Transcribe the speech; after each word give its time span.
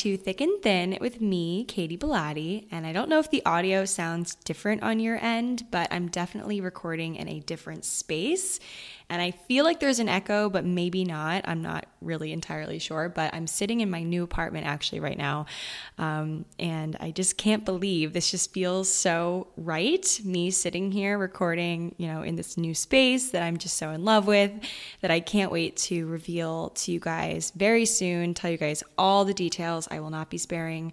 to 0.00 0.16
Thick 0.16 0.40
and 0.40 0.62
Thin 0.62 0.96
with 0.98 1.20
me, 1.20 1.62
Katie 1.66 1.98
Bellotti. 1.98 2.66
And 2.70 2.86
I 2.86 2.92
don't 2.92 3.10
know 3.10 3.18
if 3.18 3.30
the 3.30 3.44
audio 3.44 3.84
sounds 3.84 4.34
different 4.34 4.82
on 4.82 4.98
your 4.98 5.22
end, 5.22 5.64
but 5.70 5.88
I'm 5.90 6.08
definitely 6.08 6.62
recording 6.62 7.16
in 7.16 7.28
a 7.28 7.40
different 7.40 7.84
space. 7.84 8.60
And 9.10 9.20
I 9.20 9.32
feel 9.32 9.64
like 9.64 9.80
there's 9.80 9.98
an 9.98 10.08
echo, 10.08 10.48
but 10.48 10.64
maybe 10.64 11.04
not. 11.04 11.44
I'm 11.46 11.62
not 11.62 11.86
really 12.00 12.32
entirely 12.32 12.78
sure. 12.78 13.08
But 13.08 13.34
I'm 13.34 13.48
sitting 13.48 13.80
in 13.80 13.90
my 13.90 14.04
new 14.04 14.22
apartment 14.22 14.66
actually 14.66 15.00
right 15.00 15.18
now. 15.18 15.46
Um, 15.98 16.44
and 16.60 16.96
I 17.00 17.10
just 17.10 17.36
can't 17.36 17.64
believe 17.64 18.12
this 18.12 18.30
just 18.30 18.52
feels 18.52 18.88
so 18.92 19.48
right. 19.56 20.20
Me 20.24 20.52
sitting 20.52 20.92
here 20.92 21.18
recording, 21.18 21.94
you 21.98 22.06
know, 22.06 22.22
in 22.22 22.36
this 22.36 22.56
new 22.56 22.72
space 22.72 23.30
that 23.30 23.42
I'm 23.42 23.56
just 23.56 23.76
so 23.76 23.90
in 23.90 24.04
love 24.04 24.28
with 24.28 24.52
that 25.00 25.10
I 25.10 25.18
can't 25.18 25.50
wait 25.50 25.76
to 25.78 26.06
reveal 26.06 26.70
to 26.70 26.92
you 26.92 27.00
guys 27.00 27.52
very 27.56 27.86
soon, 27.86 28.32
tell 28.32 28.50
you 28.50 28.58
guys 28.58 28.84
all 28.96 29.24
the 29.24 29.34
details. 29.34 29.88
I 29.90 29.98
will 29.98 30.10
not 30.10 30.30
be 30.30 30.38
sparing 30.38 30.92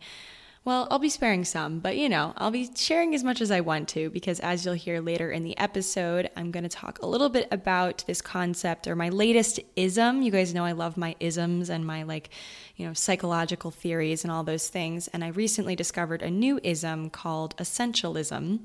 well, 0.68 0.86
I'll 0.92 1.00
be 1.00 1.08
sparing 1.08 1.46
some, 1.46 1.80
but 1.80 1.96
you 1.96 2.10
know, 2.10 2.34
I'll 2.36 2.52
be 2.52 2.70
sharing 2.76 3.16
as 3.16 3.24
much 3.24 3.40
as 3.40 3.52
I 3.52 3.62
want 3.62 3.88
to 3.88 4.10
because 4.10 4.42
as 4.42 4.66
you'll 4.66 4.74
hear 4.74 5.00
later 5.00 5.32
in 5.32 5.44
the 5.44 5.58
episode, 5.58 6.30
I'm 6.36 6.52
going 6.52 6.64
to 6.64 6.70
talk 6.70 7.00
a 7.00 7.06
little 7.06 7.30
bit 7.30 7.48
about 7.52 8.04
this 8.06 8.22
concept 8.22 8.86
or 8.86 8.94
my 8.94 9.08
latest 9.08 9.62
ism. 9.78 10.22
You 10.22 10.30
guys 10.30 10.54
know 10.54 10.66
I 10.66 10.74
love 10.74 10.98
my 10.98 11.16
isms 11.22 11.70
and 11.70 11.88
my 11.88 12.04
like, 12.04 12.32
you 12.76 12.86
know, 12.86 12.92
psychological 12.92 13.72
theories 13.72 14.26
and 14.26 14.32
all 14.32 14.44
those 14.44 14.68
things. 14.68 15.08
And 15.08 15.24
I 15.24 15.30
recently 15.30 15.78
discovered 15.78 16.22
a 16.22 16.30
new 16.30 16.60
ism 16.62 17.12
called 17.12 17.56
essentialism. 17.56 18.60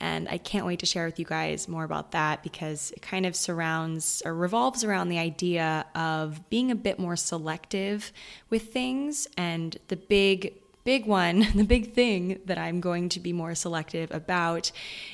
And 0.00 0.28
I 0.30 0.38
can't 0.38 0.64
wait 0.64 0.78
to 0.78 0.86
share 0.86 1.04
with 1.04 1.18
you 1.18 1.26
guys 1.26 1.68
more 1.68 1.84
about 1.84 2.12
that 2.12 2.42
because 2.42 2.92
it 2.92 3.02
kind 3.02 3.26
of 3.26 3.36
surrounds 3.36 4.22
or 4.24 4.34
revolves 4.34 4.84
around 4.84 5.10
the 5.10 5.18
idea 5.18 5.84
of 5.94 6.48
being 6.48 6.70
a 6.70 6.74
bit 6.74 6.98
more 6.98 7.16
selective 7.16 8.10
with 8.48 8.72
things 8.72 9.28
and 9.36 9.76
the 9.88 9.96
big 9.96 10.54
big 10.86 11.04
one, 11.04 11.40
the 11.56 11.64
big 11.64 11.92
thing 11.92 12.40
that 12.46 12.56
I'm 12.56 12.80
going 12.80 13.08
to 13.10 13.20
be 13.20 13.32
more 13.32 13.56
selective 13.56 14.10
about 14.12 14.70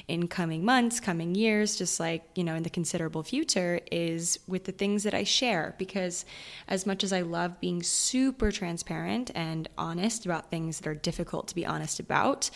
in 0.07 0.29
coming 0.29 0.65
months, 0.65 1.01
coming 1.01 1.35
years, 1.35 1.77
just 1.77 1.99
like, 1.99 2.23
you 2.35 2.45
know, 2.45 2.55
in 2.55 2.63
the 2.63 2.71
considerable 2.71 3.23
future 3.23 3.81
is 3.91 4.39
with 4.47 4.65
the 4.65 4.73
things 4.73 5.03
that 5.05 5.15
I 5.15 5.25
share. 5.25 5.75
Because 5.79 6.27
as 6.69 6.85
much 6.85 7.03
as 7.03 7.13
I 7.13 7.23
love 7.23 7.59
being 7.59 7.83
super 7.83 8.53
transparent 8.53 9.31
and 9.35 9.67
honest 9.79 10.27
about 10.27 10.51
things 10.51 10.79
that 10.79 10.87
are 10.87 10.95
difficult 10.95 11.49
to 11.49 11.55
be 11.55 11.65
honest 11.65 11.99
about, 11.99 12.51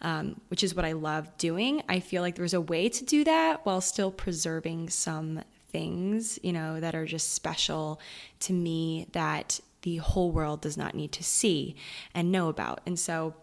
um, 0.00 0.40
which 0.48 0.64
is 0.64 0.74
what 0.74 0.86
I 0.86 0.92
love 0.92 1.36
doing, 1.36 1.82
I 1.90 2.00
feel 2.00 2.22
like 2.22 2.36
there's 2.36 2.54
a 2.54 2.60
way 2.60 2.88
to 2.88 3.04
do 3.04 3.22
that 3.24 3.66
while 3.66 3.82
still 3.82 4.10
preserving 4.10 4.88
some 4.88 5.42
things, 5.70 6.38
you 6.42 6.54
know, 6.54 6.80
that 6.80 6.94
are 6.94 7.04
just 7.04 7.34
special 7.34 8.00
to 8.40 8.54
me 8.54 9.08
that 9.12 9.60
the 9.82 9.96
whole 9.98 10.32
world 10.32 10.60
does 10.60 10.76
not 10.76 10.94
need 10.94 11.12
to 11.12 11.24
see 11.24 11.76
and 12.14 12.32
know 12.32 12.48
about. 12.48 12.80
And 12.86 12.98
so, 12.98 13.34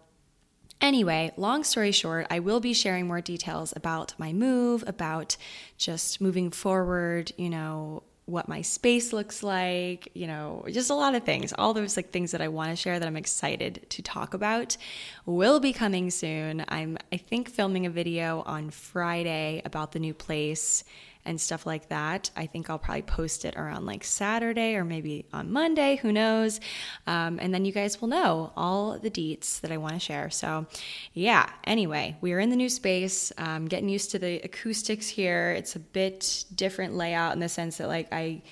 Anyway, 0.80 1.30
long 1.36 1.62
story 1.62 1.92
short, 1.92 2.26
I 2.30 2.38
will 2.38 2.58
be 2.58 2.72
sharing 2.72 3.06
more 3.06 3.20
details 3.20 3.74
about 3.76 4.14
my 4.16 4.32
move, 4.32 4.82
about 4.86 5.36
just 5.76 6.22
moving 6.22 6.50
forward, 6.50 7.32
you 7.36 7.50
know, 7.50 8.02
what 8.30 8.48
my 8.48 8.62
space 8.62 9.12
looks 9.12 9.42
like, 9.42 10.08
you 10.14 10.26
know, 10.26 10.64
just 10.70 10.88
a 10.88 10.94
lot 10.94 11.14
of 11.14 11.24
things. 11.24 11.52
All 11.52 11.74
those 11.74 11.96
like 11.96 12.10
things 12.10 12.30
that 12.30 12.40
I 12.40 12.48
want 12.48 12.70
to 12.70 12.76
share 12.76 12.98
that 12.98 13.06
I'm 13.06 13.16
excited 13.16 13.86
to 13.90 14.02
talk 14.02 14.34
about 14.34 14.76
will 15.26 15.60
be 15.60 15.72
coming 15.72 16.10
soon. 16.10 16.64
I'm 16.68 16.96
I 17.12 17.16
think 17.16 17.50
filming 17.50 17.86
a 17.86 17.90
video 17.90 18.42
on 18.46 18.70
Friday 18.70 19.60
about 19.64 19.92
the 19.92 19.98
new 19.98 20.14
place 20.14 20.84
and 21.24 21.40
stuff 21.40 21.66
like 21.66 21.88
that. 21.88 22.30
I 22.36 22.46
think 22.46 22.70
I'll 22.70 22.78
probably 22.78 23.02
post 23.02 23.44
it 23.44 23.56
around 23.56 23.86
like 23.86 24.04
Saturday 24.04 24.74
or 24.74 24.84
maybe 24.84 25.26
on 25.32 25.52
Monday, 25.52 25.96
who 25.96 26.12
knows. 26.12 26.60
Um, 27.06 27.38
and 27.40 27.52
then 27.52 27.64
you 27.64 27.72
guys 27.72 28.00
will 28.00 28.08
know 28.08 28.52
all 28.56 28.98
the 28.98 29.10
deets 29.10 29.60
that 29.60 29.70
I 29.70 29.76
want 29.76 29.94
to 29.94 30.00
share. 30.00 30.30
So, 30.30 30.66
yeah, 31.12 31.48
anyway, 31.64 32.16
we 32.20 32.32
are 32.32 32.40
in 32.40 32.50
the 32.50 32.56
new 32.56 32.68
space, 32.68 33.32
um, 33.38 33.66
getting 33.66 33.88
used 33.88 34.10
to 34.12 34.18
the 34.18 34.40
acoustics 34.40 35.08
here. 35.08 35.52
It's 35.52 35.76
a 35.76 35.80
bit 35.80 36.44
different 36.54 36.94
layout 36.94 37.34
in 37.34 37.40
the 37.40 37.48
sense 37.48 37.76
that, 37.78 37.88
like, 37.88 38.08
I 38.12 38.42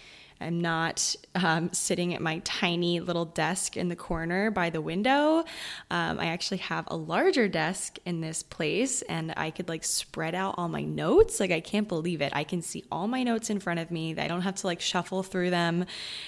I'm 0.40 0.60
not 0.60 1.16
um, 1.34 1.72
sitting 1.72 2.14
at 2.14 2.20
my 2.20 2.40
tiny 2.44 3.00
little 3.00 3.24
desk 3.24 3.76
in 3.76 3.88
the 3.88 3.96
corner 3.96 4.50
by 4.50 4.70
the 4.70 4.80
window. 4.80 5.44
Um, 5.90 6.20
I 6.20 6.26
actually 6.26 6.58
have 6.58 6.84
a 6.88 6.96
larger 6.96 7.48
desk 7.48 7.98
in 8.04 8.20
this 8.20 8.42
place 8.42 9.02
and 9.02 9.34
I 9.36 9.50
could 9.50 9.68
like 9.68 9.84
spread 9.84 10.34
out 10.34 10.54
all 10.56 10.68
my 10.68 10.82
notes. 10.82 11.40
Like, 11.40 11.50
I 11.50 11.60
can't 11.60 11.88
believe 11.88 12.20
it. 12.20 12.32
I 12.34 12.44
can 12.44 12.62
see 12.62 12.84
all 12.90 13.08
my 13.08 13.22
notes 13.22 13.50
in 13.50 13.60
front 13.60 13.80
of 13.80 13.90
me. 13.90 14.16
I 14.16 14.28
don't 14.28 14.42
have 14.42 14.56
to 14.56 14.66
like 14.66 14.80
shuffle 14.80 15.22
through 15.22 15.50
them 15.50 15.86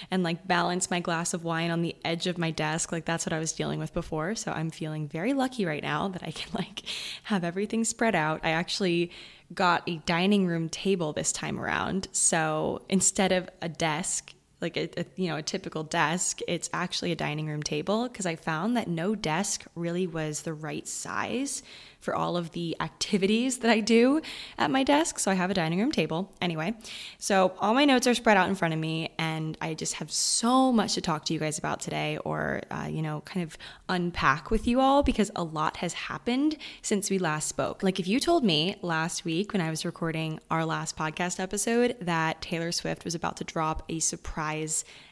and 0.09 0.23
like 0.23 0.47
balance 0.47 0.91
my 0.91 0.99
glass 0.99 1.33
of 1.33 1.43
wine 1.43 1.71
on 1.71 1.81
the 1.81 1.95
edge 2.03 2.27
of 2.27 2.37
my 2.37 2.51
desk. 2.51 2.91
Like, 2.91 3.05
that's 3.05 3.25
what 3.25 3.33
I 3.33 3.39
was 3.39 3.53
dealing 3.53 3.79
with 3.79 3.93
before. 3.93 4.35
So 4.35 4.51
I'm 4.51 4.69
feeling 4.69 5.07
very 5.07 5.33
lucky 5.33 5.65
right 5.65 5.83
now 5.83 6.09
that 6.09 6.23
I 6.23 6.31
can 6.31 6.51
like 6.53 6.83
have 7.23 7.43
everything 7.43 7.83
spread 7.83 8.15
out. 8.15 8.41
I 8.43 8.51
actually 8.51 9.11
got 9.53 9.87
a 9.87 9.97
dining 10.05 10.47
room 10.47 10.69
table 10.69 11.13
this 11.13 11.31
time 11.31 11.59
around. 11.59 12.07
So 12.11 12.81
instead 12.89 13.31
of 13.31 13.49
a 13.61 13.69
desk, 13.69 14.33
like 14.61 14.77
a, 14.77 14.89
a, 14.97 15.05
you 15.15 15.27
know 15.27 15.37
a 15.37 15.41
typical 15.41 15.83
desk 15.83 16.39
it's 16.47 16.69
actually 16.73 17.11
a 17.11 17.15
dining 17.15 17.47
room 17.47 17.63
table 17.63 18.07
because 18.07 18.25
i 18.25 18.35
found 18.35 18.77
that 18.77 18.87
no 18.87 19.15
desk 19.15 19.65
really 19.75 20.07
was 20.07 20.43
the 20.43 20.53
right 20.53 20.87
size 20.87 21.63
for 22.01 22.15
all 22.15 22.35
of 22.35 22.51
the 22.51 22.75
activities 22.79 23.59
that 23.59 23.71
I 23.71 23.79
do 23.79 24.21
at 24.57 24.71
my 24.71 24.83
desk. 24.83 25.19
So 25.19 25.31
I 25.31 25.35
have 25.35 25.51
a 25.51 25.53
dining 25.53 25.79
room 25.79 25.91
table. 25.91 26.33
Anyway, 26.41 26.73
so 27.19 27.53
all 27.59 27.73
my 27.73 27.85
notes 27.85 28.07
are 28.07 28.15
spread 28.15 28.37
out 28.37 28.49
in 28.49 28.55
front 28.55 28.73
of 28.73 28.79
me, 28.79 29.11
and 29.17 29.57
I 29.61 29.75
just 29.75 29.93
have 29.93 30.11
so 30.11 30.71
much 30.71 30.95
to 30.95 31.01
talk 31.01 31.25
to 31.25 31.33
you 31.33 31.39
guys 31.39 31.59
about 31.59 31.79
today, 31.79 32.17
or, 32.25 32.63
uh, 32.71 32.87
you 32.89 33.01
know, 33.01 33.21
kind 33.21 33.43
of 33.43 33.57
unpack 33.87 34.49
with 34.49 34.67
you 34.67 34.81
all 34.81 35.03
because 35.03 35.31
a 35.35 35.43
lot 35.43 35.77
has 35.77 35.93
happened 35.93 36.57
since 36.81 37.09
we 37.09 37.19
last 37.19 37.47
spoke. 37.47 37.83
Like, 37.83 37.99
if 37.99 38.07
you 38.07 38.19
told 38.19 38.43
me 38.43 38.75
last 38.81 39.23
week 39.23 39.53
when 39.53 39.61
I 39.61 39.69
was 39.69 39.85
recording 39.85 40.39
our 40.49 40.65
last 40.65 40.97
podcast 40.97 41.39
episode 41.39 41.95
that 42.01 42.41
Taylor 42.41 42.71
Swift 42.71 43.05
was 43.05 43.13
about 43.13 43.37
to 43.37 43.43
drop 43.43 43.83
a 43.89 43.99
surprise 43.99 44.50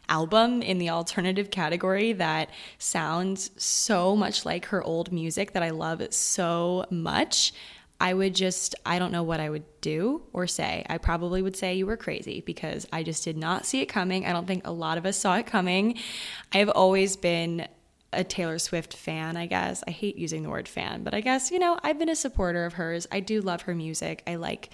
album 0.08 0.62
in 0.62 0.80
the 0.80 0.90
alternative 0.90 1.52
category 1.52 2.14
that 2.14 2.50
sounds 2.78 3.52
so 3.58 4.16
much 4.16 4.46
like 4.46 4.66
her 4.66 4.84
old 4.84 5.12
music 5.12 5.54
that 5.54 5.64
I 5.64 5.70
love 5.70 6.02
so 6.14 6.86
much, 6.90 7.54
I 8.02 8.14
would 8.14 8.34
just, 8.34 8.76
I 8.86 8.98
don't 8.98 9.12
know 9.12 9.24
what 9.24 9.40
I 9.40 9.50
would 9.50 9.66
do 9.82 10.24
or 10.32 10.48
say. 10.48 10.86
I 10.90 10.98
probably 10.98 11.42
would 11.42 11.58
say 11.58 11.76
you 11.76 11.86
were 11.86 11.98
crazy 11.98 12.42
because 12.46 12.88
I 12.94 13.04
just 13.04 13.24
did 13.24 13.38
not 13.38 13.66
see 13.66 13.82
it 13.82 13.88
coming. 13.88 14.26
I 14.26 14.32
don't 14.32 14.48
think 14.48 14.66
a 14.66 14.72
lot 14.72 14.98
of 14.98 15.06
us 15.06 15.18
saw 15.18 15.36
it 15.36 15.46
coming. 15.46 15.98
I've 16.54 16.70
always 16.70 17.18
been 17.18 17.68
a 18.12 18.24
Taylor 18.24 18.58
Swift 18.58 18.96
fan, 18.96 19.38
I 19.38 19.46
guess. 19.46 19.84
I 19.86 19.92
hate 19.92 20.16
using 20.16 20.44
the 20.44 20.50
word 20.50 20.68
fan, 20.68 21.04
but 21.04 21.14
I 21.14 21.22
guess, 21.22 21.52
you 21.52 21.60
know, 21.60 21.78
I've 21.84 22.00
been 22.00 22.10
a 22.10 22.16
supporter 22.16 22.66
of 22.66 22.74
hers. 22.74 23.06
I 23.12 23.20
do 23.20 23.42
love 23.42 23.64
her 23.64 23.76
music. 23.76 24.24
I 24.26 24.36
like 24.36 24.70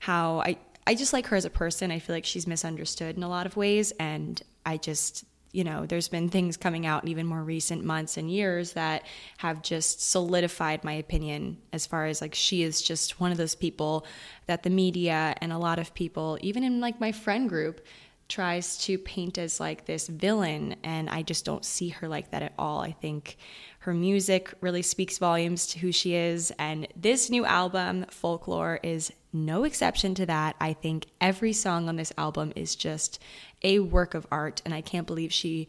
how 0.00 0.40
I 0.40 0.56
I 0.88 0.94
just 0.94 1.12
like 1.12 1.26
her 1.26 1.36
as 1.36 1.44
a 1.44 1.50
person. 1.50 1.90
I 1.90 1.98
feel 1.98 2.16
like 2.16 2.24
she's 2.24 2.46
misunderstood 2.46 3.14
in 3.14 3.22
a 3.22 3.28
lot 3.28 3.44
of 3.44 3.58
ways 3.58 3.92
and 4.00 4.40
I 4.64 4.78
just, 4.78 5.26
you 5.52 5.62
know, 5.62 5.84
there's 5.84 6.08
been 6.08 6.30
things 6.30 6.56
coming 6.56 6.86
out 6.86 7.02
in 7.02 7.10
even 7.10 7.26
more 7.26 7.44
recent 7.44 7.84
months 7.84 8.16
and 8.16 8.30
years 8.30 8.72
that 8.72 9.02
have 9.36 9.60
just 9.60 10.00
solidified 10.10 10.84
my 10.84 10.94
opinion 10.94 11.58
as 11.74 11.84
far 11.84 12.06
as 12.06 12.22
like 12.22 12.34
she 12.34 12.62
is 12.62 12.80
just 12.80 13.20
one 13.20 13.30
of 13.30 13.36
those 13.36 13.54
people 13.54 14.06
that 14.46 14.62
the 14.62 14.70
media 14.70 15.34
and 15.42 15.52
a 15.52 15.58
lot 15.58 15.78
of 15.78 15.92
people, 15.92 16.38
even 16.40 16.64
in 16.64 16.80
like 16.80 16.98
my 16.98 17.12
friend 17.12 17.50
group, 17.50 17.84
tries 18.30 18.78
to 18.78 18.96
paint 18.96 19.36
as 19.36 19.60
like 19.60 19.84
this 19.84 20.08
villain 20.08 20.74
and 20.84 21.10
I 21.10 21.20
just 21.20 21.44
don't 21.44 21.66
see 21.66 21.90
her 21.90 22.08
like 22.08 22.30
that 22.30 22.42
at 22.42 22.54
all. 22.58 22.80
I 22.80 22.92
think 22.92 23.36
her 23.80 23.92
music 23.92 24.54
really 24.62 24.82
speaks 24.82 25.18
volumes 25.18 25.66
to 25.66 25.80
who 25.80 25.92
she 25.92 26.14
is 26.14 26.50
and 26.58 26.88
this 26.96 27.28
new 27.28 27.44
album 27.44 28.06
Folklore 28.08 28.80
is 28.82 29.12
no 29.32 29.64
exception 29.64 30.14
to 30.14 30.26
that. 30.26 30.56
I 30.60 30.72
think 30.72 31.06
every 31.20 31.52
song 31.52 31.88
on 31.88 31.96
this 31.96 32.12
album 32.16 32.52
is 32.56 32.74
just 32.74 33.22
a 33.62 33.80
work 33.80 34.14
of 34.14 34.26
art, 34.30 34.62
and 34.64 34.72
I 34.72 34.80
can't 34.80 35.06
believe 35.06 35.32
she 35.32 35.68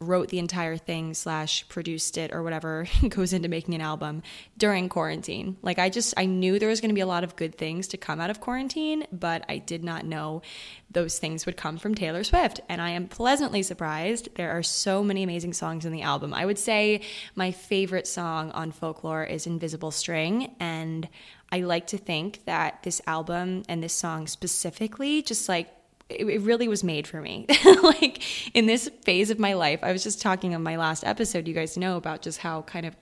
wrote 0.00 0.28
the 0.28 0.38
entire 0.38 0.76
thing 0.76 1.14
slash 1.14 1.68
produced 1.68 2.16
it 2.16 2.32
or 2.32 2.42
whatever 2.42 2.86
goes 3.08 3.32
into 3.32 3.48
making 3.48 3.74
an 3.74 3.80
album 3.80 4.22
during 4.56 4.88
quarantine. 4.88 5.56
Like 5.62 5.78
i 5.78 5.88
just 5.88 6.14
i 6.16 6.26
knew 6.26 6.58
there 6.58 6.68
was 6.68 6.80
going 6.80 6.90
to 6.90 6.94
be 6.94 7.00
a 7.00 7.06
lot 7.06 7.24
of 7.24 7.36
good 7.36 7.56
things 7.56 7.88
to 7.88 7.96
come 7.96 8.20
out 8.20 8.30
of 8.30 8.40
quarantine 8.40 9.06
but 9.12 9.44
i 9.48 9.58
did 9.58 9.84
not 9.84 10.04
know 10.04 10.42
those 10.90 11.18
things 11.18 11.44
would 11.46 11.56
come 11.56 11.78
from 11.78 11.94
taylor 11.94 12.24
swift. 12.24 12.60
And 12.68 12.80
i 12.80 12.90
am 12.90 13.08
pleasantly 13.08 13.62
surprised 13.62 14.28
there 14.36 14.50
are 14.50 14.62
so 14.62 15.02
many 15.02 15.22
amazing 15.22 15.52
songs 15.52 15.84
in 15.84 15.92
the 15.92 16.02
album. 16.02 16.32
I 16.32 16.46
would 16.46 16.58
say 16.58 17.02
my 17.34 17.50
favorite 17.50 18.06
song 18.06 18.50
on 18.52 18.72
folklore 18.72 19.24
is 19.24 19.46
invisible 19.46 19.90
string 19.90 20.54
and 20.60 21.08
i 21.50 21.60
like 21.60 21.86
to 21.88 21.98
think 21.98 22.44
that 22.44 22.82
this 22.82 23.00
album 23.06 23.62
and 23.68 23.82
this 23.82 23.92
song 23.92 24.26
specifically 24.26 25.22
just 25.22 25.48
like 25.48 25.68
it, 26.08 26.40
really 26.42 26.68
was 26.68 26.82
made 26.82 27.06
for 27.06 27.20
me. 27.20 27.46
like 27.82 28.22
in 28.56 28.66
this 28.66 28.90
phase 29.04 29.30
of 29.30 29.38
my 29.38 29.54
life, 29.54 29.80
I 29.82 29.92
was 29.92 30.02
just 30.02 30.20
talking 30.20 30.54
on 30.54 30.62
my 30.62 30.76
last 30.76 31.04
episode, 31.04 31.46
you 31.46 31.54
guys 31.54 31.76
know 31.76 31.96
about 31.96 32.22
just 32.22 32.38
how 32.38 32.62
kind 32.62 32.86
of 32.86 32.96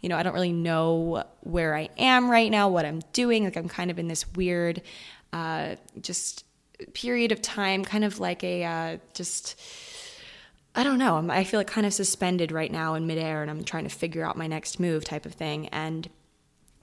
you 0.00 0.08
know, 0.08 0.16
I 0.16 0.22
don't 0.22 0.34
really 0.34 0.52
know 0.52 1.24
where 1.40 1.76
I 1.76 1.88
am 1.96 2.30
right 2.30 2.50
now, 2.50 2.68
what 2.68 2.84
I'm 2.84 3.00
doing. 3.12 3.44
Like 3.44 3.56
I'm 3.56 3.68
kind 3.68 3.90
of 3.90 3.98
in 3.98 4.08
this 4.08 4.26
weird, 4.34 4.82
uh, 5.32 5.76
just 6.00 6.44
period 6.94 7.32
of 7.32 7.40
time, 7.42 7.84
kind 7.84 8.04
of 8.04 8.20
like 8.20 8.42
a 8.42 8.64
uh, 8.64 8.96
just 9.14 9.60
I 10.74 10.84
don't 10.84 10.98
know. 10.98 11.16
I'm, 11.16 11.30
I 11.30 11.44
feel 11.44 11.58
like 11.58 11.66
kind 11.66 11.86
of 11.86 11.92
suspended 11.92 12.52
right 12.52 12.70
now 12.70 12.94
in 12.94 13.06
midair 13.06 13.42
and 13.42 13.50
I'm 13.50 13.64
trying 13.64 13.84
to 13.84 13.90
figure 13.90 14.24
out 14.24 14.36
my 14.36 14.46
next 14.46 14.78
move 14.78 15.04
type 15.04 15.26
of 15.26 15.34
thing. 15.34 15.68
And 15.68 16.08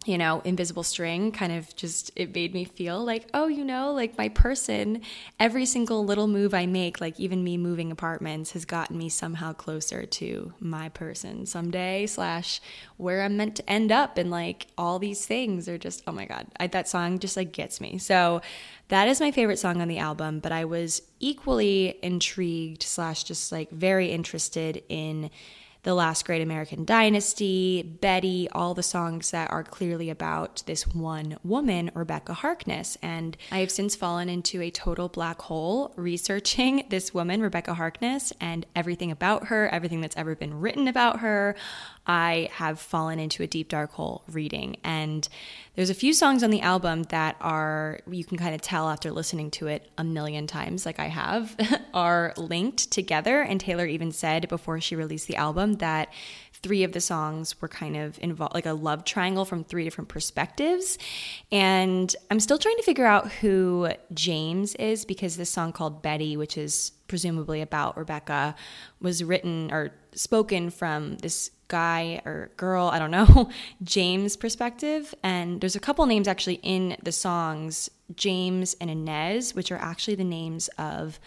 you 0.07 0.17
know, 0.17 0.41
invisible 0.45 0.83
string 0.83 1.33
kind 1.33 1.51
of 1.51 1.75
just, 1.75 2.11
it 2.15 2.33
made 2.33 2.53
me 2.53 2.63
feel 2.63 3.03
like, 3.03 3.27
oh, 3.33 3.47
you 3.47 3.65
know, 3.65 3.91
like 3.91 4.17
my 4.17 4.29
person, 4.29 5.01
every 5.37 5.65
single 5.65 6.05
little 6.05 6.27
move 6.27 6.53
I 6.53 6.65
make, 6.65 7.01
like 7.01 7.19
even 7.19 7.43
me 7.43 7.57
moving 7.57 7.91
apartments, 7.91 8.51
has 8.51 8.63
gotten 8.63 8.97
me 8.97 9.09
somehow 9.09 9.51
closer 9.51 10.05
to 10.05 10.53
my 10.61 10.87
person 10.89 11.45
someday, 11.45 12.05
slash 12.05 12.61
where 12.95 13.21
I'm 13.21 13.35
meant 13.35 13.57
to 13.57 13.69
end 13.69 13.91
up. 13.91 14.17
And 14.17 14.31
like 14.31 14.67
all 14.77 14.97
these 14.97 15.25
things 15.25 15.67
are 15.67 15.77
just, 15.77 16.03
oh 16.07 16.13
my 16.13 16.25
God, 16.25 16.47
I, 16.57 16.67
that 16.67 16.87
song 16.87 17.19
just 17.19 17.35
like 17.35 17.51
gets 17.51 17.81
me. 17.81 17.97
So 17.97 18.41
that 18.87 19.09
is 19.09 19.19
my 19.19 19.31
favorite 19.31 19.59
song 19.59 19.81
on 19.81 19.89
the 19.89 19.97
album, 19.97 20.39
but 20.39 20.53
I 20.53 20.63
was 20.63 21.01
equally 21.19 21.99
intrigued, 22.01 22.83
slash 22.83 23.25
just 23.25 23.51
like 23.51 23.69
very 23.71 24.11
interested 24.11 24.83
in 24.87 25.29
the 25.87 25.95
Last 25.95 26.25
Great 26.25 26.41
American 26.41 26.83
Dynasty, 26.83 27.81
Betty, 27.81 28.49
all 28.51 28.73
the 28.73 28.83
songs 28.83 29.31
that 29.31 29.49
are 29.51 29.63
clearly 29.63 30.09
about 30.09 30.61
this 30.65 30.85
one 30.85 31.37
woman, 31.45 31.91
Rebekah 31.93 32.33
Harkness. 32.33 32.97
And 33.01 33.37
I 33.53 33.59
have 33.59 33.71
since 33.71 33.95
fallen 33.95 34.27
into 34.27 34.61
a 34.61 34.69
total 34.69 35.07
black 35.07 35.43
hole 35.43 35.93
researching 35.95 36.83
this 36.89 37.13
woman, 37.13 37.41
Rebekah 37.41 37.75
Harkness, 37.75 38.33
and 38.41 38.65
everything 38.75 39.11
about 39.11 39.47
her, 39.47 39.69
everything 39.69 40.01
that's 40.01 40.17
ever 40.17 40.35
been 40.35 40.59
written 40.59 40.89
about 40.89 41.21
her. 41.21 41.55
I 42.05 42.49
have 42.51 42.81
fallen 42.81 43.17
into 43.17 43.41
a 43.41 43.47
deep 43.47 43.69
dark 43.69 43.93
hole 43.93 44.23
reading. 44.29 44.75
And 44.83 45.29
there's 45.77 45.91
a 45.91 45.93
few 45.93 46.11
songs 46.11 46.41
on 46.41 46.49
the 46.49 46.61
album 46.61 47.03
that 47.03 47.35
are, 47.39 47.99
you 48.09 48.25
can 48.25 48.35
kind 48.35 48.55
of 48.55 48.61
tell 48.61 48.89
after 48.89 49.11
listening 49.11 49.51
to 49.51 49.67
it 49.67 49.91
a 49.99 50.03
million 50.03 50.47
times, 50.47 50.87
like 50.87 50.99
I 50.99 51.05
have, 51.05 51.55
are 51.93 52.33
linked 52.35 52.89
together. 52.89 53.41
And 53.43 53.59
Taylor 53.59 53.85
even 53.85 54.11
said 54.11 54.49
before 54.49 54.81
she 54.81 54.95
released 54.95 55.27
the 55.27 55.35
album 55.35 55.73
that 55.73 56.11
three 56.63 56.83
of 56.83 56.93
the 56.93 56.99
songs 56.99 57.61
were 57.61 57.67
kind 57.67 57.95
of 57.95 58.17
involved, 58.23 58.55
like 58.55 58.65
a 58.65 58.73
love 58.73 59.05
triangle 59.05 59.45
from 59.45 59.63
three 59.63 59.83
different 59.83 60.07
perspectives. 60.07 60.97
And 61.51 62.15
I'm 62.31 62.39
still 62.39 62.57
trying 62.57 62.77
to 62.77 62.83
figure 62.83 63.05
out 63.05 63.31
who 63.33 63.89
James 64.15 64.73
is 64.75 65.05
because 65.05 65.37
this 65.37 65.51
song 65.51 65.73
called 65.73 66.01
Betty, 66.01 66.35
which 66.35 66.57
is 66.57 66.91
presumably 67.07 67.61
about 67.61 67.95
Rebekah, 67.95 68.55
was 68.99 69.23
written 69.23 69.71
or 69.71 69.91
spoken 70.15 70.71
from 70.71 71.17
this 71.17 71.51
guy 71.67 72.21
or 72.25 72.51
girl, 72.57 72.87
I 72.87 72.99
don't 72.99 73.11
know, 73.11 73.49
James 73.83 74.35
perspective. 74.37 75.13
And 75.23 75.61
there's 75.61 75.75
a 75.75 75.79
couple 75.79 76.05
names 76.05 76.27
actually 76.27 76.59
in 76.63 76.97
the 77.01 77.11
songs, 77.11 77.89
James 78.15 78.75
and 78.79 78.89
Inez, 78.89 79.55
which 79.55 79.71
are 79.71 79.77
actually 79.77 80.15
the 80.15 80.23
names 80.23 80.69
of 80.77 81.19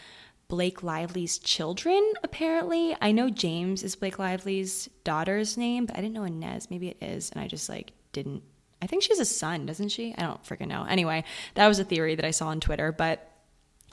Blake 0.49 0.83
Lively's 0.83 1.39
children, 1.39 2.13
apparently. 2.25 2.97
I 3.01 3.13
know 3.13 3.31
James 3.31 3.83
is 3.83 3.95
Blake 3.95 4.19
Lively's 4.19 4.89
daughter's 5.05 5.57
name, 5.57 5.87
but 5.87 5.97
I 5.97 6.01
didn't 6.01 6.15
know 6.15 6.25
Inez. 6.25 6.71
Maybe 6.71 6.89
it 6.89 6.99
is. 7.01 7.31
And 7.31 7.41
I 7.41 7.47
just 7.47 7.69
like 7.69 7.93
didn't. 8.13 8.43
I 8.83 8.87
think 8.87 9.03
she 9.03 9.11
has 9.11 9.21
a 9.21 9.25
son, 9.25 9.67
doesn't 9.67 9.91
she? 9.91 10.15
I 10.19 10.23
don't 10.23 10.43
freaking 10.43 10.69
know. 10.69 10.85
Anyway, 10.89 11.25
that 11.55 11.69
was 11.69 11.79
a 11.79 11.85
theory 11.85 12.15
that 12.17 12.25
I 12.25 12.31
saw 12.31 12.49
on 12.49 12.61
Twitter, 12.61 12.93
but 12.93 13.30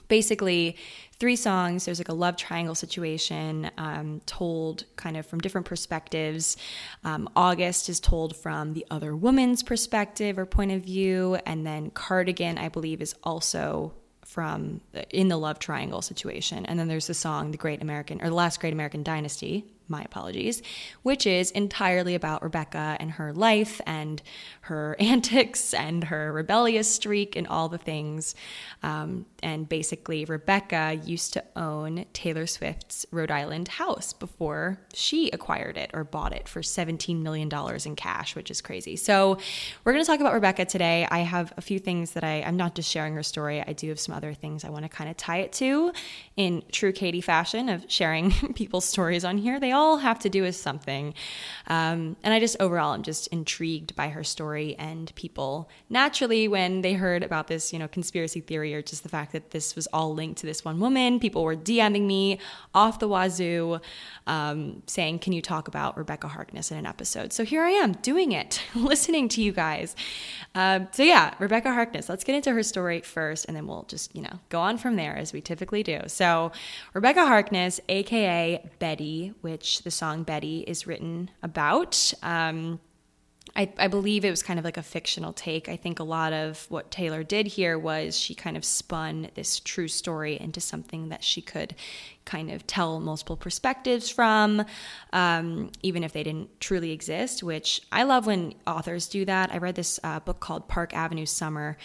basically 0.08 0.76
three 1.18 1.36
songs. 1.36 1.84
There's 1.84 1.98
like 1.98 2.08
a 2.08 2.14
love 2.14 2.36
triangle 2.36 2.74
situation 2.74 3.70
um, 3.76 4.20
told 4.26 4.84
kind 4.96 5.16
of 5.16 5.26
from 5.26 5.40
different 5.40 5.66
perspectives. 5.66 6.56
Um, 7.04 7.28
August 7.36 7.88
is 7.88 8.00
told 8.00 8.36
from 8.36 8.74
the 8.74 8.86
other 8.90 9.14
woman's 9.14 9.62
perspective 9.62 10.38
or 10.38 10.46
point 10.46 10.72
of 10.72 10.82
view. 10.82 11.36
And 11.46 11.66
then 11.66 11.90
Cardigan, 11.90 12.58
I 12.58 12.68
believe, 12.68 13.02
is 13.02 13.14
also 13.22 13.94
from 14.24 14.80
in 15.10 15.28
the 15.28 15.38
love 15.38 15.58
triangle 15.58 16.02
situation. 16.02 16.66
And 16.66 16.78
then 16.78 16.86
there's 16.88 17.06
the 17.06 17.14
song, 17.14 17.50
The 17.50 17.56
Great 17.56 17.82
American, 17.82 18.20
or 18.20 18.28
The 18.28 18.34
Last 18.34 18.60
Great 18.60 18.74
American 18.74 19.02
Dynasty, 19.02 19.64
my 19.88 20.02
apologies, 20.02 20.62
which 21.02 21.26
is 21.26 21.50
entirely 21.52 22.14
about 22.14 22.42
Rebekah 22.42 22.96
and 23.00 23.12
her 23.12 23.32
life 23.32 23.80
and 23.86 24.22
her 24.62 24.96
antics 25.00 25.72
and 25.74 26.04
her 26.04 26.32
rebellious 26.32 26.92
streak 26.92 27.36
and 27.36 27.46
all 27.46 27.68
the 27.68 27.78
things. 27.78 28.34
Um, 28.82 29.26
and 29.42 29.68
basically, 29.68 30.24
Rebekah 30.24 31.00
used 31.04 31.32
to 31.34 31.44
own 31.56 32.04
Taylor 32.12 32.46
Swift's 32.46 33.06
Rhode 33.10 33.30
Island 33.30 33.68
house 33.68 34.12
before 34.12 34.80
she 34.92 35.30
acquired 35.30 35.76
it 35.76 35.90
or 35.94 36.04
bought 36.04 36.32
it 36.32 36.48
for 36.48 36.60
$17 36.60 37.22
million 37.22 37.50
in 37.84 37.96
cash, 37.96 38.34
which 38.34 38.50
is 38.50 38.60
crazy. 38.60 38.96
So, 38.96 39.38
we're 39.84 39.92
going 39.92 40.04
to 40.04 40.10
talk 40.10 40.20
about 40.20 40.34
Rebecca 40.34 40.64
today. 40.64 41.06
I 41.10 41.20
have 41.20 41.52
a 41.56 41.60
few 41.60 41.78
things 41.78 42.12
that 42.12 42.24
I, 42.24 42.42
I'm 42.42 42.56
not 42.56 42.74
just 42.74 42.90
sharing 42.90 43.14
her 43.14 43.22
story, 43.22 43.62
I 43.66 43.72
do 43.72 43.88
have 43.88 44.00
some 44.00 44.14
other 44.14 44.34
things 44.34 44.64
I 44.64 44.70
want 44.70 44.84
to 44.84 44.88
kind 44.88 45.08
of 45.10 45.16
tie 45.16 45.38
it 45.38 45.52
to 45.54 45.92
in 46.36 46.62
true 46.72 46.92
Katie 46.92 47.20
fashion 47.20 47.68
of 47.68 47.84
sharing 47.88 48.30
people's 48.54 48.84
stories 48.84 49.24
on 49.24 49.38
here. 49.38 49.60
They 49.60 49.72
all 49.72 49.77
have 49.98 50.18
to 50.20 50.28
do 50.28 50.42
with 50.42 50.56
something. 50.56 51.14
Um, 51.66 52.16
and 52.22 52.34
I 52.34 52.40
just 52.40 52.56
overall 52.60 52.94
am 52.94 53.02
just 53.02 53.26
intrigued 53.28 53.94
by 53.94 54.08
her 54.08 54.24
story 54.24 54.74
and 54.78 55.14
people 55.14 55.68
naturally 55.88 56.48
when 56.48 56.82
they 56.82 56.94
heard 56.94 57.22
about 57.22 57.48
this, 57.48 57.72
you 57.72 57.78
know, 57.78 57.88
conspiracy 57.88 58.40
theory 58.40 58.74
or 58.74 58.82
just 58.82 59.02
the 59.02 59.08
fact 59.08 59.32
that 59.32 59.50
this 59.50 59.76
was 59.76 59.86
all 59.88 60.14
linked 60.14 60.40
to 60.40 60.46
this 60.46 60.64
one 60.64 60.80
woman, 60.80 61.20
people 61.20 61.44
were 61.44 61.56
DMing 61.56 62.06
me 62.06 62.38
off 62.74 62.98
the 62.98 63.08
wazoo 63.08 63.80
um, 64.26 64.82
saying, 64.86 65.18
Can 65.20 65.32
you 65.32 65.42
talk 65.42 65.68
about 65.68 65.96
Rebekah 65.96 66.28
Harkness 66.28 66.70
in 66.70 66.78
an 66.78 66.86
episode? 66.86 67.32
So 67.32 67.44
here 67.44 67.62
I 67.62 67.70
am 67.70 67.92
doing 67.92 68.32
it, 68.32 68.62
listening 68.74 69.28
to 69.30 69.42
you 69.42 69.52
guys. 69.52 69.94
Um, 70.54 70.88
so 70.92 71.02
yeah, 71.02 71.34
Rebekah 71.38 71.72
Harkness, 71.72 72.08
let's 72.08 72.24
get 72.24 72.34
into 72.34 72.52
her 72.52 72.62
story 72.62 73.00
first 73.00 73.46
and 73.46 73.56
then 73.56 73.66
we'll 73.66 73.84
just, 73.84 74.14
you 74.14 74.22
know, 74.22 74.38
go 74.48 74.60
on 74.60 74.78
from 74.78 74.96
there 74.96 75.16
as 75.16 75.32
we 75.32 75.40
typically 75.40 75.82
do. 75.82 76.00
So 76.06 76.52
Rebekah 76.94 77.26
Harkness, 77.26 77.80
aka 77.88 78.68
Betty, 78.78 79.34
which 79.40 79.67
the 79.76 79.90
song 79.90 80.22
Betty 80.22 80.60
is 80.66 80.86
written 80.86 81.30
about. 81.42 82.12
Um, 82.22 82.80
I, 83.56 83.72
I, 83.78 83.88
believe 83.88 84.24
it 84.24 84.30
was 84.30 84.42
kind 84.42 84.58
of 84.58 84.64
like 84.64 84.76
a 84.76 84.82
fictional 84.82 85.32
take. 85.32 85.68
I 85.68 85.76
think 85.76 85.98
a 85.98 86.04
lot 86.04 86.32
of 86.32 86.66
what 86.68 86.90
Taylor 86.90 87.22
did 87.22 87.46
here 87.46 87.78
was 87.78 88.16
she 88.18 88.34
kind 88.34 88.56
of 88.56 88.64
spun 88.64 89.28
this 89.34 89.60
true 89.60 89.88
story 89.88 90.38
into 90.38 90.60
something 90.60 91.08
that 91.08 91.24
she 91.24 91.40
could 91.40 91.74
kind 92.24 92.50
of 92.50 92.66
tell 92.66 93.00
multiple 93.00 93.36
perspectives 93.36 94.10
from, 94.10 94.64
um, 95.12 95.72
even 95.82 96.04
if 96.04 96.12
they 96.12 96.22
didn't 96.22 96.60
truly 96.60 96.92
exist, 96.92 97.42
which 97.42 97.80
I 97.90 98.02
love 98.02 98.26
when 98.26 98.54
authors 98.66 99.08
do 99.08 99.24
that. 99.24 99.52
I 99.52 99.58
read 99.58 99.76
this 99.76 99.98
uh, 100.04 100.20
book 100.20 100.38
called 100.38 100.68
Park 100.68 100.94
Avenue 100.94 101.26
Summer, 101.26 101.78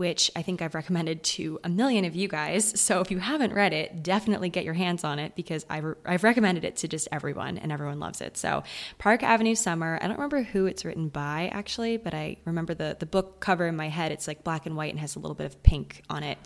which 0.00 0.30
I 0.34 0.40
think 0.40 0.62
I've 0.62 0.74
recommended 0.74 1.22
to 1.24 1.60
a 1.62 1.68
million 1.68 2.06
of 2.06 2.16
you 2.16 2.26
guys. 2.26 2.80
So 2.80 3.00
if 3.00 3.10
you 3.10 3.18
haven't 3.18 3.52
read 3.52 3.74
it, 3.74 4.02
definitely 4.02 4.48
get 4.48 4.64
your 4.64 4.72
hands 4.72 5.04
on 5.04 5.18
it 5.18 5.34
because 5.34 5.66
I've, 5.68 5.94
I've 6.06 6.24
recommended 6.24 6.64
it 6.64 6.76
to 6.76 6.88
just 6.88 7.06
everyone 7.12 7.58
and 7.58 7.70
everyone 7.70 8.00
loves 8.00 8.22
it. 8.22 8.38
So 8.38 8.62
Park 8.96 9.22
Avenue 9.22 9.54
Summer, 9.54 9.98
I 10.00 10.06
don't 10.06 10.16
remember 10.16 10.42
who 10.42 10.64
it's 10.64 10.86
written 10.86 11.10
by 11.10 11.50
actually, 11.52 11.98
but 11.98 12.14
I 12.14 12.38
remember 12.46 12.72
the, 12.72 12.96
the 12.98 13.04
book 13.04 13.40
cover 13.40 13.66
in 13.66 13.76
my 13.76 13.90
head. 13.90 14.10
It's 14.10 14.26
like 14.26 14.42
black 14.42 14.64
and 14.64 14.74
white 14.74 14.90
and 14.90 14.98
has 15.00 15.16
a 15.16 15.18
little 15.18 15.34
bit 15.34 15.44
of 15.44 15.62
pink 15.62 16.00
on 16.08 16.22
it. 16.22 16.38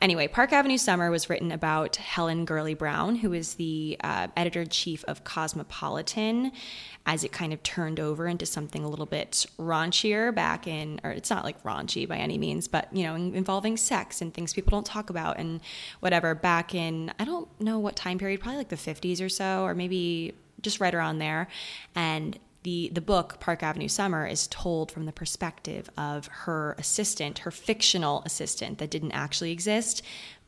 Anyway, 0.00 0.26
Park 0.26 0.54
Avenue 0.54 0.78
Summer 0.78 1.10
was 1.10 1.28
written 1.28 1.52
about 1.52 1.96
Helen 1.96 2.46
Gurley 2.46 2.72
Brown 2.72 3.16
who 3.16 3.34
is 3.34 3.56
the 3.56 3.98
uh, 4.02 4.28
editor 4.34 4.62
in 4.62 4.70
chief 4.70 5.04
of 5.04 5.24
Cosmopolitan, 5.24 6.52
as 7.06 7.22
it 7.22 7.32
kind 7.32 7.52
of 7.52 7.62
turned 7.62 8.00
over 8.00 8.26
into 8.26 8.46
something 8.46 8.82
a 8.82 8.88
little 8.88 9.06
bit 9.06 9.46
raunchier 9.58 10.34
back 10.34 10.66
in, 10.66 11.00
or 11.04 11.10
it's 11.10 11.28
not 11.28 11.44
like 11.44 11.62
raunchy 11.62 12.08
by 12.08 12.16
any 12.16 12.38
means, 12.38 12.66
but 12.66 12.88
you 12.92 13.02
know, 13.04 13.14
involving 13.14 13.76
sex 13.76 14.22
and 14.22 14.32
things 14.32 14.54
people 14.54 14.70
don't 14.70 14.86
talk 14.86 15.10
about 15.10 15.38
and 15.38 15.60
whatever. 16.00 16.34
Back 16.34 16.74
in, 16.74 17.12
I 17.18 17.24
don't 17.24 17.48
know 17.60 17.78
what 17.78 17.94
time 17.94 18.18
period, 18.18 18.40
probably 18.40 18.58
like 18.58 18.70
the 18.70 18.76
50s 18.76 19.24
or 19.24 19.28
so, 19.28 19.64
or 19.64 19.74
maybe 19.74 20.34
just 20.62 20.80
right 20.80 20.94
around 20.94 21.18
there. 21.18 21.48
And 21.94 22.38
the, 22.62 22.90
the 22.94 23.02
book 23.02 23.38
Park 23.40 23.62
Avenue 23.62 23.88
Summer 23.88 24.26
is 24.26 24.46
told 24.48 24.90
from 24.90 25.04
the 25.04 25.12
perspective 25.12 25.90
of 25.98 26.26
her 26.28 26.74
assistant, 26.78 27.40
her 27.40 27.50
fictional 27.50 28.22
assistant 28.24 28.78
that 28.78 28.90
didn't 28.90 29.12
actually 29.12 29.52
exist, 29.52 30.02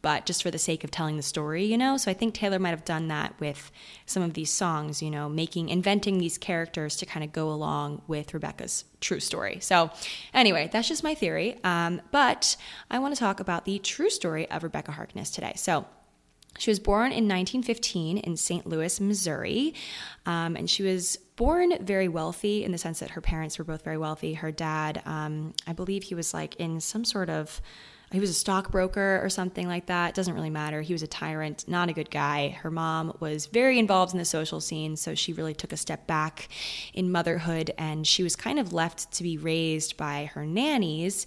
but 0.07 0.25
just 0.25 0.45
for 0.45 0.53
the 0.53 0.59
sake 0.59 0.85
of 0.85 0.93
telling 0.93 1.17
the 1.17 1.23
story, 1.23 1.65
you 1.65 1.77
know? 1.77 1.97
So 1.97 2.13
I 2.13 2.15
think 2.15 2.33
Taylor 2.33 2.61
might 2.61 2.71
have 2.71 2.85
done 2.85 3.09
that 3.09 3.35
with 3.41 3.73
some 4.07 4.23
of 4.23 4.35
these 4.35 4.53
songs, 4.53 5.03
you 5.03 5.11
know, 5.11 5.29
making, 5.29 5.69
inventing 5.69 6.19
these 6.19 6.39
characters 6.39 6.95
to 6.99 7.07
kind 7.07 7.25
of 7.25 7.33
go 7.33 7.51
along 7.51 8.03
with 8.07 8.33
Rebekah's 8.33 8.85
true 9.01 9.19
story. 9.19 9.59
So 9.61 9.91
anyway, 10.33 10.71
that's 10.73 10.87
just 10.87 11.03
my 11.03 11.17
theory. 11.17 11.59
Um, 11.65 12.01
but 12.13 12.57
I 12.89 13.01
want 13.01 13.17
to 13.17 13.19
talk 13.19 13.41
about 13.41 13.65
the 13.65 13.81
true 13.81 14.09
story 14.09 14.49
of 14.49 14.63
Rebekah 14.63 14.93
Harkness 14.93 15.29
today. 15.33 15.55
So 15.57 15.87
she 16.57 16.71
was 16.71 16.79
born 16.79 17.07
in 17.07 17.27
1915 17.27 18.19
in 18.19 18.37
St. 18.37 18.65
Louis, 18.65 19.01
Missouri, 19.01 19.75
um, 20.25 20.55
and 20.55 20.71
she 20.71 20.85
was 20.85 21.17
born 21.35 21.85
very 21.85 22.07
wealthy 22.07 22.63
in 22.63 22.71
the 22.71 22.79
sense 22.79 23.01
that 23.01 23.11
her 23.11 23.21
parents 23.21 23.59
were 23.59 23.65
both 23.65 23.83
very 23.83 23.99
wealthy. 23.99 24.35
Her 24.35 24.53
dad, 24.53 25.03
um, 25.05 25.53
I 25.67 25.73
believe 25.73 26.05
he 26.05 26.15
was 26.15 26.33
like 26.33 26.55
in 26.61 26.79
some 26.79 27.05
sort 27.05 27.29
of 27.29 27.61
he 28.17 28.21
was 28.21 28.31
a 28.31 28.35
stockbroker 28.35 29.21
or 29.23 29.29
something 29.29 29.69
like 29.69 29.87
that. 29.87 30.15
Doesn't 30.15 30.33
really 30.33 30.49
matter. 30.49 30.81
He 30.81 30.95
was 30.95 31.03
a 31.03 31.07
tyrant, 31.07 31.69
not 31.69 31.91
a 31.91 31.93
good 31.93 32.11
guy. 32.11 32.49
Her 32.49 32.71
mom 32.71 33.15
was 33.21 33.45
very 33.45 33.79
involved 33.79 34.15
in 34.15 34.19
the 34.19 34.25
social 34.25 34.59
scene, 34.59 34.97
so 34.97 35.15
she 35.15 35.35
really 35.35 35.53
took 35.53 35.71
a 35.71 35.77
step 35.77 36.07
back 36.07 36.49
in 36.95 37.13
motherhood 37.13 37.73
and 37.77 38.07
she 38.07 38.23
was 38.23 38.35
kind 38.35 38.59
of 38.59 38.73
left 38.73 39.13
to 39.13 39.23
be 39.23 39.37
raised 39.37 39.99
by 39.99 40.31
her 40.33 40.47
nannies. 40.47 41.27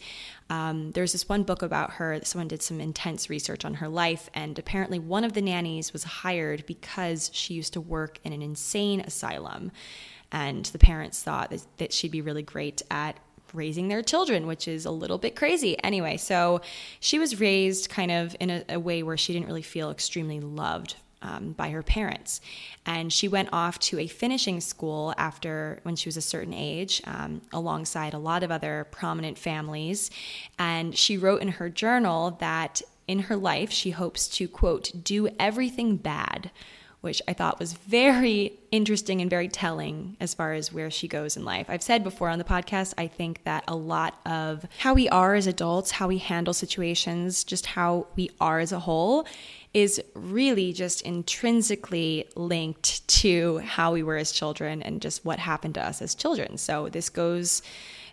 Um, 0.50 0.94
there's 0.94 1.12
this 1.12 1.30
one 1.30 1.44
book 1.44 1.62
about 1.62 1.92
her. 1.92 2.20
Someone 2.24 2.48
did 2.48 2.64
some 2.64 2.82
intense 2.82 3.30
research 3.30 3.66
on 3.66 3.76
her 3.76 3.88
life, 3.88 4.32
and 4.34 4.58
apparently, 4.58 4.98
one 4.98 5.24
of 5.24 5.34
the 5.34 5.44
nannies 5.44 5.94
was 5.94 6.04
hired 6.04 6.66
because 6.66 7.30
she 7.32 7.54
used 7.54 7.74
to 7.74 7.82
work 7.82 8.20
in 8.24 8.34
an 8.34 8.42
insane 8.42 9.00
asylum. 9.02 9.72
And 10.32 10.66
the 10.66 10.80
parents 10.80 11.22
thought 11.22 11.50
that, 11.52 11.66
that 11.78 11.94
she'd 11.94 12.12
be 12.12 12.22
really 12.22 12.44
great 12.44 12.82
at 12.92 13.18
raising 13.54 13.88
their 13.88 14.02
children, 14.02 14.48
which 14.48 14.68
is 14.68 14.86
a 14.86 14.92
little 14.92 15.18
bit 15.18 15.36
crazy. 15.36 15.82
Anyway, 15.84 16.18
so 16.18 16.62
she 17.00 17.20
was 17.20 17.40
raised 17.40 17.90
kind 17.90 18.12
of 18.12 18.36
in 18.40 18.50
a, 18.50 18.64
a 18.70 18.80
way 18.80 19.04
where 19.04 19.18
she 19.18 19.34
didn't 19.34 19.48
really 19.48 19.62
feel 19.62 19.92
extremely 19.92 20.40
loved 20.40 20.96
um, 21.22 21.52
by 21.52 21.70
her 21.70 21.84
parents. 21.84 22.42
And 22.86 23.12
she 23.12 23.28
went 23.28 23.50
off 23.52 23.80
to 23.80 24.00
a 24.00 24.08
finishing 24.08 24.62
school 24.62 25.14
after 25.18 25.80
when 25.84 25.96
she 25.96 26.08
was 26.08 26.18
a 26.18 26.22
certain 26.22 26.54
age, 26.54 27.02
um, 27.06 27.42
alongside 27.52 28.14
a 28.14 28.20
lot 28.20 28.44
of 28.44 28.52
other 28.52 28.88
prominent 28.92 29.38
families. 29.38 30.12
And 30.58 30.98
she 30.98 31.18
wrote 31.18 31.42
in 31.42 31.50
her 31.50 31.70
journal 31.70 32.32
that 32.40 32.82
in 33.08 33.20
her 33.20 33.36
life, 33.36 33.72
she 33.72 33.92
hopes 33.92 34.28
to, 34.28 34.48
quote, 34.48 34.92
do 35.04 35.28
everything 35.40 35.98
bad 35.98 36.52
which 37.02 37.22
I 37.28 37.34
thought 37.34 37.60
was 37.60 37.74
very 37.74 38.60
interesting 38.72 39.22
and 39.22 39.30
very 39.30 39.48
telling 39.48 40.18
as 40.20 40.34
far 40.34 40.54
as 40.54 40.74
where 40.74 40.92
she 40.92 41.08
goes 41.08 41.38
in 41.38 41.46
life. 41.46 41.68
I've 41.70 41.82
said 41.82 42.04
before 42.04 42.30
on 42.30 42.40
the 42.40 42.46
podcast, 42.46 42.94
I 42.98 43.08
think 43.08 43.44
that 43.46 43.64
a 43.68 43.76
lot 43.76 44.20
of 44.26 44.66
how 44.80 44.94
we 44.94 45.08
are 45.10 45.34
as 45.34 45.48
adults, 45.48 45.92
how 45.92 46.10
we 46.10 46.18
handle 46.18 46.54
situations, 46.54 47.44
just 47.44 47.68
how 47.68 48.08
we 48.16 48.30
are 48.42 48.60
as 48.60 48.72
a 48.72 48.80
whole, 48.80 49.26
is 49.74 50.02
really 50.14 50.74
just 50.74 51.02
intrinsically 51.04 52.28
linked 52.36 53.08
to 53.08 53.60
how 53.60 53.94
we 53.94 54.04
were 54.04 54.18
as 54.18 54.32
children 54.32 54.82
and 54.82 55.02
just 55.02 55.24
what 55.24 55.40
happened 55.40 55.76
to 55.76 55.86
us 55.86 56.02
as 56.02 56.16
children. 56.16 56.58
So 56.58 56.90
this 56.90 57.10
goes 57.10 57.62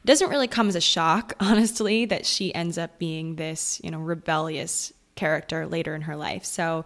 doesn't 0.04 0.30
really 0.30 0.46
come 0.46 0.68
as 0.68 0.76
a 0.76 0.80
shock, 0.80 1.34
honestly, 1.40 2.04
that 2.04 2.24
she 2.24 2.54
ends 2.54 2.78
up 2.78 2.98
being 2.98 3.34
this, 3.36 3.80
you 3.82 3.90
know, 3.90 3.98
rebellious 3.98 4.92
character 5.16 5.66
later 5.66 5.94
in 5.94 6.02
her 6.02 6.14
life. 6.14 6.44
So 6.44 6.84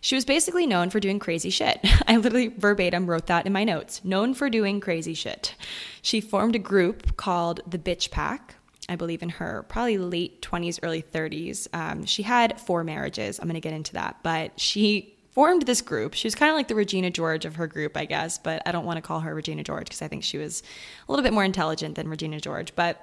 she 0.00 0.14
was 0.14 0.24
basically 0.24 0.66
known 0.66 0.90
for 0.90 1.00
doing 1.00 1.18
crazy 1.18 1.50
shit. 1.50 1.80
I 2.06 2.16
literally 2.16 2.48
verbatim 2.48 3.06
wrote 3.06 3.26
that 3.26 3.46
in 3.46 3.52
my 3.52 3.64
notes 3.64 4.04
known 4.04 4.34
for 4.34 4.48
doing 4.48 4.80
crazy 4.80 5.14
shit. 5.14 5.54
She 6.02 6.20
formed 6.20 6.54
a 6.54 6.60
group 6.60 7.16
called 7.16 7.60
the 7.66 7.78
Bitch 7.78 8.10
Pack. 8.10 8.54
I 8.88 8.96
believe 8.96 9.22
in 9.22 9.28
her 9.28 9.64
probably 9.68 9.98
late 9.98 10.42
20s, 10.42 10.80
early 10.82 11.02
30s. 11.02 11.68
Um, 11.72 12.04
she 12.04 12.22
had 12.22 12.60
four 12.60 12.82
marriages. 12.82 13.38
I'm 13.38 13.46
going 13.46 13.54
to 13.54 13.60
get 13.60 13.72
into 13.72 13.92
that. 13.92 14.16
But 14.22 14.58
she 14.58 15.14
formed 15.30 15.62
this 15.62 15.80
group. 15.80 16.14
She 16.14 16.26
was 16.26 16.34
kind 16.34 16.50
of 16.50 16.56
like 16.56 16.68
the 16.68 16.74
Regina 16.74 17.10
George 17.10 17.44
of 17.44 17.56
her 17.56 17.66
group, 17.66 17.96
I 17.96 18.04
guess, 18.04 18.36
but 18.36 18.62
I 18.66 18.72
don't 18.72 18.84
want 18.84 18.96
to 18.96 19.02
call 19.02 19.20
her 19.20 19.34
Regina 19.34 19.62
George 19.62 19.84
because 19.84 20.02
I 20.02 20.08
think 20.08 20.24
she 20.24 20.38
was 20.38 20.62
a 21.08 21.12
little 21.12 21.22
bit 21.22 21.32
more 21.32 21.44
intelligent 21.44 21.94
than 21.94 22.08
Regina 22.08 22.40
George. 22.40 22.74
But 22.74 23.00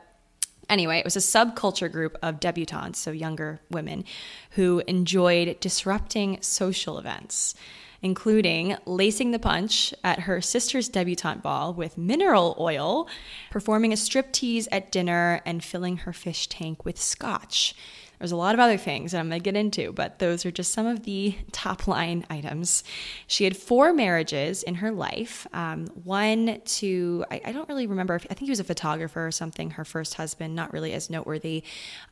Anyway, 0.70 0.98
it 0.98 1.06
was 1.06 1.16
a 1.16 1.20
subculture 1.20 1.92
group 1.92 2.18
of 2.22 2.40
debutantes, 2.40 3.00
so 3.00 3.12
younger 3.12 3.62
women, 3.72 4.04
who 4.52 4.82
enjoyed 4.88 5.60
disrupting 5.60 6.42
social 6.42 7.00
events, 7.00 7.56
including 8.02 8.76
lacing 8.86 9.32
the 9.32 9.40
punch 9.40 9.94
at 10.04 10.22
her 10.22 10.42
sister's 10.42 10.90
debutante 10.90 11.42
ball 11.42 11.74
with 11.74 11.98
mineral 11.98 12.56
oil, 12.60 13.08
performing 13.50 13.94
a 13.94 13.96
striptease 13.96 14.68
at 14.72 14.92
dinner, 14.92 15.42
and 15.46 15.64
filling 15.64 15.98
her 15.98 16.14
fish 16.14 16.48
tank 16.48 16.84
with 16.84 17.00
scotch. 17.00 17.74
There's 18.20 18.32
a 18.32 18.36
lot 18.36 18.56
of 18.56 18.60
other 18.60 18.78
things 18.78 19.12
that 19.12 19.20
I'm 19.20 19.30
going 19.30 19.40
to 19.40 19.44
get 19.44 19.56
into, 19.56 19.92
but 19.92 20.18
those 20.18 20.46
are 20.46 20.52
just 20.52 20.74
some 20.74 20.88
of 20.88 21.04
the 21.04 21.36
top 21.52 21.88
line 21.88 22.26
items. 22.30 22.84
She 23.28 23.44
had 23.44 23.56
four 23.56 23.94
marriages 23.94 24.64
in 24.64 24.76
her 24.76 24.92
life. 24.92 25.46
Um, 25.54 25.86
one 26.04 26.60
to, 26.66 27.26
I, 27.30 27.42
I, 27.46 27.52
don't 27.52 27.70
really 27.70 27.86
remember, 27.86 28.16
if, 28.16 28.26
I 28.26 28.34
think 28.34 28.46
he 28.46 28.50
was 28.50 28.60
a 28.60 28.64
photographer 28.64 29.26
or 29.26 29.32
something, 29.32 29.72
her 29.72 29.86
first 29.86 30.16
husband, 30.16 30.56
not 30.56 30.74
really 30.74 30.94
as 30.94 31.12
noteworthy. 31.12 31.64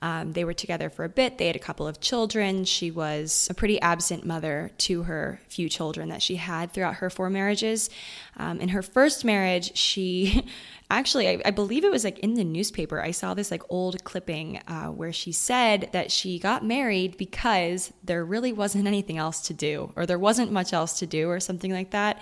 Um, 0.03 0.33
they 0.33 0.45
were 0.45 0.53
together 0.53 0.91
for 0.91 1.05
a 1.05 1.09
bit. 1.09 1.39
They 1.39 1.47
had 1.47 1.55
a 1.55 1.59
couple 1.59 1.87
of 1.87 1.99
children. 1.99 2.65
She 2.65 2.91
was 2.91 3.47
a 3.49 3.55
pretty 3.55 3.81
absent 3.81 4.25
mother 4.25 4.71
to 4.79 5.03
her 5.03 5.41
few 5.49 5.69
children 5.69 6.09
that 6.09 6.21
she 6.21 6.35
had 6.35 6.71
throughout 6.71 6.95
her 6.95 7.09
four 7.09 7.31
marriages. 7.31 7.89
Um, 8.37 8.59
in 8.59 8.69
her 8.69 8.83
first 8.83 9.25
marriage, 9.25 9.75
she 9.75 10.45
actually 10.91 11.27
I, 11.27 11.41
I, 11.45 11.51
believe 11.51 11.83
it 11.83 11.91
was 11.91 12.03
like 12.03 12.19
in 12.19 12.35
the 12.35 12.43
newspaper 12.43 13.01
i 13.01 13.09
saw 13.11 13.33
this 13.33 13.49
like 13.49 13.63
old 13.69 14.03
clipping 14.03 14.61
uh, 14.67 14.87
where 14.87 15.11
she 15.11 15.31
said 15.31 15.89
that 15.95 16.11
she 16.11 16.37
got 16.37 16.61
married 16.61 17.15
because 17.15 17.93
there 18.03 18.25
really 18.25 18.51
wasn't 18.51 18.85
anything 18.85 19.17
else 19.17 19.39
to 19.39 19.53
do 19.53 19.93
or 19.95 20.05
there 20.05 20.19
wasn't 20.19 20.51
much 20.51 20.73
else 20.73 20.99
to 20.99 21.07
do 21.07 21.29
or 21.29 21.39
something 21.39 21.71
like 21.71 21.91
that 21.91 22.21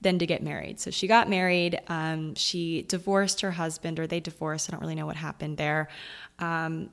than 0.00 0.18
to 0.18 0.26
get 0.26 0.42
married. 0.42 0.80
So 0.80 0.90
she 0.90 1.06
got 1.06 1.30
married 1.30 1.80
um, 1.86 2.34
she 2.34 2.82
divorced 2.82 3.40
her 3.42 3.52
husband 3.52 4.00
or 4.00 4.08
they 4.08 4.18
divorced 4.18 4.68
i 4.68 4.72
don't 4.72 4.80
really 4.80 4.96
know 4.96 5.06
what 5.06 5.14
happened 5.14 5.56
there. 5.56 5.88
Um, 6.40 6.90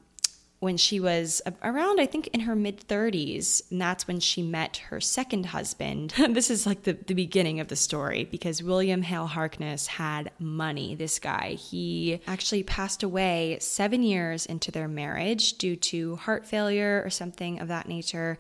when 0.60 0.76
she 0.76 1.00
was 1.00 1.42
around, 1.64 2.02
I 2.02 2.06
think 2.06 2.28
in 2.28 2.42
her 2.42 2.56
mid 2.56 2.86
30s, 2.88 3.64
and 3.72 3.80
that's 3.80 4.08
when 4.08 4.20
she 4.20 4.42
met 4.42 4.78
her 4.90 5.00
second 5.00 5.48
husband. 5.48 6.14
this 6.30 6.50
is 6.50 6.66
like 6.66 6.84
the, 6.84 6.94
the 6.94 7.14
beginning 7.14 7.60
of 7.62 7.70
the 7.70 7.78
story 7.78 8.26
because 8.26 8.62
William 8.62 9.02
Hale 9.02 9.28
Harkness 9.28 9.88
had 9.88 10.32
money. 10.38 10.96
This 10.96 11.18
guy, 11.18 11.52
he 11.52 12.20
actually 12.28 12.64
passed 12.64 13.04
away 13.04 13.58
seven 13.62 14.04
years 14.04 14.46
into 14.46 14.70
their 14.70 14.90
marriage 14.90 15.54
due 15.54 15.78
to 15.78 16.18
heart 16.18 16.46
failure 16.46 17.02
or 17.06 17.10
something 17.10 17.60
of 17.60 17.70
that 17.70 17.88
nature. 17.88 18.38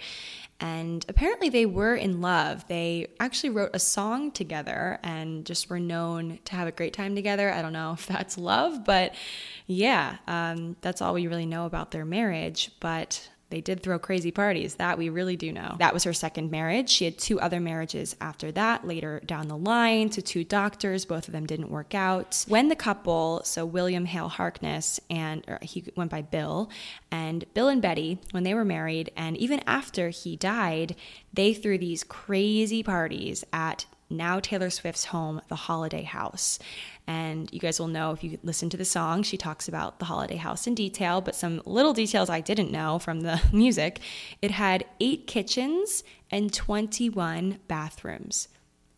And 0.59 1.05
apparently, 1.07 1.49
they 1.49 1.65
were 1.65 1.95
in 1.95 2.21
love. 2.21 2.67
They 2.67 3.07
actually 3.19 3.51
wrote 3.51 3.71
a 3.73 3.79
song 3.79 4.31
together 4.31 4.99
and 5.03 5.45
just 5.45 5.69
were 5.69 5.79
known 5.79 6.39
to 6.45 6.55
have 6.55 6.67
a 6.67 6.71
great 6.71 6.93
time 6.93 7.15
together. 7.15 7.51
I 7.51 7.61
don't 7.61 7.73
know 7.73 7.93
if 7.97 8.07
that's 8.07 8.37
love, 8.37 8.83
but 8.83 9.15
yeah, 9.67 10.17
um, 10.27 10.75
that's 10.81 11.01
all 11.01 11.13
we 11.13 11.27
really 11.27 11.45
know 11.45 11.65
about 11.65 11.91
their 11.91 12.05
marriage. 12.05 12.71
But 12.79 13.29
they 13.49 13.61
did 13.61 13.81
throw 13.81 13.97
crazy 13.97 14.31
parties. 14.31 14.75
That 14.75 14.97
we 14.97 15.09
really 15.09 15.35
do 15.35 15.51
know. 15.51 15.75
That 15.79 15.93
was 15.93 16.03
her 16.03 16.13
second 16.13 16.51
marriage. 16.51 16.89
She 16.89 17.05
had 17.05 17.17
two 17.17 17.39
other 17.39 17.59
marriages 17.59 18.15
after 18.21 18.51
that, 18.53 18.85
later 18.85 19.21
down 19.25 19.47
the 19.47 19.57
line, 19.57 20.09
to 20.11 20.21
two 20.21 20.43
doctors. 20.43 21.05
Both 21.05 21.27
of 21.27 21.31
them 21.31 21.45
didn't 21.45 21.71
work 21.71 21.95
out. 21.95 22.45
When 22.47 22.69
the 22.69 22.75
couple, 22.75 23.41
so 23.43 23.65
William 23.65 24.05
Hale 24.05 24.29
Harkness, 24.29 24.99
and 25.09 25.43
er, 25.47 25.59
he 25.61 25.85
went 25.95 26.11
by 26.11 26.21
Bill, 26.21 26.69
and 27.11 27.45
Bill 27.53 27.67
and 27.67 27.81
Betty, 27.81 28.19
when 28.31 28.43
they 28.43 28.53
were 28.53 28.65
married, 28.65 29.11
and 29.15 29.35
even 29.37 29.61
after 29.65 30.09
he 30.09 30.35
died, 30.35 30.95
they 31.33 31.53
threw 31.53 31.77
these 31.77 32.03
crazy 32.03 32.83
parties 32.83 33.43
at 33.51 33.85
now 34.09 34.39
Taylor 34.39 34.69
Swift's 34.69 35.05
home, 35.05 35.41
the 35.49 35.55
Holiday 35.55 36.03
House. 36.03 36.59
And 37.09 37.51
you 37.51 37.59
guys 37.59 37.79
will 37.79 37.87
know 37.87 38.11
if 38.11 38.23
you 38.23 38.37
listen 38.43 38.69
to 38.69 38.77
the 38.77 38.85
song, 38.85 39.23
she 39.23 39.35
talks 39.35 39.67
about 39.67 39.97
the 39.97 40.05
holiday 40.05 40.35
house 40.35 40.67
in 40.67 40.75
detail, 40.75 41.21
but 41.21 41.33
some 41.33 41.59
little 41.65 41.91
details 41.91 42.29
I 42.29 42.39
didn't 42.39 42.71
know 42.71 42.99
from 42.99 43.21
the 43.21 43.41
music. 43.51 43.99
It 44.43 44.51
had 44.51 44.85
eight 44.99 45.25
kitchens 45.25 46.03
and 46.29 46.53
21 46.53 47.57
bathrooms. 47.67 48.47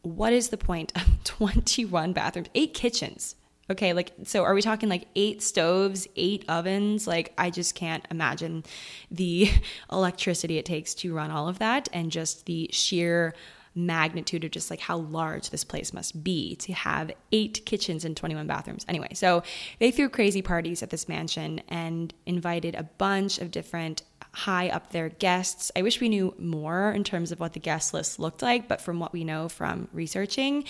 What 0.01 0.33
is 0.33 0.49
the 0.49 0.57
point 0.57 0.91
of 0.93 1.03
21 1.23 2.11
bathrooms? 2.11 2.49
Eight 2.53 2.73
kitchens. 2.73 3.35
Okay, 3.69 3.93
like, 3.93 4.11
so 4.25 4.43
are 4.43 4.53
we 4.53 4.61
talking 4.61 4.89
like 4.89 5.07
eight 5.15 5.41
stoves, 5.41 6.05
eight 6.17 6.43
ovens? 6.49 7.07
Like, 7.07 7.31
I 7.37 7.49
just 7.49 7.75
can't 7.75 8.05
imagine 8.11 8.65
the 9.09 9.49
electricity 9.89 10.57
it 10.57 10.65
takes 10.65 10.93
to 10.95 11.13
run 11.13 11.31
all 11.31 11.47
of 11.47 11.59
that 11.59 11.87
and 11.93 12.11
just 12.11 12.45
the 12.45 12.69
sheer 12.73 13.33
magnitude 13.73 14.43
of 14.43 14.51
just 14.51 14.69
like 14.69 14.81
how 14.81 14.97
large 14.97 15.49
this 15.49 15.63
place 15.63 15.93
must 15.93 16.23
be 16.23 16.55
to 16.57 16.73
have 16.73 17.11
eight 17.31 17.65
kitchens 17.65 18.03
and 18.03 18.17
21 18.17 18.47
bathrooms. 18.47 18.85
Anyway, 18.87 19.09
so 19.13 19.43
they 19.79 19.91
threw 19.91 20.09
crazy 20.09 20.41
parties 20.41 20.83
at 20.83 20.89
this 20.89 21.07
mansion 21.07 21.61
and 21.69 22.13
invited 22.25 22.75
a 22.75 22.83
bunch 22.83 23.39
of 23.39 23.51
different 23.51 24.03
high 24.33 24.69
up 24.69 24.91
there 24.91 25.09
guests. 25.09 25.71
I 25.75 25.81
wish 25.81 25.99
we 25.99 26.07
knew 26.07 26.33
more 26.37 26.91
in 26.91 27.03
terms 27.03 27.31
of 27.31 27.39
what 27.39 27.53
the 27.53 27.59
guest 27.59 27.93
list 27.93 28.17
looked 28.19 28.41
like, 28.41 28.67
but 28.67 28.79
from 28.79 28.99
what 28.99 29.11
we 29.11 29.23
know 29.23 29.49
from 29.49 29.89
researching, 29.91 30.63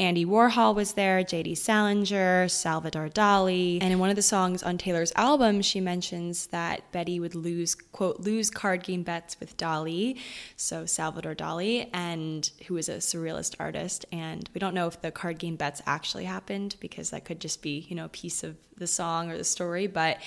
Andy 0.00 0.24
Warhol 0.24 0.74
was 0.74 0.94
there, 0.94 1.22
J.D. 1.22 1.54
Salinger, 1.54 2.48
Salvador 2.48 3.08
Dali, 3.08 3.78
and 3.80 3.92
in 3.92 4.00
one 4.00 4.10
of 4.10 4.16
the 4.16 4.22
songs 4.22 4.62
on 4.62 4.78
Taylor's 4.78 5.12
album, 5.14 5.62
she 5.62 5.80
mentions 5.80 6.48
that 6.48 6.90
Betty 6.90 7.20
would 7.20 7.36
lose, 7.36 7.74
quote, 7.74 8.20
lose 8.20 8.50
card 8.50 8.82
game 8.82 9.04
bets 9.04 9.38
with 9.38 9.56
Dali, 9.56 10.18
so 10.56 10.84
Salvador 10.84 11.34
Dali, 11.34 11.88
and 11.92 12.50
who 12.66 12.76
is 12.76 12.88
a 12.88 12.96
surrealist 12.96 13.54
artist. 13.60 14.06
And 14.10 14.48
we 14.54 14.58
don't 14.58 14.74
know 14.74 14.88
if 14.88 15.00
the 15.00 15.12
card 15.12 15.38
game 15.38 15.56
bets 15.56 15.82
actually 15.86 16.24
happened 16.24 16.76
because 16.80 17.10
that 17.10 17.24
could 17.24 17.40
just 17.40 17.62
be, 17.62 17.86
you 17.88 17.94
know, 17.94 18.06
a 18.06 18.08
piece 18.08 18.42
of 18.42 18.56
the 18.76 18.86
song 18.86 19.30
or 19.30 19.38
the 19.38 19.44
story, 19.44 19.86
but 19.86 20.18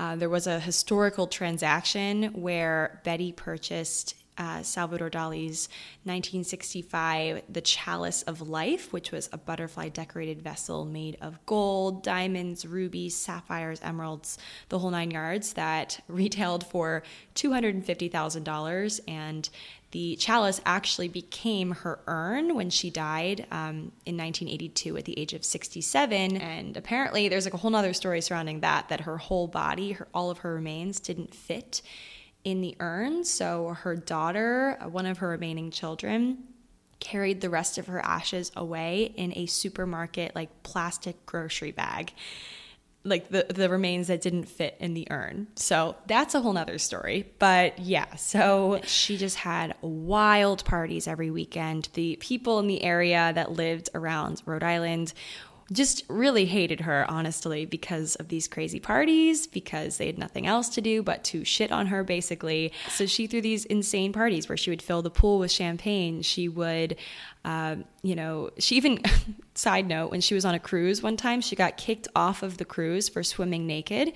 uh, 0.00 0.16
there 0.16 0.30
was 0.30 0.46
a 0.46 0.58
historical 0.58 1.26
transaction 1.26 2.32
where 2.32 3.02
Betty 3.04 3.32
purchased 3.32 4.14
uh, 4.38 4.62
Salvador 4.62 5.10
Dali's 5.10 5.68
1965 6.04 7.42
The 7.50 7.60
Chalice 7.60 8.22
of 8.22 8.48
Life, 8.48 8.94
which 8.94 9.12
was 9.12 9.28
a 9.30 9.36
butterfly 9.36 9.90
decorated 9.90 10.40
vessel 10.40 10.86
made 10.86 11.18
of 11.20 11.44
gold, 11.44 12.02
diamonds, 12.02 12.64
rubies, 12.64 13.14
sapphires, 13.14 13.78
emeralds, 13.82 14.38
the 14.70 14.78
whole 14.78 14.90
nine 14.90 15.10
yards, 15.10 15.52
that 15.52 16.02
retailed 16.08 16.64
for 16.66 17.02
$250,000. 17.34 19.00
And 19.06 19.50
the 19.92 20.14
chalice 20.16 20.60
actually 20.64 21.08
became 21.08 21.72
her 21.72 21.98
urn 22.06 22.54
when 22.54 22.70
she 22.70 22.90
died 22.90 23.46
um, 23.50 23.92
in 24.06 24.16
1982 24.16 24.96
at 24.96 25.04
the 25.04 25.18
age 25.18 25.32
of 25.32 25.44
67. 25.44 26.36
And 26.36 26.76
apparently, 26.76 27.28
there's 27.28 27.44
like 27.44 27.54
a 27.54 27.56
whole 27.56 27.74
other 27.74 27.92
story 27.92 28.20
surrounding 28.20 28.60
that, 28.60 28.88
that 28.88 29.00
her 29.00 29.18
whole 29.18 29.48
body, 29.48 29.92
her, 29.92 30.06
all 30.14 30.30
of 30.30 30.38
her 30.38 30.54
remains 30.54 31.00
didn't 31.00 31.34
fit 31.34 31.82
in 32.44 32.60
the 32.60 32.76
urn. 32.78 33.24
So 33.24 33.76
her 33.80 33.96
daughter, 33.96 34.78
one 34.88 35.06
of 35.06 35.18
her 35.18 35.28
remaining 35.28 35.70
children, 35.72 36.44
carried 37.00 37.40
the 37.40 37.50
rest 37.50 37.78
of 37.78 37.86
her 37.86 38.00
ashes 38.04 38.52
away 38.54 39.12
in 39.16 39.32
a 39.36 39.46
supermarket 39.46 40.34
like 40.36 40.62
plastic 40.62 41.24
grocery 41.26 41.72
bag 41.72 42.12
like 43.02 43.30
the 43.30 43.46
the 43.48 43.68
remains 43.68 44.08
that 44.08 44.20
didn't 44.20 44.44
fit 44.44 44.76
in 44.78 44.94
the 44.94 45.06
urn. 45.10 45.46
So 45.56 45.96
that's 46.06 46.34
a 46.34 46.40
whole 46.40 46.52
nother 46.52 46.78
story. 46.78 47.32
But 47.38 47.78
yeah, 47.78 48.14
so 48.16 48.80
she 48.84 49.16
just 49.16 49.36
had 49.36 49.74
wild 49.80 50.64
parties 50.64 51.08
every 51.08 51.30
weekend. 51.30 51.88
The 51.94 52.16
people 52.20 52.58
in 52.58 52.66
the 52.66 52.82
area 52.82 53.32
that 53.34 53.52
lived 53.52 53.88
around 53.94 54.42
Rhode 54.44 54.62
Island 54.62 55.14
just 55.72 56.04
really 56.08 56.46
hated 56.46 56.80
her, 56.80 57.08
honestly, 57.08 57.64
because 57.64 58.16
of 58.16 58.28
these 58.28 58.48
crazy 58.48 58.80
parties, 58.80 59.46
because 59.46 59.98
they 59.98 60.06
had 60.06 60.18
nothing 60.18 60.46
else 60.46 60.68
to 60.70 60.80
do 60.80 61.02
but 61.02 61.22
to 61.24 61.44
shit 61.44 61.70
on 61.70 61.86
her, 61.86 62.02
basically. 62.02 62.72
So 62.88 63.06
she 63.06 63.26
threw 63.26 63.40
these 63.40 63.64
insane 63.66 64.12
parties 64.12 64.48
where 64.48 64.56
she 64.56 64.70
would 64.70 64.82
fill 64.82 65.02
the 65.02 65.10
pool 65.10 65.38
with 65.38 65.52
champagne. 65.52 66.22
She 66.22 66.48
would, 66.48 66.96
uh, 67.44 67.76
you 68.02 68.16
know, 68.16 68.50
she 68.58 68.76
even, 68.76 69.00
side 69.54 69.86
note, 69.86 70.10
when 70.10 70.20
she 70.20 70.34
was 70.34 70.44
on 70.44 70.54
a 70.54 70.60
cruise 70.60 71.02
one 71.02 71.16
time, 71.16 71.40
she 71.40 71.54
got 71.54 71.76
kicked 71.76 72.08
off 72.16 72.42
of 72.42 72.56
the 72.56 72.64
cruise 72.64 73.08
for 73.08 73.22
swimming 73.22 73.66
naked 73.66 74.12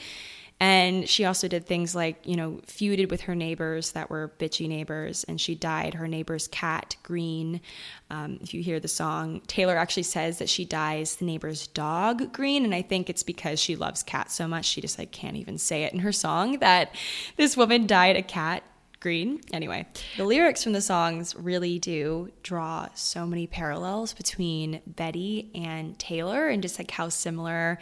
and 0.65 1.07
she 1.07 1.27
also 1.27 1.47
did 1.47 1.67
things 1.67 1.95
like, 1.95 2.17
you 2.25 2.37
know, 2.37 2.59
feuded 2.67 3.11
with 3.11 3.21
her 3.21 3.35
neighbors 3.35 3.93
that 3.93 4.09
were 4.09 4.33
bitchy 4.39 4.67
neighbors, 4.67 5.23
and 5.25 5.39
she 5.39 5.55
dyed 5.55 5.93
her 5.93 6.09
neighbor's 6.09 6.49
cat 6.49 6.97
green. 7.03 7.61
Um, 8.09 8.39
if 8.41 8.55
you 8.55 8.63
hear 8.63 8.81
the 8.81 8.89
song, 8.89 9.43
Taylor 9.47 9.77
actually 9.77 10.05
says 10.05 10.39
that 10.39 10.49
she 10.49 10.65
dyes 10.65 11.17
the 11.17 11.27
neighbor's 11.27 11.67
dog 11.67 12.33
green, 12.33 12.65
and 12.65 12.75
I 12.75 12.81
think 12.81 13.11
it's 13.11 13.23
because 13.23 13.61
she 13.61 13.77
loves 13.77 14.03
cats 14.03 14.35
so 14.35 14.49
much 14.49 14.65
she 14.65 14.81
just 14.81 14.99
like 14.99 15.13
can't 15.13 15.37
even 15.37 15.59
say 15.59 15.83
it 15.83 15.93
in 15.93 15.99
her 15.99 16.13
song 16.13 16.59
that 16.61 16.95
this 17.37 17.59
woman 17.59 17.87
dyed 17.87 18.17
a 18.17 18.23
cat 18.23 18.63
green. 19.01 19.43
Anyway, 19.53 19.87
the 20.17 20.25
lyrics 20.25 20.65
from 20.65 20.73
the 20.73 20.81
songs 20.81 21.37
really 21.37 21.79
do 21.79 22.31
draw 22.43 22.89
so 22.95 23.27
many 23.27 23.47
parallels 23.47 24.15
between 24.15 24.81
Betty 24.87 25.51
and 25.55 25.99
Taylor 25.99 26.49
and 26.49 26.63
just 26.63 26.79
like 26.79 26.91
how 26.91 27.11
similar 27.11 27.79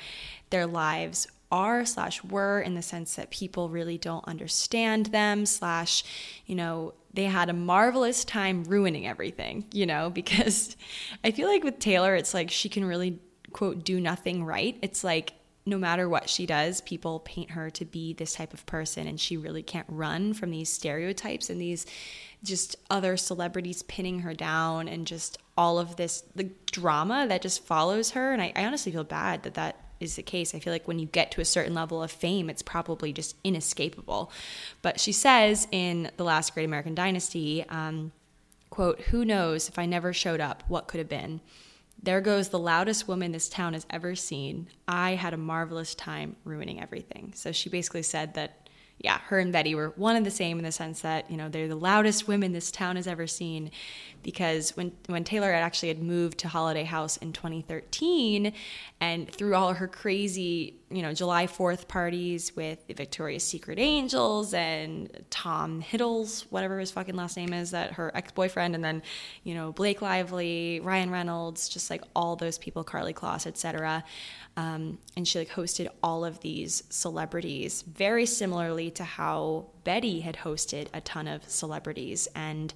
their 0.51 0.67
lives 0.67 1.29
are 1.53 1.85
slash 1.85 2.25
were 2.25 2.61
in 2.61 2.75
the 2.75 2.83
sense 2.83 3.15
that 3.15 3.31
people 3.31 3.69
really 3.69 3.99
don't 3.99 4.27
understand 4.27 5.07
them 5.07 5.47
slash 5.47 6.03
you 6.47 6.57
know 6.57 6.95
they 7.15 7.25
had 7.25 7.49
a 7.49 7.53
marvelous 7.53 8.25
time 8.25 8.65
ruining 8.65 9.07
everything 9.07 9.65
you 9.73 9.87
know 9.87 10.11
because 10.15 10.77
i 11.23 11.31
feel 11.31 11.47
like 11.47 11.63
with 11.63 11.79
taylor 11.79 12.17
it's 12.17 12.35
like 12.35 12.51
she 12.51 12.69
can 12.69 12.85
really 12.85 13.21
quote 13.53 13.85
do 13.85 14.01
nothing 14.01 14.45
right. 14.45 14.77
It's 14.83 15.05
like 15.05 15.35
no 15.65 15.79
matter 15.79 16.09
what 16.09 16.29
she 16.29 16.45
does 16.45 16.81
people 16.81 17.21
paint 17.21 17.53
her 17.53 17.71
to 17.71 17.85
be 17.85 18.13
this 18.15 18.35
type 18.35 18.53
of 18.53 18.67
person 18.67 19.07
and 19.07 19.21
she 19.21 19.37
really 19.37 19.63
can't 19.63 19.87
run 19.89 20.35
from 20.35 20.51
these 20.51 20.69
stereotypes 20.69 21.49
and 21.49 21.61
these 21.61 21.87
just 22.43 22.75
other 22.91 23.17
celebrities 23.17 23.85
pinning 23.85 24.19
her 24.19 24.35
down 24.35 24.89
and 24.89 25.07
just 25.07 25.39
all 25.57 25.79
of 25.79 25.95
this 25.95 26.25
the 26.35 26.51
drama 26.73 27.27
that 27.29 27.43
just 27.43 27.65
follows 27.65 28.11
her. 28.11 28.33
And 28.33 28.43
I, 28.43 28.53
I 28.57 28.65
honestly 28.65 28.91
feel 28.91 29.05
bad 29.05 29.45
that 29.45 29.55
that 29.55 29.77
is 30.03 30.17
the 30.17 30.23
case. 30.23 30.55
I 30.55 30.59
feel 30.59 30.73
like 30.73 30.89
when 30.89 30.99
you 30.99 31.07
get 31.07 31.31
to 31.33 31.41
a 31.41 31.45
certain 31.45 31.75
level 31.75 32.03
of 32.03 32.11
fame, 32.11 32.51
it's 32.51 32.63
probably 32.63 33.13
just 33.13 33.37
inescapable. 33.45 34.31
But 34.83 35.01
she 35.01 35.13
says 35.13 35.69
in 35.71 36.11
The 36.17 36.25
Last 36.25 36.55
Great 36.55 36.65
American 36.65 36.95
Dynasty, 36.95 37.65
um, 37.69 38.13
quote, 38.71 39.01
Who 39.03 39.25
knows 39.25 39.69
if 39.69 39.79
I 39.79 39.87
never 39.87 40.13
showed 40.13 40.41
up, 40.41 40.65
what 40.69 40.89
could 40.89 40.99
have 40.99 41.09
been? 41.09 41.41
There 42.03 42.21
goes 42.21 42.49
the 42.49 42.59
loudest 42.59 43.07
woman 43.07 43.31
this 43.31 43.49
town 43.49 43.75
has 43.75 43.87
ever 43.89 44.17
seen. 44.17 44.67
I 44.89 45.13
had 45.13 45.35
a 45.35 45.37
marvelous 45.37 45.95
time 45.95 46.35
ruining 46.45 46.81
everything. 46.81 47.33
So 47.37 47.53
she 47.53 47.69
basically 47.69 48.03
said 48.03 48.35
that 48.35 48.62
yeah, 48.99 49.19
her 49.27 49.39
and 49.39 49.53
Betty 49.53 49.75
were 49.75 49.93
one 49.97 50.17
and 50.17 50.25
the 50.25 50.31
same 50.31 50.59
in 50.59 50.65
the 50.65 50.73
sense 50.73 51.01
that, 51.01 51.31
you 51.31 51.37
know, 51.37 51.49
they're 51.49 51.69
the 51.69 51.75
loudest 51.75 52.29
women 52.29 52.53
this 52.53 52.71
town 52.71 52.97
has 52.97 53.07
ever 53.07 53.27
seen 53.27 53.71
because 54.23 54.77
when 54.77 54.93
when 55.07 55.25
Taylor 55.25 55.53
actually 55.53 55.89
had 55.89 56.01
moved 56.03 56.39
to 56.39 56.49
Holiday 56.49 56.85
House 56.85 57.17
in 57.17 57.33
2013 57.33 58.53
and 59.01 59.29
through 59.29 59.55
all 59.55 59.75
her 59.75 59.89
crazy, 59.89 60.77
you 60.95 61.03
know, 61.03 61.13
July 61.13 61.47
4th 61.47 61.89
parties 61.89 62.55
with 62.55 62.87
the 62.87 62.95
Victoria's 62.95 63.45
Secret 63.45 63.79
Angels 63.79 64.55
and 64.55 65.25
Tom 65.31 65.83
Hiddles, 65.83 66.43
whatever 66.51 66.79
his 66.79 66.91
fucking 66.91 67.15
last 67.15 67.37
name 67.37 67.53
is, 67.53 67.71
that 67.71 67.93
her 67.93 68.11
ex-boyfriend 68.15 68.75
and 68.75 68.85
then, 68.85 69.03
you 69.45 69.55
know, 69.55 69.73
Blake 69.73 70.03
Lively, 70.03 70.81
Ryan 70.81 71.11
Reynolds, 71.11 71.69
just 71.69 71.91
like 71.91 72.03
all 72.15 72.37
those 72.37 72.59
people, 72.59 72.85
Karlie 72.85 73.15
Kloss, 73.15 73.47
etc. 73.47 74.05
Um, 74.57 74.99
and 75.17 75.27
she 75.27 75.39
like 75.39 75.49
hosted 75.49 75.89
all 76.03 76.25
of 76.25 76.41
these 76.41 76.83
celebrities 76.91 77.83
very 77.83 78.27
similarly 78.27 78.91
to 78.93 79.05
how 79.05 79.67
Betty 79.85 80.21
had 80.21 80.39
hosted 80.39 80.89
a 80.93 81.01
ton 81.01 81.29
of 81.29 81.49
celebrities. 81.49 82.29
And 82.35 82.73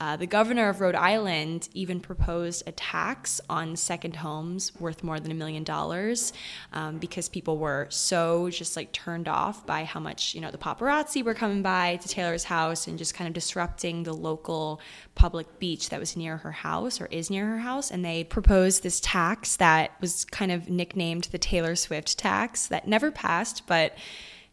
uh, 0.00 0.16
the 0.16 0.26
governor 0.26 0.68
of 0.68 0.80
Rhode 0.80 0.94
Island 0.94 1.68
even 1.72 2.00
proposed 2.00 2.64
a 2.66 2.72
tax 2.72 3.40
on 3.48 3.76
second 3.76 4.16
homes 4.16 4.72
worth 4.78 5.02
more 5.02 5.20
than 5.20 5.30
a 5.30 5.34
million 5.34 5.64
dollars 5.64 6.32
um, 6.72 6.98
because 6.98 7.28
people 7.28 7.58
were 7.58 7.86
so 7.90 8.50
just 8.50 8.76
like 8.76 8.92
turned 8.92 9.28
off 9.28 9.66
by 9.66 9.84
how 9.84 10.00
much, 10.00 10.34
you 10.34 10.40
know, 10.40 10.50
the 10.50 10.58
paparazzi 10.58 11.24
were 11.24 11.34
coming 11.34 11.62
by 11.62 11.96
to 11.96 12.08
Taylor's 12.08 12.44
house 12.44 12.86
and 12.86 12.98
just 12.98 13.14
kind 13.14 13.28
of 13.28 13.34
disrupting 13.34 14.02
the 14.02 14.12
local 14.12 14.80
public 15.14 15.58
beach 15.58 15.90
that 15.90 16.00
was 16.00 16.16
near 16.16 16.38
her 16.38 16.52
house 16.52 17.00
or 17.00 17.06
is 17.06 17.30
near 17.30 17.46
her 17.46 17.58
house. 17.58 17.90
And 17.90 18.04
they 18.04 18.24
proposed 18.24 18.82
this 18.82 19.00
tax 19.00 19.56
that 19.56 19.92
was 20.00 20.24
kind 20.24 20.50
of 20.50 20.68
nicknamed 20.68 21.24
the 21.24 21.38
Taylor 21.38 21.76
Swift 21.76 22.18
tax 22.18 22.66
that 22.68 22.88
never 22.88 23.10
passed, 23.10 23.66
but 23.66 23.96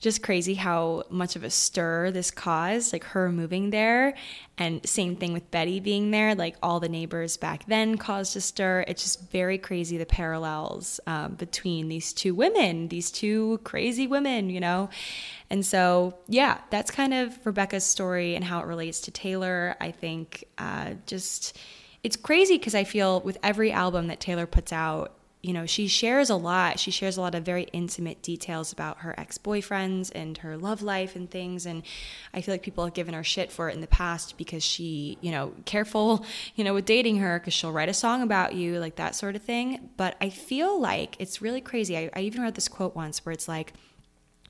just 0.01 0.23
crazy 0.23 0.55
how 0.55 1.03
much 1.11 1.35
of 1.35 1.43
a 1.43 1.49
stir 1.51 2.09
this 2.09 2.31
caused, 2.31 2.91
like 2.91 3.03
her 3.03 3.31
moving 3.31 3.69
there. 3.69 4.15
And 4.57 4.85
same 4.87 5.15
thing 5.15 5.31
with 5.31 5.51
Betty 5.51 5.79
being 5.79 6.09
there, 6.09 6.33
like 6.33 6.55
all 6.63 6.79
the 6.79 6.89
neighbors 6.89 7.37
back 7.37 7.67
then 7.67 7.97
caused 7.97 8.35
a 8.35 8.41
stir. 8.41 8.83
It's 8.87 9.03
just 9.03 9.31
very 9.31 9.59
crazy 9.59 9.97
the 9.97 10.07
parallels 10.07 10.99
um, 11.05 11.35
between 11.35 11.87
these 11.87 12.13
two 12.13 12.33
women, 12.33 12.87
these 12.87 13.11
two 13.11 13.59
crazy 13.63 14.07
women, 14.07 14.49
you 14.49 14.59
know? 14.59 14.89
And 15.51 15.63
so, 15.63 16.17
yeah, 16.27 16.57
that's 16.71 16.89
kind 16.89 17.13
of 17.13 17.37
Rebekah's 17.45 17.85
story 17.85 18.35
and 18.35 18.43
how 18.43 18.59
it 18.59 18.65
relates 18.65 19.01
to 19.01 19.11
Taylor. 19.11 19.75
I 19.79 19.91
think 19.91 20.45
uh, 20.57 20.95
just 21.05 21.55
it's 22.03 22.15
crazy 22.15 22.57
because 22.57 22.73
I 22.73 22.85
feel 22.85 23.21
with 23.21 23.37
every 23.43 23.71
album 23.71 24.07
that 24.07 24.19
Taylor 24.19 24.47
puts 24.47 24.73
out, 24.73 25.13
you 25.41 25.53
know, 25.53 25.65
she 25.65 25.87
shares 25.87 26.29
a 26.29 26.35
lot. 26.35 26.79
She 26.79 26.91
shares 26.91 27.17
a 27.17 27.21
lot 27.21 27.33
of 27.33 27.43
very 27.43 27.63
intimate 27.73 28.21
details 28.21 28.71
about 28.71 28.99
her 28.99 29.19
ex 29.19 29.39
boyfriends 29.39 30.11
and 30.13 30.37
her 30.39 30.55
love 30.55 30.83
life 30.83 31.15
and 31.15 31.29
things. 31.29 31.65
And 31.65 31.81
I 32.33 32.41
feel 32.41 32.53
like 32.53 32.61
people 32.61 32.83
have 32.85 32.93
given 32.93 33.15
her 33.15 33.23
shit 33.23 33.51
for 33.51 33.67
it 33.67 33.73
in 33.73 33.81
the 33.81 33.87
past 33.87 34.37
because 34.37 34.63
she, 34.63 35.17
you 35.21 35.31
know, 35.31 35.53
careful, 35.65 36.25
you 36.55 36.63
know, 36.63 36.75
with 36.75 36.85
dating 36.85 37.17
her 37.17 37.39
because 37.39 37.53
she'll 37.53 37.71
write 37.71 37.89
a 37.89 37.93
song 37.93 38.21
about 38.21 38.53
you, 38.53 38.79
like 38.79 38.97
that 38.97 39.15
sort 39.15 39.35
of 39.35 39.41
thing. 39.41 39.89
But 39.97 40.15
I 40.21 40.29
feel 40.29 40.79
like 40.79 41.15
it's 41.19 41.41
really 41.41 41.61
crazy. 41.61 41.97
I, 41.97 42.11
I 42.15 42.21
even 42.21 42.43
read 42.43 42.53
this 42.53 42.67
quote 42.67 42.95
once 42.95 43.25
where 43.25 43.33
it's 43.33 43.47
like, 43.47 43.73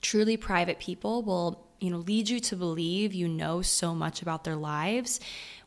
truly 0.02 0.36
private 0.36 0.80
people 0.80 1.22
will 1.22 1.68
you 1.80 1.90
know 1.90 1.98
lead 1.98 2.30
you 2.30 2.40
to 2.40 2.56
believe 2.56 3.14
you 3.14 3.28
know 3.28 3.62
so 3.62 3.94
much 3.94 4.22
about 4.22 4.44
their 4.44 4.56
lives 4.56 5.20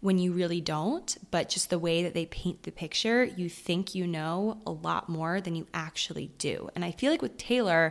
when 0.05 0.19
you 0.19 0.33
really 0.33 0.61
don't 0.61 1.17
but 1.31 1.49
just 1.49 1.71
the 1.71 1.79
way 1.79 2.03
that 2.03 2.13
they 2.13 2.27
paint 2.27 2.63
the 2.65 2.71
picture 2.71 3.25
you 3.25 3.49
think 3.49 3.95
you 3.95 4.07
know 4.07 4.61
a 4.67 4.71
lot 4.71 5.09
more 5.09 5.41
than 5.41 5.57
you 5.57 5.67
actually 5.73 6.31
do 6.37 6.69
and 6.75 6.85
i 6.85 6.91
feel 6.91 7.11
like 7.11 7.23
with 7.23 7.39
taylor 7.39 7.91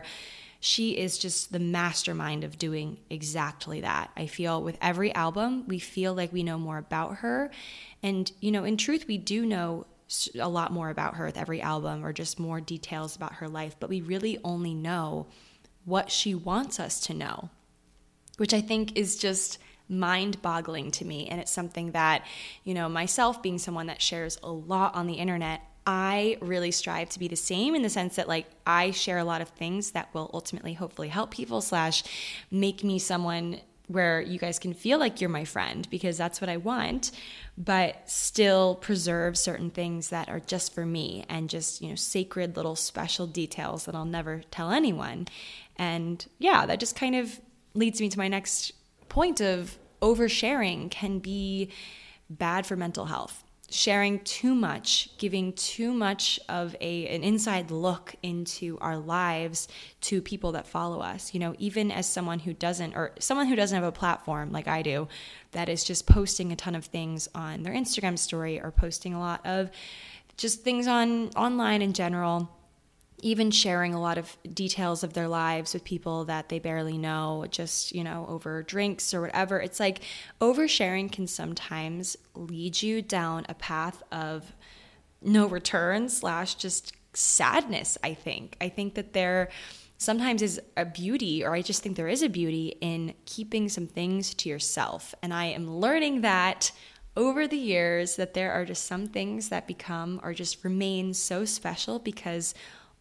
she 0.60 0.96
is 0.96 1.18
just 1.18 1.52
the 1.52 1.58
mastermind 1.58 2.42
of 2.42 2.56
doing 2.56 2.96
exactly 3.10 3.82
that. 3.82 4.10
I 4.16 4.26
feel 4.26 4.62
with 4.62 4.78
every 4.80 5.14
album, 5.14 5.64
we 5.68 5.78
feel 5.78 6.14
like 6.14 6.32
we 6.32 6.42
know 6.42 6.56
more 6.56 6.78
about 6.78 7.16
her. 7.16 7.50
And, 8.02 8.32
you 8.40 8.50
know, 8.50 8.64
in 8.64 8.78
truth, 8.78 9.04
we 9.06 9.18
do 9.18 9.44
know 9.44 9.84
a 10.40 10.48
lot 10.48 10.72
more 10.72 10.88
about 10.88 11.16
her 11.16 11.26
with 11.26 11.36
every 11.36 11.60
album 11.60 12.02
or 12.02 12.14
just 12.14 12.40
more 12.40 12.62
details 12.62 13.14
about 13.14 13.34
her 13.34 13.48
life, 13.48 13.76
but 13.78 13.90
we 13.90 14.00
really 14.00 14.38
only 14.42 14.72
know 14.72 15.26
what 15.84 16.10
she 16.10 16.34
wants 16.34 16.80
us 16.80 16.98
to 17.00 17.12
know 17.12 17.50
which 18.36 18.54
I 18.54 18.60
think 18.60 18.96
is 18.96 19.16
just 19.16 19.58
mind 19.88 20.40
boggling 20.42 20.90
to 20.92 21.04
me. 21.04 21.28
And 21.28 21.40
it's 21.40 21.52
something 21.52 21.92
that, 21.92 22.24
you 22.64 22.74
know, 22.74 22.88
myself 22.88 23.42
being 23.42 23.58
someone 23.58 23.86
that 23.86 24.00
shares 24.00 24.38
a 24.42 24.50
lot 24.50 24.94
on 24.94 25.06
the 25.06 25.14
internet, 25.14 25.62
I 25.86 26.38
really 26.40 26.70
strive 26.70 27.10
to 27.10 27.18
be 27.18 27.28
the 27.28 27.36
same 27.36 27.74
in 27.74 27.82
the 27.82 27.90
sense 27.90 28.16
that 28.16 28.28
like 28.28 28.46
I 28.66 28.90
share 28.90 29.18
a 29.18 29.24
lot 29.24 29.42
of 29.42 29.48
things 29.50 29.90
that 29.90 30.12
will 30.14 30.30
ultimately 30.32 30.74
hopefully 30.74 31.08
help 31.08 31.30
people 31.30 31.60
slash 31.60 32.02
make 32.50 32.82
me 32.82 32.98
someone 32.98 33.60
where 33.86 34.22
you 34.22 34.38
guys 34.38 34.58
can 34.58 34.72
feel 34.72 34.98
like 34.98 35.20
you're 35.20 35.28
my 35.28 35.44
friend 35.44 35.86
because 35.90 36.16
that's 36.16 36.40
what 36.40 36.48
I 36.48 36.56
want, 36.56 37.10
but 37.58 38.08
still 38.08 38.76
preserve 38.76 39.36
certain 39.36 39.68
things 39.68 40.08
that 40.08 40.30
are 40.30 40.40
just 40.40 40.74
for 40.74 40.86
me 40.86 41.26
and 41.28 41.50
just, 41.50 41.82
you 41.82 41.90
know, 41.90 41.94
sacred 41.94 42.56
little 42.56 42.76
special 42.76 43.26
details 43.26 43.84
that 43.84 43.94
I'll 43.94 44.06
never 44.06 44.42
tell 44.50 44.70
anyone. 44.70 45.28
And 45.76 46.24
yeah, 46.38 46.64
that 46.64 46.80
just 46.80 46.96
kind 46.96 47.14
of 47.14 47.38
leads 47.74 48.00
me 48.00 48.08
to 48.08 48.18
my 48.18 48.28
next 48.28 48.72
point 49.14 49.40
of 49.40 49.78
oversharing 50.02 50.90
can 50.90 51.20
be 51.20 51.70
bad 52.28 52.66
for 52.66 52.74
mental 52.74 53.04
health 53.04 53.44
sharing 53.70 54.20
too 54.20 54.54
much, 54.54 55.08
giving 55.18 55.52
too 55.54 55.92
much 55.92 56.38
of 56.48 56.76
a 56.80 57.06
an 57.08 57.22
inside 57.24 57.70
look 57.70 58.14
into 58.22 58.76
our 58.80 58.98
lives 58.98 59.68
to 60.00 60.20
people 60.20 60.52
that 60.52 60.66
follow 60.66 61.00
us. 61.00 61.32
You 61.32 61.40
know, 61.40 61.54
even 61.58 61.92
as 61.92 62.06
someone 62.06 62.40
who 62.40 62.52
doesn't 62.52 62.94
or 62.94 63.12
someone 63.20 63.46
who 63.46 63.56
doesn't 63.56 63.74
have 63.74 63.86
a 63.86 63.92
platform 63.92 64.50
like 64.50 64.66
I 64.66 64.82
do 64.82 65.06
that 65.52 65.68
is 65.68 65.84
just 65.84 66.06
posting 66.06 66.50
a 66.50 66.56
ton 66.56 66.74
of 66.74 66.84
things 66.84 67.28
on 67.36 67.62
their 67.62 67.72
Instagram 67.72 68.18
story 68.18 68.60
or 68.60 68.72
posting 68.72 69.14
a 69.14 69.20
lot 69.20 69.46
of 69.46 69.70
just 70.36 70.62
things 70.62 70.88
on 70.88 71.30
online 71.30 71.82
in 71.82 71.92
general 71.92 72.50
even 73.22 73.50
sharing 73.50 73.94
a 73.94 74.00
lot 74.00 74.18
of 74.18 74.36
details 74.52 75.02
of 75.02 75.14
their 75.14 75.28
lives 75.28 75.72
with 75.72 75.84
people 75.84 76.24
that 76.26 76.48
they 76.48 76.58
barely 76.58 76.98
know, 76.98 77.46
just, 77.50 77.94
you 77.94 78.04
know, 78.04 78.26
over 78.28 78.62
drinks 78.62 79.14
or 79.14 79.22
whatever. 79.22 79.58
It's 79.60 79.80
like 79.80 80.00
oversharing 80.40 81.10
can 81.10 81.26
sometimes 81.26 82.16
lead 82.34 82.82
you 82.82 83.00
down 83.00 83.46
a 83.48 83.54
path 83.54 84.02
of 84.12 84.54
no 85.22 85.46
return 85.46 86.08
slash 86.08 86.56
just 86.56 86.92
sadness, 87.14 87.96
I 88.02 88.14
think. 88.14 88.56
I 88.60 88.68
think 88.68 88.94
that 88.94 89.12
there 89.12 89.48
sometimes 89.96 90.42
is 90.42 90.60
a 90.76 90.84
beauty, 90.84 91.44
or 91.44 91.54
I 91.54 91.62
just 91.62 91.82
think 91.82 91.96
there 91.96 92.08
is 92.08 92.22
a 92.22 92.28
beauty 92.28 92.76
in 92.80 93.14
keeping 93.24 93.68
some 93.68 93.86
things 93.86 94.34
to 94.34 94.48
yourself. 94.48 95.14
And 95.22 95.32
I 95.32 95.46
am 95.46 95.70
learning 95.70 96.20
that 96.22 96.72
over 97.16 97.46
the 97.46 97.56
years 97.56 98.16
that 98.16 98.34
there 98.34 98.52
are 98.52 98.64
just 98.64 98.86
some 98.86 99.06
things 99.06 99.48
that 99.48 99.66
become 99.66 100.20
or 100.22 100.34
just 100.34 100.64
remain 100.64 101.14
so 101.14 101.44
special 101.44 101.98
because 101.98 102.54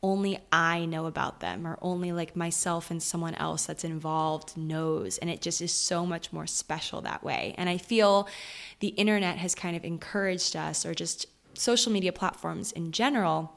only 0.03 0.37
I 0.51 0.85
know 0.85 1.05
about 1.05 1.39
them 1.39 1.65
or 1.65 1.79
only 1.81 2.11
like 2.11 2.35
myself 2.35 2.91
and 2.91 3.01
someone 3.01 3.33
else 3.35 3.65
that's 3.65 3.85
involved 3.85 4.57
knows. 4.57 5.17
And 5.17 5.29
it 5.29 5.41
just 5.41 5.61
is 5.61 5.71
so 5.71 6.05
much 6.05 6.33
more 6.33 6.45
special 6.45 7.01
that 7.01 7.23
way. 7.23 7.55
And 7.57 7.69
I 7.69 7.77
feel 7.77 8.27
the 8.79 8.89
internet 8.89 9.37
has 9.37 9.55
kind 9.55 9.77
of 9.77 9.85
encouraged 9.85 10.55
us, 10.55 10.85
or 10.85 10.93
just 10.93 11.25
social 11.53 11.91
media 11.91 12.11
platforms 12.11 12.71
in 12.73 12.91
general 12.91 13.53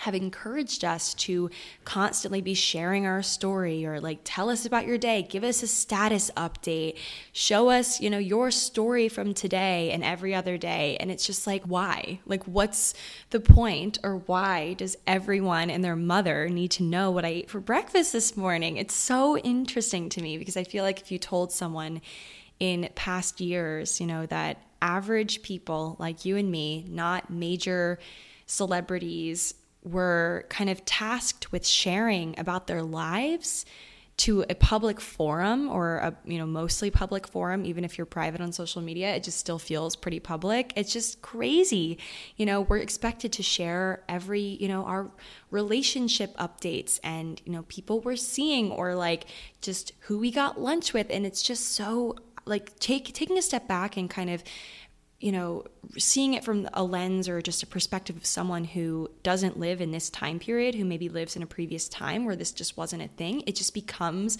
have 0.00 0.14
encouraged 0.14 0.84
us 0.84 1.14
to 1.14 1.48
constantly 1.84 2.40
be 2.40 2.54
sharing 2.54 3.06
our 3.06 3.22
story 3.22 3.86
or 3.86 4.00
like 4.00 4.18
tell 4.24 4.50
us 4.50 4.66
about 4.66 4.86
your 4.86 4.98
day, 4.98 5.22
give 5.22 5.44
us 5.44 5.62
a 5.62 5.66
status 5.66 6.30
update, 6.36 6.98
show 7.32 7.68
us, 7.68 8.00
you 8.00 8.10
know, 8.10 8.18
your 8.18 8.50
story 8.50 9.08
from 9.08 9.32
today 9.32 9.90
and 9.92 10.02
every 10.02 10.34
other 10.34 10.58
day. 10.58 10.96
And 10.98 11.10
it's 11.10 11.26
just 11.26 11.46
like, 11.46 11.62
why? 11.64 12.18
Like, 12.26 12.44
what's 12.44 12.94
the 13.30 13.40
point 13.40 13.98
or 14.02 14.16
why 14.16 14.74
does 14.74 14.96
everyone 15.06 15.70
and 15.70 15.84
their 15.84 15.96
mother 15.96 16.48
need 16.48 16.72
to 16.72 16.82
know 16.82 17.10
what 17.10 17.24
I 17.24 17.28
ate 17.28 17.50
for 17.50 17.60
breakfast 17.60 18.12
this 18.12 18.36
morning? 18.36 18.78
It's 18.78 18.94
so 18.94 19.38
interesting 19.38 20.08
to 20.10 20.22
me 20.22 20.36
because 20.36 20.56
I 20.56 20.64
feel 20.64 20.82
like 20.82 21.00
if 21.00 21.12
you 21.12 21.18
told 21.18 21.52
someone 21.52 22.00
in 22.58 22.88
past 22.94 23.40
years, 23.40 24.00
you 24.00 24.06
know, 24.06 24.26
that 24.26 24.58
average 24.80 25.42
people 25.42 25.96
like 26.00 26.24
you 26.24 26.36
and 26.36 26.50
me, 26.50 26.84
not 26.88 27.30
major 27.30 27.98
celebrities, 28.46 29.54
were 29.82 30.46
kind 30.48 30.70
of 30.70 30.84
tasked 30.84 31.52
with 31.52 31.66
sharing 31.66 32.38
about 32.38 32.66
their 32.66 32.82
lives 32.82 33.64
to 34.18 34.44
a 34.50 34.54
public 34.54 35.00
forum 35.00 35.68
or 35.68 35.96
a 35.96 36.14
you 36.24 36.38
know 36.38 36.46
mostly 36.46 36.90
public 36.90 37.26
forum 37.26 37.64
even 37.64 37.82
if 37.82 37.96
you're 37.96 38.04
private 38.04 38.40
on 38.40 38.52
social 38.52 38.82
media 38.82 39.14
it 39.16 39.24
just 39.24 39.38
still 39.38 39.58
feels 39.58 39.96
pretty 39.96 40.20
public. 40.20 40.72
It's 40.76 40.92
just 40.92 41.22
crazy. 41.22 41.98
You 42.36 42.46
know 42.46 42.60
we're 42.60 42.78
expected 42.78 43.32
to 43.32 43.42
share 43.42 44.02
every 44.08 44.40
you 44.60 44.68
know 44.68 44.84
our 44.84 45.10
relationship 45.50 46.36
updates 46.36 47.00
and 47.02 47.40
you 47.44 47.52
know 47.52 47.62
people 47.64 48.00
we're 48.00 48.16
seeing 48.16 48.70
or 48.70 48.94
like 48.94 49.24
just 49.60 49.92
who 50.00 50.18
we 50.18 50.30
got 50.30 50.60
lunch 50.60 50.92
with. 50.92 51.06
And 51.10 51.24
it's 51.24 51.42
just 51.42 51.72
so 51.72 52.16
like 52.44 52.78
take 52.78 53.12
taking 53.14 53.38
a 53.38 53.42
step 53.42 53.66
back 53.66 53.96
and 53.96 54.10
kind 54.10 54.30
of 54.30 54.42
you 55.22 55.30
know, 55.30 55.64
seeing 55.96 56.34
it 56.34 56.42
from 56.42 56.68
a 56.74 56.82
lens 56.82 57.28
or 57.28 57.40
just 57.40 57.62
a 57.62 57.66
perspective 57.66 58.16
of 58.16 58.26
someone 58.26 58.64
who 58.64 59.08
doesn't 59.22 59.56
live 59.56 59.80
in 59.80 59.92
this 59.92 60.10
time 60.10 60.40
period, 60.40 60.74
who 60.74 60.84
maybe 60.84 61.08
lives 61.08 61.36
in 61.36 61.44
a 61.44 61.46
previous 61.46 61.88
time 61.88 62.24
where 62.24 62.34
this 62.34 62.50
just 62.50 62.76
wasn't 62.76 63.00
a 63.00 63.06
thing, 63.08 63.42
it 63.46 63.54
just 63.54 63.72
becomes 63.72 64.36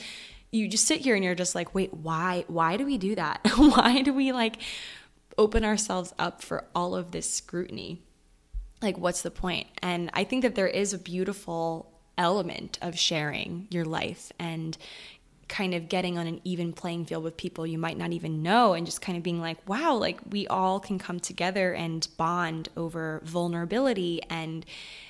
you 0.50 0.68
just 0.68 0.84
sit 0.84 1.00
here 1.00 1.14
and 1.14 1.24
you're 1.24 1.34
just 1.34 1.54
like, 1.54 1.74
wait, 1.74 1.94
why 1.94 2.44
why 2.48 2.76
do 2.76 2.84
we 2.84 2.98
do 2.98 3.14
that? 3.14 3.40
why 3.56 4.02
do 4.02 4.12
we 4.12 4.32
like 4.32 4.56
open 5.38 5.64
ourselves 5.64 6.12
up 6.18 6.42
for 6.42 6.66
all 6.74 6.96
of 6.96 7.12
this 7.12 7.32
scrutiny? 7.32 8.02
Like 8.82 8.98
what's 8.98 9.22
the 9.22 9.30
point? 9.30 9.68
And 9.82 10.10
I 10.12 10.24
think 10.24 10.42
that 10.42 10.56
there 10.56 10.66
is 10.66 10.92
a 10.92 10.98
beautiful 10.98 11.92
element 12.18 12.78
of 12.82 12.98
sharing 12.98 13.68
your 13.70 13.84
life 13.84 14.32
and 14.38 14.76
kind 15.52 15.74
of 15.74 15.86
getting 15.86 16.16
on 16.16 16.26
an 16.26 16.40
even 16.44 16.72
playing 16.72 17.04
field 17.04 17.22
with 17.22 17.36
people 17.36 17.66
you 17.66 17.76
might 17.76 17.98
not 17.98 18.10
even 18.10 18.42
know 18.42 18.72
and 18.72 18.86
just 18.86 19.02
kind 19.02 19.18
of 19.18 19.22
being 19.22 19.38
like, 19.38 19.58
wow, 19.68 19.94
like 19.94 20.18
we 20.30 20.46
all 20.46 20.80
can 20.80 20.98
come 20.98 21.20
together 21.20 21.74
and 21.74 22.08
bond 22.16 22.70
over 22.74 23.20
vulnerability 23.22 24.22
and 24.30 24.64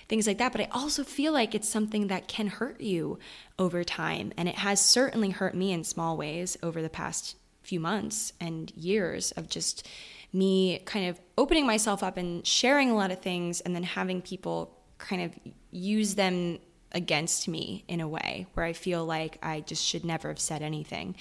things 0.09 0.27
like 0.27 0.39
that. 0.39 0.51
But 0.51 0.63
I 0.63 0.69
also 0.73 1.05
feel 1.05 1.33
like 1.33 1.55
it's 1.55 1.69
something 1.69 2.09
that 2.09 2.27
can 2.27 2.49
hurt 2.49 2.81
you 2.81 3.21
over 3.57 3.85
time. 3.85 4.33
And 4.37 4.49
it 4.49 4.57
has 4.57 4.85
certainly 4.85 5.31
hurt 5.31 5.55
me 5.55 5.71
in 5.71 5.85
small 5.85 6.17
ways 6.17 6.59
over 6.61 6.83
the 6.83 6.91
past 6.91 7.37
few 7.63 7.79
months 7.79 8.33
and 8.41 8.73
years 8.73 9.31
of 9.33 9.49
just 9.49 9.87
me 10.33 10.81
kind 10.87 11.09
of 11.09 11.21
opening 11.39 11.67
myself 11.67 12.03
up 12.03 12.17
and 12.17 12.45
sharing 12.45 12.91
a 12.91 12.97
lot 12.97 13.13
of 13.13 13.21
things 13.21 13.61
and 13.61 13.77
then 13.77 13.85
having 13.85 14.21
people 14.21 14.77
kind 14.99 15.23
of 15.23 15.53
use 15.71 16.17
them 16.17 16.59
against 16.93 17.49
me 17.49 17.85
in 17.89 18.01
a 18.01 18.09
way 18.09 18.47
where 18.55 18.67
I 18.67 18.73
feel 18.73 19.05
like 19.05 19.39
I 19.43 19.61
just 19.61 19.85
should 19.85 20.05
never 20.05 20.29
have 20.29 20.41
said 20.41 20.63
anything. 20.63 21.17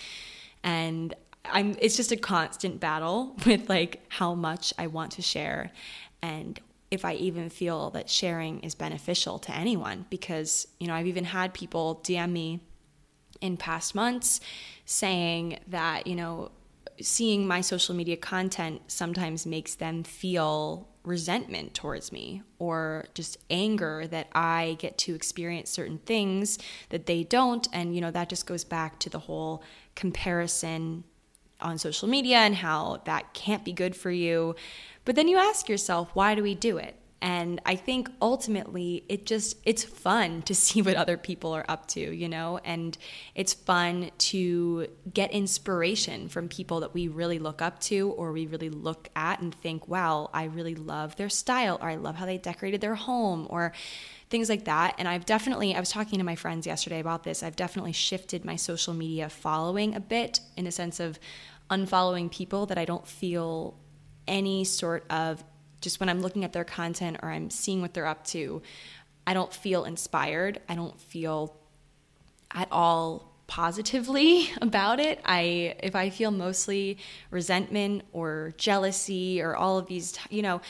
And 0.64 1.16
I'm 1.46 1.76
it's 1.80 1.98
just 1.98 2.12
a 2.12 2.18
constant 2.18 2.80
battle 2.80 3.36
with 3.46 3.70
like 3.70 4.04
how 4.10 4.36
much 4.36 4.74
I 4.78 4.88
want 4.88 5.14
to 5.14 5.22
share 5.22 5.72
and 6.22 6.60
if 6.92 7.06
I 7.06 7.14
even 7.14 7.50
feel 7.50 7.90
that 7.92 8.10
sharing 8.10 8.60
is 8.60 8.76
beneficial 8.76 9.40
to 9.40 9.56
anyone 9.56 10.06
because 10.10 10.68
you 10.80 10.88
know 10.88 10.94
I've 10.94 11.08
even 11.08 11.24
had 11.24 11.54
people 11.54 12.02
DM 12.04 12.32
me 12.32 12.60
in 13.40 13.58
past 13.58 13.96
months 13.96 14.40
saying 14.86 15.60
that 15.68 16.06
you 16.06 16.16
know 16.16 16.52
seeing 17.02 17.48
my 17.48 17.62
social 17.62 17.96
media 17.96 18.18
content 18.18 18.82
sometimes 18.88 19.46
makes 19.46 19.76
them 19.76 20.04
feel 20.04 20.88
resentment 21.04 21.74
towards 21.74 22.12
me 22.12 22.44
or 22.60 23.06
just 23.14 23.38
anger 23.50 24.06
that 24.08 24.28
I 24.34 24.78
get 24.80 24.98
to 25.00 25.16
experience 25.16 25.70
certain 25.70 25.98
things 26.00 26.60
that 26.90 27.06
they 27.06 27.24
don't. 27.24 27.68
And, 27.74 27.96
you 27.96 28.02
know, 28.02 28.12
that 28.12 28.30
just 28.30 28.46
goes 28.46 28.64
back 28.64 29.00
to 29.00 29.10
the 29.10 29.20
whole 29.20 29.64
comparison 29.96 31.04
on 31.60 31.78
social 31.78 32.08
media 32.08 32.38
and 32.38 32.56
how 32.56 33.02
that 33.06 33.34
can't 33.34 33.66
be 33.66 33.74
good 33.74 33.96
for 33.96 34.12
you. 34.12 34.56
But 35.06 35.16
then 35.16 35.28
you 35.28 35.38
ask 35.38 35.70
yourself, 35.70 36.10
why 36.14 36.36
do 36.36 36.44
we 36.44 36.56
do 36.56 36.78
it? 36.78 36.96
And 37.22 37.62
i 37.66 37.76
think 37.76 38.10
ultimately 38.22 39.04
it 39.08 39.26
just 39.26 39.58
it's 39.66 39.84
fun 39.84 40.42
to 40.42 40.56
see 40.66 40.82
what 40.82 40.96
other 40.96 41.18
people 41.18 41.52
are 41.54 41.66
up 41.68 41.88
to 41.88 42.00
you 42.00 42.30
know? 42.30 42.60
And 42.64 42.98
it's 43.36 43.54
fun 43.54 44.12
to 44.18 44.88
get 45.14 45.32
inspiration 45.32 46.30
from 46.30 46.48
people 46.48 46.82
that 46.82 46.94
we 46.94 47.08
really 47.08 47.40
look 47.40 47.62
up 47.62 47.80
to 47.82 48.10
or 48.12 48.32
we 48.32 48.48
really 48.48 48.70
look 48.70 49.10
at 49.16 49.40
and 49.42 49.54
think 49.54 49.88
wow 49.88 50.30
i 50.34 50.46
really 50.46 50.76
love 50.76 51.16
their 51.16 51.30
style 51.30 51.78
or 51.82 51.90
i 51.90 51.96
love 51.96 52.16
how 52.16 52.26
they 52.26 52.38
decorated 52.38 52.82
their 52.82 52.96
home 52.96 53.48
or 53.50 53.74
things 54.30 54.50
like 54.50 54.66
that. 54.66 54.96
And 54.98 55.08
i've 55.08 55.26
definitely 55.26 55.76
i 55.76 55.80
was 55.80 55.90
talking 55.90 56.20
to 56.20 56.26
my 56.26 56.36
friends 56.36 56.66
yesterday 56.66 57.00
about 57.00 57.24
this. 57.24 57.44
I've 57.44 57.56
definitely 57.56 57.92
shifted 57.92 58.46
my 58.46 58.56
social 58.56 58.94
media 58.94 59.30
following 59.30 59.96
a 59.96 60.00
bit 60.00 60.40
in 60.58 60.68
a 60.68 60.72
sense 60.72 61.00
of 61.00 61.20
unfollowing 61.70 62.32
people 62.32 62.66
that 62.68 62.78
i 62.78 62.86
don't 62.86 63.08
feel 63.08 63.78
any 64.28 64.64
sort 64.64 65.06
of 65.10 65.44
just 65.82 66.00
when 66.00 66.10
I'm 66.10 66.22
looking 66.22 66.44
at 66.46 66.54
their 66.54 66.64
content 66.64 67.18
or 67.22 67.30
I'm 67.30 67.50
seeing 67.50 67.82
what 67.82 67.94
they're 67.94 68.06
up 68.06 68.26
to, 68.28 68.62
I 69.26 69.34
don't 69.34 69.54
feel 69.54 69.84
inspired. 69.84 70.62
I 70.70 70.76
don't 70.76 71.00
feel 71.00 71.56
at 72.52 72.68
all 72.72 73.32
positively 73.48 74.50
about 74.62 75.00
it. 75.00 75.20
I 75.26 75.76
if 75.84 75.96
I 75.96 76.10
feel 76.10 76.32
mostly 76.32 76.98
resentment 77.30 78.04
or 78.14 78.54
jealousy 78.58 79.42
or 79.42 79.56
all 79.56 79.78
of 79.78 79.88
these, 79.88 80.18
you 80.30 80.42
know, 80.42 80.62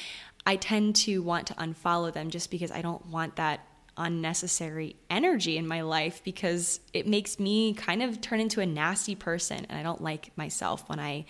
I 0.45 0.55
tend 0.55 0.95
to 0.97 1.21
want 1.21 1.47
to 1.47 1.53
unfollow 1.55 2.11
them 2.11 2.31
just 2.31 2.49
because 2.49 2.71
I 2.71 2.81
don't 2.81 3.05
want 3.07 3.35
that 3.35 3.65
unnecessary 3.97 4.95
energy 5.09 5.57
in 5.57 5.67
my 5.67 5.81
life 5.81 6.23
because 6.23 6.79
it 6.93 7.05
makes 7.05 7.39
me 7.39 7.73
kind 7.73 8.01
of 8.01 8.21
turn 8.21 8.39
into 8.39 8.61
a 8.61 8.65
nasty 8.65 9.15
person 9.15 9.65
and 9.69 9.77
I 9.77 9.83
don't 9.83 10.01
like 10.01 10.31
myself 10.35 10.87
when 10.89 10.99
I 10.99 11.25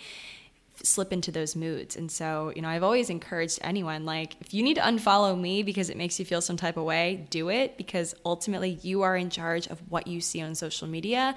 slip 0.82 1.12
into 1.12 1.30
those 1.30 1.54
moods. 1.54 1.96
And 1.96 2.10
so, 2.10 2.52
you 2.54 2.62
know, 2.62 2.68
I've 2.68 2.82
always 2.82 3.10
encouraged 3.10 3.58
anyone 3.62 4.04
like 4.04 4.36
if 4.40 4.54
you 4.54 4.62
need 4.62 4.74
to 4.74 4.80
unfollow 4.80 5.38
me 5.38 5.62
because 5.62 5.90
it 5.90 5.96
makes 5.96 6.18
you 6.18 6.24
feel 6.24 6.40
some 6.40 6.56
type 6.56 6.76
of 6.76 6.84
way, 6.84 7.26
do 7.30 7.50
it 7.50 7.76
because 7.76 8.14
ultimately 8.24 8.78
you 8.82 9.02
are 9.02 9.16
in 9.16 9.30
charge 9.30 9.66
of 9.68 9.80
what 9.90 10.06
you 10.06 10.20
see 10.20 10.40
on 10.40 10.54
social 10.54 10.88
media. 10.88 11.34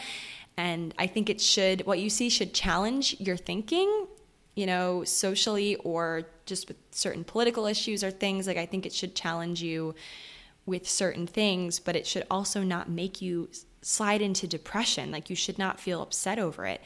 And 0.58 0.94
I 0.98 1.08
think 1.08 1.30
it 1.30 1.42
should 1.42 1.86
what 1.86 2.00
you 2.00 2.10
see 2.10 2.30
should 2.30 2.54
challenge 2.54 3.20
your 3.20 3.38
thinking, 3.38 4.08
you 4.56 4.66
know, 4.66 5.04
socially 5.04 5.76
or 5.78 6.24
just 6.46 6.68
with 6.68 6.78
certain 6.92 7.24
political 7.24 7.66
issues 7.66 8.04
or 8.04 8.12
things 8.12 8.48
like 8.48 8.58
I 8.58 8.66
think 8.66 8.86
it 8.86 8.94
should 8.94 9.16
challenge 9.16 9.62
you 9.62 9.96
with 10.66 10.90
certain 10.90 11.28
things, 11.28 11.80
but 11.80 11.96
it 11.96 12.08
should 12.08 12.26
also 12.32 12.64
not 12.64 12.90
make 12.90 13.22
you 13.22 13.50
slide 13.82 14.22
into 14.22 14.48
depression. 14.48 15.12
Like 15.12 15.30
you 15.30 15.36
should 15.36 15.60
not 15.60 15.80
feel 15.80 16.02
upset 16.02 16.40
over 16.40 16.66
it. 16.66 16.82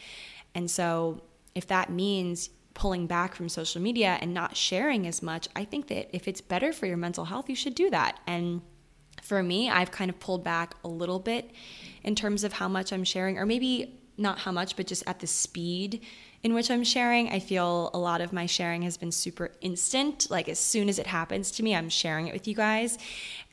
And 0.55 0.69
so 0.69 1.21
if 1.55 1.67
that 1.67 1.89
means 1.89 2.49
pulling 2.73 3.07
back 3.07 3.35
from 3.35 3.49
social 3.49 3.81
media 3.81 4.17
and 4.21 4.33
not 4.33 4.55
sharing 4.55 5.05
as 5.05 5.21
much, 5.21 5.47
I 5.55 5.65
think 5.65 5.87
that 5.87 6.15
if 6.15 6.27
it's 6.27 6.41
better 6.41 6.71
for 6.71 6.85
your 6.85 6.97
mental 6.97 7.25
health, 7.25 7.49
you 7.49 7.55
should 7.55 7.75
do 7.75 7.89
that. 7.89 8.19
And 8.25 8.61
for 9.21 9.43
me, 9.43 9.69
I've 9.69 9.91
kind 9.91 10.09
of 10.09 10.19
pulled 10.19 10.43
back 10.43 10.75
a 10.83 10.87
little 10.87 11.19
bit 11.19 11.51
in 12.03 12.15
terms 12.15 12.43
of 12.43 12.53
how 12.53 12.67
much 12.67 12.93
I'm 12.93 13.03
sharing, 13.03 13.37
or 13.37 13.45
maybe 13.45 13.99
not 14.17 14.39
how 14.39 14.51
much, 14.51 14.75
but 14.75 14.87
just 14.87 15.03
at 15.07 15.19
the 15.19 15.27
speed 15.27 16.05
in 16.43 16.53
which 16.53 16.71
I'm 16.71 16.83
sharing. 16.83 17.29
I 17.29 17.39
feel 17.39 17.89
a 17.93 17.97
lot 17.97 18.21
of 18.21 18.31
my 18.31 18.45
sharing 18.45 18.83
has 18.83 18.97
been 18.97 19.11
super 19.11 19.51
instant. 19.61 20.29
Like 20.29 20.47
as 20.47 20.59
soon 20.59 20.89
as 20.89 20.99
it 20.99 21.07
happens 21.07 21.51
to 21.51 21.63
me, 21.63 21.75
I'm 21.75 21.89
sharing 21.89 22.27
it 22.27 22.33
with 22.33 22.47
you 22.47 22.55
guys. 22.55 22.97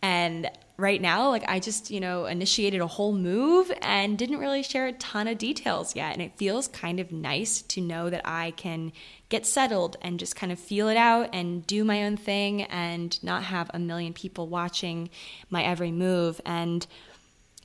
And 0.03 0.51
right 0.77 1.01
now, 1.01 1.31
like 1.31 1.45
I 1.49 1.59
just, 1.59 1.91
you 1.91 2.01
know, 2.01 2.27
initiated 2.27 2.81
a 2.81 2.87
whole 2.87 3.13
move 3.13 3.73
and 3.83 4.17
didn't 4.17 4.39
really 4.39 4.63
share 4.63 4.87
a 4.87 4.93
ton 4.93 5.27
of 5.27 5.39
details 5.39 5.97
yet. 5.97 6.13
And 6.13 6.23
it 6.23 6.37
feels 6.37 6.69
kind 6.69 7.01
of 7.01 7.11
nice 7.11 7.63
to 7.63 7.81
know 7.81 8.11
that 8.11 8.23
I 8.25 8.53
can 8.53 8.93
get 9.29 9.47
settled 9.47 9.97
and 10.03 10.21
just 10.21 10.37
kind 10.37 10.53
of 10.53 10.59
feel 10.59 10.89
it 10.89 10.97
out 10.97 11.31
and 11.33 11.67
do 11.67 11.83
my 11.83 12.05
own 12.05 12.17
thing 12.17 12.63
and 12.65 13.23
not 13.25 13.45
have 13.45 13.71
a 13.75 13.79
million 13.79 14.13
people 14.13 14.47
watching 14.47 15.11
my 15.51 15.65
every 15.65 15.91
move. 15.91 16.41
And 16.45 16.87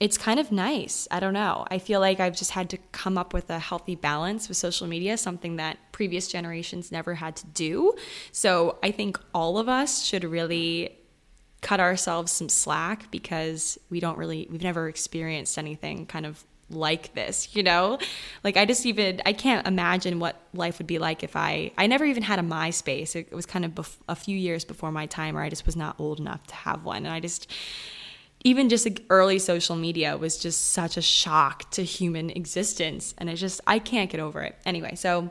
it's 0.02 0.18
kind 0.18 0.40
of 0.40 0.52
nice. 0.52 1.08
I 1.12 1.20
don't 1.20 1.36
know. 1.36 1.64
I 1.70 1.78
feel 1.78 2.00
like 2.00 2.20
I've 2.20 2.36
just 2.36 2.50
had 2.50 2.72
to 2.72 2.78
come 2.92 3.20
up 3.20 3.36
with 3.36 3.52
a 3.52 3.60
healthy 3.60 3.94
balance 3.94 4.48
with 4.50 4.58
social 4.58 4.88
media, 4.88 5.16
something 5.16 5.58
that 5.58 5.78
previous 5.92 6.28
generations 6.28 6.92
never 6.92 7.14
had 7.14 7.36
to 7.36 7.46
do. 7.46 7.94
So 8.32 8.80
I 8.82 8.90
think 8.90 9.20
all 9.32 9.60
of 9.60 9.70
us 9.70 10.04
should 10.04 10.24
really 10.24 10.98
cut 11.62 11.80
ourselves 11.80 12.32
some 12.32 12.50
slack 12.50 13.12
because 13.12 13.80
we 13.92 14.00
don't 14.00 14.18
really 14.18 14.48
we've 14.50 14.64
never 14.64 14.90
experienced 14.90 15.60
anything 15.60 16.08
kind 16.08 16.26
of 16.26 16.44
like 16.72 17.14
this 17.14 17.56
you 17.56 17.62
know 17.62 18.00
like 18.44 18.58
i 18.58 18.66
just 18.66 18.84
even 18.88 19.22
i 19.28 19.34
can't 19.34 19.68
imagine 19.68 20.18
what 20.18 20.42
life 20.56 20.80
would 20.80 20.88
be 20.88 20.98
like 20.98 21.22
if 21.22 21.36
i 21.36 21.72
i 21.78 21.86
never 21.86 22.04
even 22.06 22.24
had 22.24 22.40
a 22.40 22.42
myspace 22.42 23.16
it, 23.16 23.32
was 23.32 23.46
kind 23.46 23.64
of 23.64 23.72
bef- 23.76 23.98
a 24.10 24.16
few 24.16 24.36
years 24.36 24.66
before 24.66 24.92
my 24.92 25.06
time 25.06 25.36
where 25.36 25.44
i 25.44 25.50
just 25.50 25.68
was 25.68 25.76
not 25.76 25.96
old 26.00 26.20
enough 26.20 26.42
to 26.48 26.56
have 26.56 26.84
one 26.84 27.06
and 27.06 27.14
i 27.14 27.20
just 27.20 27.52
even 28.44 28.70
just 28.70 28.86
like 28.86 29.04
early 29.10 29.40
social 29.40 29.76
media 29.76 30.18
was 30.18 30.38
just 30.38 30.72
such 30.72 30.98
a 30.98 31.02
shock 31.02 31.70
to 31.72 31.84
human 31.84 32.30
existence 32.32 33.14
and 33.18 33.30
it's 33.30 33.40
just 33.40 33.62
i 33.68 33.80
can't 33.80 34.10
get 34.10 34.20
over 34.20 34.42
it 34.42 34.56
anyway 34.66 34.96
so 34.96 35.30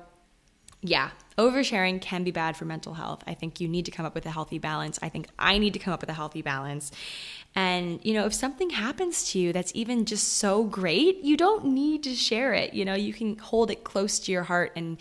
yeah, 0.82 1.10
oversharing 1.36 2.00
can 2.00 2.24
be 2.24 2.30
bad 2.30 2.56
for 2.56 2.64
mental 2.64 2.94
health. 2.94 3.22
I 3.26 3.34
think 3.34 3.60
you 3.60 3.68
need 3.68 3.84
to 3.84 3.90
come 3.90 4.06
up 4.06 4.14
with 4.14 4.24
a 4.24 4.30
healthy 4.30 4.58
balance. 4.58 4.98
I 5.02 5.10
think 5.10 5.26
I 5.38 5.58
need 5.58 5.74
to 5.74 5.78
come 5.78 5.92
up 5.92 6.00
with 6.00 6.08
a 6.08 6.14
healthy 6.14 6.40
balance. 6.40 6.90
And, 7.54 8.00
you 8.02 8.14
know, 8.14 8.24
if 8.24 8.32
something 8.32 8.70
happens 8.70 9.30
to 9.32 9.38
you 9.38 9.52
that's 9.52 9.72
even 9.74 10.06
just 10.06 10.38
so 10.38 10.64
great, 10.64 11.22
you 11.22 11.36
don't 11.36 11.66
need 11.66 12.02
to 12.04 12.14
share 12.14 12.54
it. 12.54 12.72
You 12.72 12.86
know, 12.86 12.94
you 12.94 13.12
can 13.12 13.36
hold 13.36 13.70
it 13.70 13.84
close 13.84 14.18
to 14.20 14.32
your 14.32 14.44
heart 14.44 14.72
and 14.74 14.96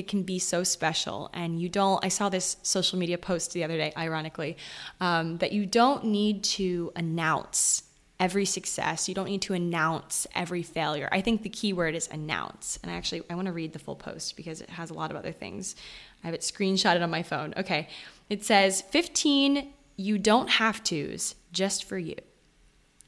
it 0.00 0.08
can 0.08 0.22
be 0.22 0.38
so 0.38 0.64
special. 0.64 1.30
And 1.32 1.60
you 1.60 1.68
don't, 1.68 2.04
I 2.04 2.08
saw 2.08 2.28
this 2.28 2.56
social 2.62 2.98
media 2.98 3.18
post 3.18 3.52
the 3.52 3.62
other 3.62 3.76
day, 3.76 3.92
ironically, 3.96 4.56
um, 5.00 5.38
that 5.38 5.52
you 5.52 5.66
don't 5.66 6.06
need 6.06 6.42
to 6.58 6.90
announce 6.96 7.84
every 8.18 8.46
success. 8.46 9.08
You 9.08 9.14
don't 9.14 9.28
need 9.28 9.42
to 9.42 9.54
announce 9.54 10.26
every 10.34 10.62
failure. 10.62 11.08
I 11.12 11.20
think 11.20 11.42
the 11.42 11.48
key 11.48 11.72
word 11.72 11.94
is 11.94 12.08
announce. 12.08 12.78
And 12.82 12.90
I 12.90 12.96
actually, 12.96 13.22
I 13.30 13.34
want 13.34 13.46
to 13.46 13.52
read 13.52 13.72
the 13.72 13.78
full 13.78 13.94
post 13.94 14.36
because 14.36 14.60
it 14.60 14.70
has 14.70 14.90
a 14.90 14.94
lot 14.94 15.10
of 15.10 15.16
other 15.16 15.32
things. 15.32 15.76
I 16.24 16.26
have 16.26 16.34
it 16.34 16.40
screenshotted 16.40 17.02
on 17.02 17.10
my 17.10 17.22
phone. 17.22 17.54
Okay. 17.56 17.88
It 18.28 18.44
says 18.44 18.82
15 18.82 19.72
you 19.96 20.16
don't 20.16 20.48
have 20.48 20.82
to's 20.82 21.34
just 21.52 21.84
for 21.84 21.98
you. 21.98 22.16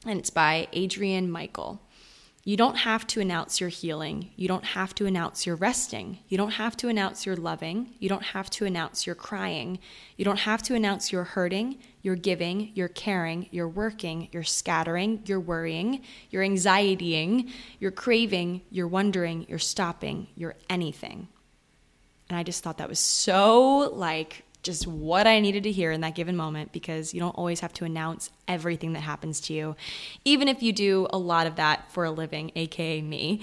And 0.05 0.19
it's 0.19 0.29
by 0.29 0.67
Adrian 0.73 1.31
Michael. 1.31 1.81
You 2.45 2.57
don't 2.57 2.75
have 2.75 3.07
to 3.07 3.21
announce 3.21 3.61
your 3.61 3.69
healing. 3.69 4.31
You 4.35 4.49
don't 4.49 4.65
have 4.65 4.93
to 4.95 5.05
announce 5.05 5.45
your 5.45 5.55
resting. 5.55 6.19
You 6.27 6.37
don't 6.37 6.51
have 6.51 6.75
to 6.77 6.89
announce 6.89 7.25
your 7.25 7.37
loving. 7.37 7.95
You 7.99 8.09
don't 8.09 8.23
have 8.23 8.49
to 8.51 8.65
announce 8.65 9.05
your 9.05 9.15
crying. 9.15 9.79
You 10.17 10.25
don't 10.25 10.39
have 10.39 10.61
to 10.63 10.75
announce 10.75 11.09
your 11.09 11.23
hurting, 11.23 11.77
your 12.01 12.17
giving, 12.17 12.71
your 12.75 12.89
caring, 12.89 13.47
your 13.51 13.69
working, 13.69 14.27
your 14.33 14.43
scattering, 14.43 15.21
your 15.25 15.39
worrying, 15.39 16.01
your 16.31 16.43
anxietying, 16.43 17.49
your 17.79 17.91
craving, 17.91 18.61
your 18.69 18.89
wondering, 18.89 19.45
your 19.47 19.59
stopping, 19.59 20.27
your 20.35 20.55
anything. 20.69 21.29
And 22.29 22.37
I 22.37 22.43
just 22.43 22.61
thought 22.61 22.77
that 22.79 22.89
was 22.89 22.99
so 22.99 23.89
like 23.93 24.43
just 24.63 24.87
what 24.87 25.27
I 25.27 25.39
needed 25.39 25.63
to 25.63 25.71
hear 25.71 25.91
in 25.91 26.01
that 26.01 26.15
given 26.15 26.37
moment 26.37 26.71
because 26.71 27.13
you 27.13 27.19
don't 27.19 27.35
always 27.35 27.59
have 27.59 27.73
to 27.73 27.85
announce 27.85 28.31
everything 28.47 28.93
that 28.93 29.01
happens 29.01 29.41
to 29.41 29.53
you. 29.53 29.75
Even 30.23 30.47
if 30.47 30.63
you 30.63 30.71
do 30.71 31.07
a 31.11 31.17
lot 31.17 31.47
of 31.47 31.57
that 31.57 31.91
for 31.91 32.05
a 32.05 32.11
living, 32.11 32.51
aka 32.55 33.01
me, 33.01 33.41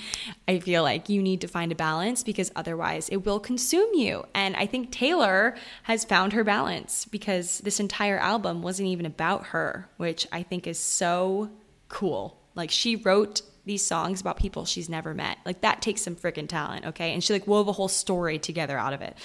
I 0.48 0.59
feel 0.59 0.83
like 0.83 1.09
you 1.09 1.22
need 1.22 1.42
to 1.42 1.48
find 1.48 1.70
a 1.70 1.74
balance 1.74 2.22
because 2.22 2.50
otherwise 2.56 3.09
it 3.11 3.24
will 3.24 3.38
consume 3.38 3.90
you. 3.94 4.24
And 4.35 4.56
I 4.56 4.66
think 4.66 4.90
Taylor 4.90 5.54
has 5.85 6.04
found 6.04 6.33
her 6.33 6.42
balance 6.42 7.04
because 7.04 7.59
this 7.59 7.80
entire 7.80 8.18
album 8.18 8.62
wasn't 8.62 8.88
even 8.88 9.06
about 9.06 9.48
her, 9.48 9.88
which 9.98 10.26
I 10.33 10.42
think 10.42 10.66
is 10.66 10.78
so 10.78 11.50
cool. 11.88 12.38
Like 12.54 12.70
she 12.70 12.96
wrote 12.96 13.42
these 13.64 13.85
songs 13.85 14.20
about 14.20 14.37
people 14.37 14.64
she's 14.64 14.88
never 14.88 15.14
met. 15.14 15.38
Like 15.44 15.61
that 15.61 15.83
takes 15.83 16.03
some 16.03 16.16
freaking 16.16 16.49
talent, 16.49 16.87
okay? 16.87 17.12
And 17.12 17.23
she 17.23 17.33
like 17.33 17.46
wove 17.46 17.68
a 17.68 17.73
whole 17.73 17.88
story 17.88 18.38
together 18.38 18.79
out 18.79 18.92
of 18.92 19.03
it. 19.03 19.16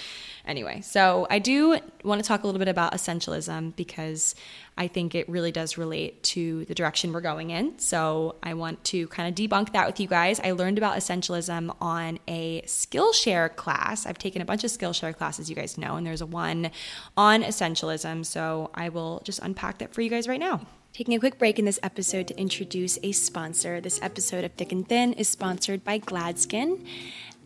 Anyway, 0.46 0.80
so 0.82 1.26
I 1.30 1.38
do 1.38 1.78
want 2.04 2.22
to 2.22 2.26
talk 2.26 2.42
a 2.42 2.46
little 2.46 2.58
bit 2.58 2.68
about 2.68 2.92
essentialism 2.92 3.74
because 3.76 4.34
I 4.78 4.88
think 4.88 5.14
it 5.14 5.28
really 5.28 5.50
does 5.50 5.78
relate 5.78 6.22
to 6.24 6.64
the 6.66 6.74
direction 6.74 7.12
we're 7.12 7.20
going 7.20 7.50
in. 7.50 7.78
So 7.78 8.36
I 8.42 8.54
want 8.54 8.84
to 8.84 9.08
kind 9.08 9.28
of 9.28 9.34
debunk 9.34 9.72
that 9.72 9.86
with 9.86 9.98
you 9.98 10.06
guys. 10.06 10.38
I 10.40 10.52
learned 10.52 10.78
about 10.78 10.96
essentialism 10.96 11.74
on 11.80 12.18
a 12.28 12.60
Skillshare 12.62 13.56
class. 13.56 14.06
I've 14.06 14.18
taken 14.18 14.42
a 14.42 14.44
bunch 14.44 14.64
of 14.64 14.70
Skillshare 14.70 15.16
classes, 15.16 15.48
you 15.48 15.56
guys 15.56 15.78
know, 15.78 15.96
and 15.96 16.06
there's 16.06 16.20
a 16.20 16.26
one 16.26 16.70
on 17.16 17.42
essentialism. 17.42 18.24
So 18.26 18.70
I 18.74 18.90
will 18.90 19.22
just 19.24 19.40
unpack 19.40 19.78
that 19.78 19.94
for 19.94 20.02
you 20.02 20.10
guys 20.10 20.28
right 20.28 20.40
now. 20.40 20.60
Taking 20.96 21.12
a 21.12 21.20
quick 21.20 21.38
break 21.38 21.58
in 21.58 21.66
this 21.66 21.78
episode 21.82 22.26
to 22.28 22.40
introduce 22.40 22.98
a 23.02 23.12
sponsor. 23.12 23.82
This 23.82 24.00
episode 24.00 24.44
of 24.44 24.52
Thick 24.52 24.72
and 24.72 24.88
Thin 24.88 25.12
is 25.12 25.28
sponsored 25.28 25.84
by 25.84 25.98
Gladskin 25.98 26.86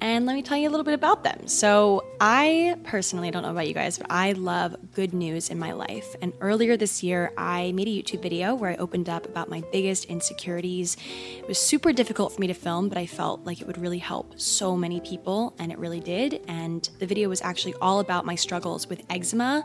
and 0.00 0.26
let 0.26 0.34
me 0.34 0.42
tell 0.42 0.56
you 0.56 0.68
a 0.68 0.72
little 0.72 0.84
bit 0.84 0.94
about 0.94 1.24
them. 1.24 1.46
So, 1.46 2.04
I 2.22 2.76
personally 2.84 3.30
don't 3.30 3.42
know 3.42 3.50
about 3.50 3.66
you 3.66 3.72
guys, 3.72 3.96
but 3.96 4.06
I 4.10 4.32
love 4.32 4.76
good 4.94 5.14
news 5.14 5.48
in 5.48 5.58
my 5.58 5.72
life. 5.72 6.14
And 6.20 6.34
earlier 6.40 6.76
this 6.76 7.02
year, 7.02 7.32
I 7.38 7.72
made 7.72 7.88
a 7.88 7.90
YouTube 7.90 8.22
video 8.22 8.54
where 8.54 8.70
I 8.70 8.76
opened 8.76 9.08
up 9.08 9.24
about 9.24 9.48
my 9.48 9.62
biggest 9.72 10.04
insecurities. 10.04 10.98
It 11.38 11.48
was 11.48 11.58
super 11.58 11.92
difficult 11.94 12.32
for 12.34 12.40
me 12.40 12.46
to 12.48 12.54
film, 12.54 12.90
but 12.90 12.98
I 12.98 13.06
felt 13.06 13.44
like 13.46 13.62
it 13.62 13.66
would 13.66 13.78
really 13.78 13.98
help 13.98 14.38
so 14.38 14.76
many 14.76 15.00
people, 15.00 15.54
and 15.58 15.72
it 15.72 15.78
really 15.78 16.00
did. 16.00 16.42
And 16.46 16.88
the 16.98 17.06
video 17.06 17.30
was 17.30 17.40
actually 17.40 17.74
all 17.80 18.00
about 18.00 18.26
my 18.26 18.34
struggles 18.34 18.86
with 18.86 19.02
eczema, 19.08 19.64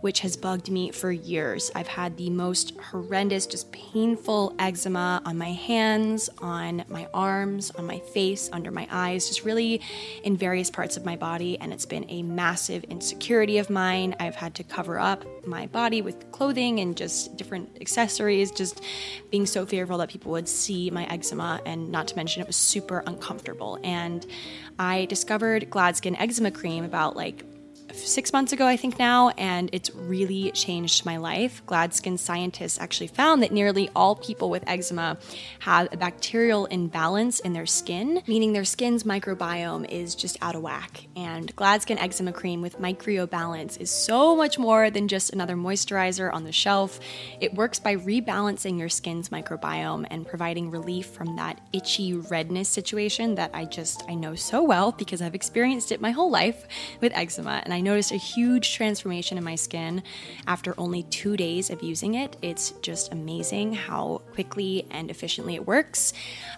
which 0.00 0.20
has 0.20 0.36
bugged 0.36 0.70
me 0.70 0.90
for 0.90 1.12
years. 1.12 1.70
I've 1.74 1.88
had 1.88 2.16
the 2.16 2.30
most 2.30 2.76
horrendous, 2.78 3.46
just 3.46 3.70
painful 3.72 4.54
eczema 4.58 5.20
on 5.26 5.36
my 5.36 5.52
hands, 5.52 6.30
on 6.38 6.84
my 6.88 7.08
arms, 7.12 7.70
on 7.72 7.86
my 7.86 7.98
face, 7.98 8.48
under 8.52 8.70
my 8.70 8.88
eyes, 8.90 9.28
just 9.28 9.44
really 9.44 9.69
in 10.22 10.36
various 10.36 10.70
parts 10.70 10.96
of 10.96 11.04
my 11.04 11.16
body, 11.16 11.58
and 11.60 11.72
it's 11.72 11.86
been 11.86 12.04
a 12.08 12.22
massive 12.22 12.84
insecurity 12.84 13.58
of 13.58 13.68
mine. 13.68 14.16
I've 14.18 14.34
had 14.34 14.54
to 14.56 14.64
cover 14.64 14.98
up 14.98 15.24
my 15.46 15.66
body 15.66 16.00
with 16.02 16.32
clothing 16.32 16.80
and 16.80 16.96
just 16.96 17.36
different 17.36 17.76
accessories, 17.80 18.50
just 18.50 18.82
being 19.30 19.46
so 19.46 19.66
fearful 19.66 19.98
that 19.98 20.08
people 20.08 20.32
would 20.32 20.48
see 20.48 20.90
my 20.90 21.04
eczema, 21.06 21.60
and 21.66 21.90
not 21.90 22.08
to 22.08 22.16
mention 22.16 22.40
it 22.42 22.46
was 22.46 22.56
super 22.56 23.02
uncomfortable. 23.06 23.78
And 23.84 24.26
I 24.78 25.04
discovered 25.06 25.70
Gladskin 25.70 26.18
eczema 26.18 26.50
cream 26.50 26.84
about 26.84 27.16
like 27.16 27.44
six 27.94 28.32
months 28.32 28.52
ago, 28.52 28.66
I 28.66 28.76
think 28.76 28.98
now, 28.98 29.30
and 29.30 29.70
it's 29.72 29.94
really 29.94 30.50
changed 30.52 31.04
my 31.04 31.16
life. 31.16 31.62
Gladskin 31.66 32.18
scientists 32.18 32.78
actually 32.80 33.08
found 33.08 33.42
that 33.42 33.52
nearly 33.52 33.90
all 33.94 34.14
people 34.14 34.50
with 34.50 34.64
eczema 34.66 35.18
have 35.60 35.88
a 35.92 35.96
bacterial 35.96 36.66
imbalance 36.66 37.40
in 37.40 37.52
their 37.52 37.66
skin, 37.66 38.22
meaning 38.26 38.52
their 38.52 38.64
skin's 38.64 39.04
microbiome 39.04 39.88
is 39.88 40.14
just 40.14 40.38
out 40.42 40.54
of 40.54 40.62
whack. 40.62 41.06
And 41.16 41.54
Gladskin 41.56 42.00
eczema 42.00 42.32
cream 42.32 42.62
with 42.62 42.78
Micreobalance 42.78 43.80
is 43.80 43.90
so 43.90 44.36
much 44.36 44.58
more 44.58 44.90
than 44.90 45.08
just 45.08 45.32
another 45.32 45.56
moisturizer 45.56 46.32
on 46.32 46.44
the 46.44 46.52
shelf. 46.52 47.00
It 47.40 47.54
works 47.54 47.78
by 47.78 47.96
rebalancing 47.96 48.78
your 48.78 48.88
skin's 48.88 49.28
microbiome 49.28 50.06
and 50.10 50.26
providing 50.26 50.70
relief 50.70 51.06
from 51.06 51.36
that 51.36 51.60
itchy 51.72 52.14
redness 52.14 52.68
situation 52.68 53.34
that 53.34 53.50
I 53.54 53.64
just 53.64 54.04
I 54.08 54.14
know 54.14 54.34
so 54.34 54.62
well 54.62 54.92
because 54.92 55.22
I've 55.22 55.34
experienced 55.34 55.92
it 55.92 56.00
my 56.00 56.10
whole 56.10 56.30
life 56.30 56.66
with 57.00 57.12
eczema 57.14 57.62
and 57.64 57.74
I 57.74 57.79
noticed 57.82 58.12
a 58.12 58.16
huge 58.16 58.74
transformation 58.74 59.38
in 59.38 59.44
my 59.44 59.54
skin 59.54 60.02
after 60.46 60.74
only 60.78 61.02
2 61.04 61.36
days 61.36 61.70
of 61.70 61.82
using 61.82 62.14
it. 62.14 62.36
It's 62.42 62.72
just 62.82 63.12
amazing 63.12 63.74
how 63.74 64.22
quickly 64.32 64.86
and 64.90 65.10
efficiently 65.10 65.54
it 65.54 65.66
works. 65.66 66.12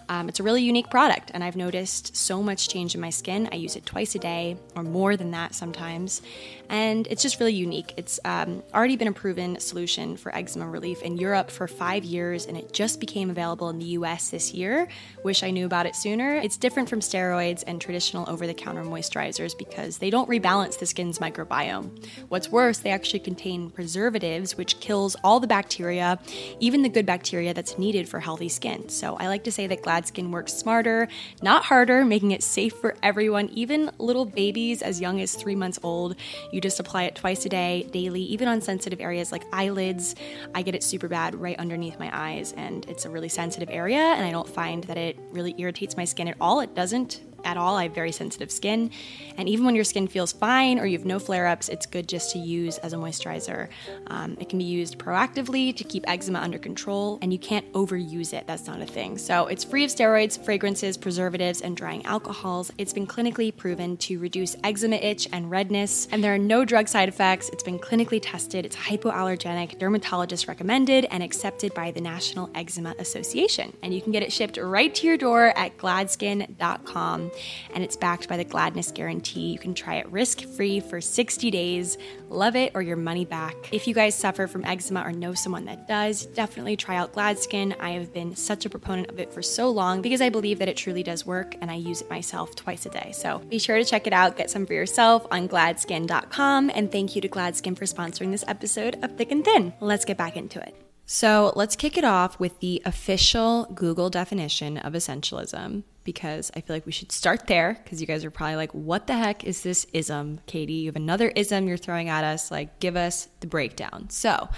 Um, 0.09 0.29
it's 0.29 0.39
a 0.39 0.43
really 0.43 0.63
unique 0.63 0.89
product 0.89 1.31
and 1.33 1.43
I've 1.43 1.55
noticed 1.55 2.15
so 2.15 2.43
much 2.43 2.69
change 2.69 2.95
in 2.95 3.01
my 3.01 3.09
skin. 3.09 3.49
I 3.51 3.55
use 3.55 3.75
it 3.75 3.85
twice 3.85 4.15
a 4.15 4.19
day 4.19 4.57
or 4.75 4.83
more 4.83 5.17
than 5.17 5.31
that 5.31 5.55
sometimes 5.55 6.21
and 6.69 7.07
it's 7.07 7.21
just 7.21 7.39
really 7.39 7.53
unique. 7.53 7.93
It's 7.97 8.19
um, 8.25 8.63
already 8.73 8.95
been 8.95 9.07
a 9.07 9.13
proven 9.13 9.59
solution 9.59 10.17
for 10.17 10.35
eczema 10.35 10.67
relief 10.67 11.01
in 11.01 11.17
Europe 11.17 11.51
for 11.51 11.67
five 11.67 12.03
years, 12.03 12.45
and 12.45 12.57
it 12.57 12.73
just 12.73 12.99
became 12.99 13.29
available 13.29 13.69
in 13.69 13.79
the 13.79 13.85
US 13.85 14.29
this 14.29 14.53
year. 14.53 14.87
Wish 15.23 15.43
I 15.43 15.51
knew 15.51 15.65
about 15.65 15.85
it 15.85 15.95
sooner. 15.95 16.35
It's 16.35 16.57
different 16.57 16.89
from 16.89 16.99
steroids 16.99 17.63
and 17.65 17.79
traditional 17.79 18.29
over 18.29 18.47
the 18.47 18.53
counter 18.53 18.83
moisturizers 18.83 19.57
because 19.57 19.97
they 19.97 20.09
don't 20.09 20.29
rebalance 20.29 20.79
the 20.79 20.85
skin's 20.85 21.19
microbiome. 21.19 22.05
What's 22.29 22.49
worse, 22.49 22.79
they 22.79 22.91
actually 22.91 23.19
contain 23.19 23.69
preservatives, 23.69 24.57
which 24.57 24.79
kills 24.79 25.15
all 25.23 25.39
the 25.39 25.47
bacteria, 25.47 26.19
even 26.59 26.81
the 26.81 26.89
good 26.89 27.05
bacteria 27.05 27.53
that's 27.53 27.77
needed 27.77 28.07
for 28.07 28.19
healthy 28.19 28.49
skin. 28.49 28.89
So 28.89 29.15
I 29.15 29.27
like 29.27 29.43
to 29.45 29.51
say 29.51 29.67
that 29.67 29.81
Gladskin 29.81 30.31
works 30.31 30.53
smarter, 30.53 31.07
not 31.41 31.65
harder, 31.65 32.05
making 32.05 32.31
it 32.31 32.43
safe 32.43 32.73
for 32.73 32.95
everyone, 33.03 33.49
even 33.49 33.91
little 33.97 34.25
babies 34.25 34.81
as 34.81 35.01
young 35.01 35.21
as 35.21 35.35
three 35.35 35.55
months 35.55 35.79
old. 35.83 36.15
You 36.53 36.61
just 36.61 36.79
apply 36.79 37.03
it 37.03 37.15
twice 37.15 37.45
a 37.47 37.49
day, 37.49 37.89
daily, 37.91 38.21
even 38.21 38.47
on 38.47 38.61
sensitive 38.61 39.01
areas 39.01 39.31
like 39.31 39.43
eyelids. 39.51 40.13
I 40.53 40.61
get 40.61 40.75
it 40.75 40.83
super 40.83 41.07
bad 41.07 41.33
right 41.33 41.57
underneath 41.57 41.97
my 41.97 42.11
eyes, 42.13 42.53
and 42.55 42.85
it's 42.87 43.05
a 43.05 43.09
really 43.09 43.29
sensitive 43.29 43.71
area, 43.71 43.97
and 43.97 44.23
I 44.23 44.29
don't 44.29 44.47
find 44.47 44.83
that 44.83 44.97
it 44.97 45.17
really 45.31 45.55
irritates 45.57 45.97
my 45.97 46.05
skin 46.05 46.27
at 46.27 46.37
all. 46.39 46.59
It 46.59 46.75
doesn't 46.75 47.21
at 47.43 47.57
all. 47.57 47.75
I 47.75 47.83
have 47.83 47.95
very 47.95 48.11
sensitive 48.11 48.51
skin. 48.51 48.91
And 49.37 49.49
even 49.49 49.65
when 49.65 49.75
your 49.75 49.83
skin 49.83 50.07
feels 50.07 50.31
fine 50.31 50.79
or 50.79 50.85
you 50.85 50.97
have 50.97 51.05
no 51.05 51.19
flare 51.19 51.47
ups, 51.47 51.69
it's 51.69 51.85
good 51.85 52.07
just 52.07 52.31
to 52.33 52.39
use 52.39 52.77
as 52.79 52.93
a 52.93 52.97
moisturizer. 52.97 53.69
Um, 54.07 54.37
it 54.39 54.49
can 54.49 54.59
be 54.59 54.65
used 54.65 54.97
proactively 54.97 55.75
to 55.75 55.83
keep 55.83 56.03
eczema 56.07 56.39
under 56.39 56.57
control, 56.57 57.19
and 57.21 57.31
you 57.31 57.39
can't 57.39 57.71
overuse 57.73 58.33
it. 58.33 58.45
That's 58.47 58.67
not 58.67 58.81
a 58.81 58.85
thing. 58.85 59.17
So 59.17 59.47
it's 59.47 59.63
free 59.63 59.83
of 59.83 59.89
steroids, 59.89 60.43
fragrances, 60.43 60.97
preservatives, 60.97 61.61
and 61.61 61.75
drying 61.75 62.05
alcohols. 62.05 62.71
It's 62.77 62.93
been 62.93 63.07
clinically 63.07 63.55
proven 63.55 63.97
to 63.97 64.19
reduce 64.19 64.55
eczema 64.63 64.97
itch 64.97 65.27
and 65.31 65.49
redness, 65.49 66.07
and 66.11 66.23
there 66.23 66.33
are 66.33 66.39
no 66.39 66.65
drug 66.65 66.87
side 66.87 67.09
effects. 67.09 67.49
It's 67.49 67.63
been 67.63 67.79
clinically 67.79 68.19
tested, 68.21 68.65
it's 68.65 68.75
hypoallergenic, 68.75 69.79
dermatologist 69.79 70.47
recommended, 70.47 71.05
and 71.11 71.23
accepted 71.23 71.73
by 71.73 71.91
the 71.91 72.01
National 72.01 72.49
Eczema 72.55 72.95
Association. 72.99 73.75
And 73.81 73.93
you 73.93 74.01
can 74.01 74.11
get 74.11 74.23
it 74.23 74.31
shipped 74.31 74.57
right 74.57 74.93
to 74.95 75.07
your 75.07 75.17
door 75.17 75.57
at 75.57 75.77
gladskin.com 75.77 77.31
and 77.73 77.83
it's 77.83 77.95
backed 77.95 78.27
by 78.27 78.37
the 78.37 78.43
Gladness 78.43 78.91
Guarantee. 78.91 79.51
You 79.51 79.59
can 79.59 79.73
try 79.73 79.95
it 79.95 80.07
risk 80.11 80.41
free 80.41 80.79
for 80.79 81.01
60 81.01 81.51
days. 81.51 81.97
Love 82.29 82.55
it 82.55 82.71
or 82.73 82.81
your 82.81 82.97
money 82.97 83.25
back. 83.25 83.55
If 83.71 83.87
you 83.87 83.93
guys 83.93 84.15
suffer 84.15 84.47
from 84.47 84.65
eczema 84.65 85.01
or 85.01 85.11
know 85.11 85.33
someone 85.33 85.65
that 85.65 85.87
does, 85.87 86.25
definitely 86.27 86.75
try 86.75 86.95
out 86.95 87.13
Gladskin. 87.13 87.75
I 87.79 87.91
have 87.91 88.13
been 88.13 88.35
such 88.35 88.65
a 88.65 88.69
proponent 88.69 89.09
of 89.09 89.19
it 89.19 89.33
for 89.33 89.41
so 89.41 89.69
long 89.69 90.01
because 90.01 90.21
I 90.21 90.29
believe 90.29 90.59
that 90.59 90.67
it 90.67 90.77
truly 90.77 91.03
does 91.03 91.25
work 91.25 91.55
and 91.61 91.69
I 91.69 91.75
use 91.75 92.01
it 92.01 92.09
myself 92.09 92.55
twice 92.55 92.85
a 92.85 92.89
day. 92.89 93.11
So 93.13 93.39
be 93.39 93.59
sure 93.59 93.77
to 93.77 93.85
check 93.85 94.07
it 94.07 94.13
out, 94.13 94.37
get 94.37 94.49
some 94.49 94.65
for 94.65 94.73
yourself 94.73 95.25
on 95.31 95.47
gladskin.com. 95.47 96.71
And 96.73 96.91
thank 96.91 97.15
you 97.15 97.21
to 97.21 97.29
Gladskin 97.29 97.77
for 97.77 97.85
sponsoring 97.85 98.31
this 98.31 98.43
episode 98.47 99.03
of 99.03 99.17
Thick 99.17 99.31
and 99.31 99.43
Thin. 99.43 99.73
Let's 99.79 100.05
get 100.05 100.17
back 100.17 100.37
into 100.37 100.59
it. 100.59 100.82
So 101.05 101.51
let's 101.55 101.75
kick 101.75 101.97
it 101.97 102.05
off 102.05 102.39
with 102.39 102.59
the 102.59 102.81
official 102.85 103.65
Google 103.75 104.09
definition 104.09 104.77
of 104.77 104.93
essentialism 104.93 105.83
because 106.03 106.51
I 106.55 106.61
feel 106.61 106.75
like 106.75 106.85
we 106.85 106.91
should 106.91 107.11
start 107.11 107.47
there 107.47 107.79
because 107.83 108.01
you 108.01 108.07
guys 108.07 108.25
are 108.25 108.31
probably 108.31 108.55
like, 108.55 108.71
what 108.71 109.07
the 109.07 109.13
heck 109.13 109.43
is 109.43 109.63
this 109.63 109.85
ism, 109.93 110.39
Katie? 110.45 110.73
You 110.73 110.87
have 110.87 110.95
another 110.95 111.29
ism 111.29 111.67
you're 111.67 111.77
throwing 111.77 112.09
at 112.09 112.23
us. 112.23 112.51
Like, 112.51 112.79
give 112.79 112.95
us 112.95 113.29
the 113.39 113.47
breakdown. 113.47 114.09
So, 114.09 114.49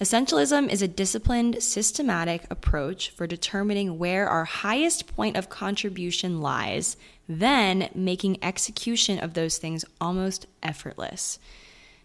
essentialism 0.00 0.70
is 0.70 0.82
a 0.82 0.88
disciplined, 0.88 1.62
systematic 1.62 2.46
approach 2.50 3.10
for 3.10 3.26
determining 3.26 3.98
where 3.98 4.28
our 4.28 4.44
highest 4.44 5.06
point 5.06 5.36
of 5.36 5.48
contribution 5.48 6.40
lies, 6.40 6.96
then 7.28 7.90
making 7.94 8.42
execution 8.42 9.18
of 9.18 9.34
those 9.34 9.58
things 9.58 9.84
almost 10.00 10.46
effortless. 10.62 11.38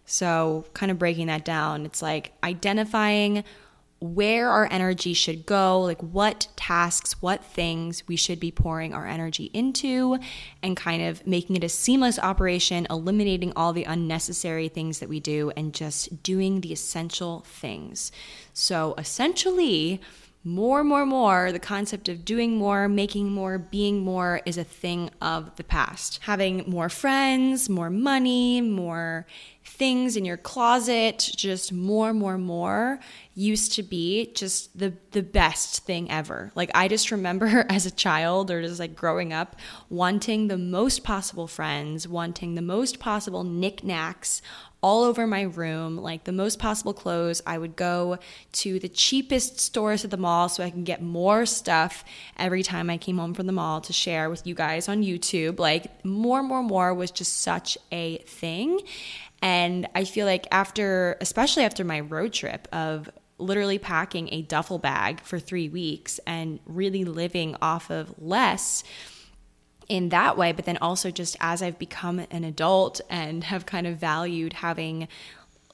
So, 0.05 0.65
kind 0.73 0.91
of 0.91 0.99
breaking 0.99 1.27
that 1.27 1.45
down, 1.45 1.85
it's 1.85 2.01
like 2.01 2.33
identifying 2.43 3.43
where 4.01 4.49
our 4.49 4.67
energy 4.71 5.13
should 5.13 5.45
go, 5.45 5.79
like 5.79 6.01
what 6.01 6.47
tasks, 6.55 7.21
what 7.21 7.45
things 7.45 8.03
we 8.07 8.15
should 8.15 8.39
be 8.39 8.51
pouring 8.51 8.95
our 8.95 9.05
energy 9.05 9.51
into, 9.53 10.17
and 10.63 10.75
kind 10.75 11.03
of 11.03 11.25
making 11.27 11.55
it 11.55 11.63
a 11.63 11.69
seamless 11.69 12.17
operation, 12.17 12.87
eliminating 12.89 13.53
all 13.55 13.73
the 13.73 13.83
unnecessary 13.83 14.67
things 14.67 14.99
that 14.99 15.07
we 15.07 15.19
do 15.19 15.51
and 15.55 15.75
just 15.75 16.23
doing 16.23 16.61
the 16.61 16.73
essential 16.73 17.41
things. 17.41 18.11
So 18.53 18.95
essentially, 18.97 20.01
more, 20.43 20.83
more, 20.83 21.05
more, 21.05 21.51
the 21.51 21.59
concept 21.59 22.09
of 22.09 22.25
doing 22.25 22.57
more, 22.57 22.89
making 22.89 23.31
more, 23.31 23.59
being 23.59 23.99
more 23.99 24.41
is 24.47 24.57
a 24.57 24.63
thing 24.63 25.11
of 25.21 25.55
the 25.57 25.63
past. 25.63 26.19
Having 26.23 26.63
more 26.67 26.89
friends, 26.89 27.69
more 27.69 27.91
money, 27.91 28.61
more 28.61 29.27
things 29.63 30.15
in 30.15 30.25
your 30.25 30.37
closet, 30.37 31.29
just 31.35 31.71
more, 31.71 32.13
more, 32.13 32.37
more 32.37 32.99
used 33.33 33.73
to 33.73 33.83
be 33.83 34.31
just 34.33 34.77
the 34.77 34.93
the 35.11 35.23
best 35.23 35.85
thing 35.85 36.09
ever. 36.11 36.51
Like 36.55 36.69
I 36.75 36.87
just 36.87 37.11
remember 37.11 37.65
as 37.69 37.85
a 37.85 37.91
child 37.91 38.51
or 38.51 38.61
just 38.61 38.79
like 38.79 38.95
growing 38.95 39.33
up 39.33 39.55
wanting 39.89 40.47
the 40.47 40.57
most 40.57 41.03
possible 41.03 41.47
friends, 41.47 42.07
wanting 42.07 42.55
the 42.55 42.61
most 42.61 42.99
possible 42.99 43.43
knickknacks 43.43 44.41
all 44.83 45.03
over 45.03 45.27
my 45.27 45.43
room, 45.43 45.97
like 45.97 46.23
the 46.23 46.31
most 46.31 46.57
possible 46.57 46.93
clothes. 46.93 47.41
I 47.45 47.57
would 47.57 47.75
go 47.75 48.17
to 48.53 48.79
the 48.79 48.89
cheapest 48.89 49.59
stores 49.59 50.03
at 50.03 50.11
the 50.11 50.17
mall 50.17 50.49
so 50.49 50.63
I 50.63 50.71
can 50.71 50.83
get 50.83 51.01
more 51.01 51.45
stuff 51.45 52.03
every 52.37 52.63
time 52.63 52.89
I 52.89 52.97
came 52.97 53.17
home 53.17 53.35
from 53.35 53.45
the 53.45 53.53
mall 53.53 53.81
to 53.81 53.93
share 53.93 54.29
with 54.29 54.47
you 54.47 54.55
guys 54.55 54.89
on 54.89 55.03
YouTube. 55.03 55.59
Like 55.59 56.03
more, 56.03 56.41
more, 56.41 56.63
more 56.63 56.93
was 56.93 57.11
just 57.11 57.41
such 57.41 57.77
a 57.91 58.17
thing. 58.19 58.79
And 59.41 59.87
I 59.95 60.03
feel 60.03 60.25
like 60.25 60.47
after, 60.51 61.17
especially 61.19 61.63
after 61.63 61.83
my 61.83 61.99
road 61.99 62.33
trip 62.33 62.67
of 62.71 63.09
literally 63.37 63.79
packing 63.79 64.29
a 64.31 64.43
duffel 64.43 64.77
bag 64.77 65.21
for 65.21 65.39
three 65.39 65.67
weeks 65.67 66.19
and 66.27 66.59
really 66.65 67.03
living 67.03 67.55
off 67.61 67.89
of 67.89 68.13
less 68.19 68.83
in 69.89 70.09
that 70.09 70.37
way, 70.37 70.51
but 70.51 70.65
then 70.65 70.77
also 70.77 71.11
just 71.11 71.35
as 71.39 71.61
I've 71.61 71.79
become 71.79 72.25
an 72.31 72.43
adult 72.43 73.01
and 73.09 73.43
have 73.45 73.65
kind 73.65 73.87
of 73.87 73.97
valued 73.97 74.53
having 74.53 75.07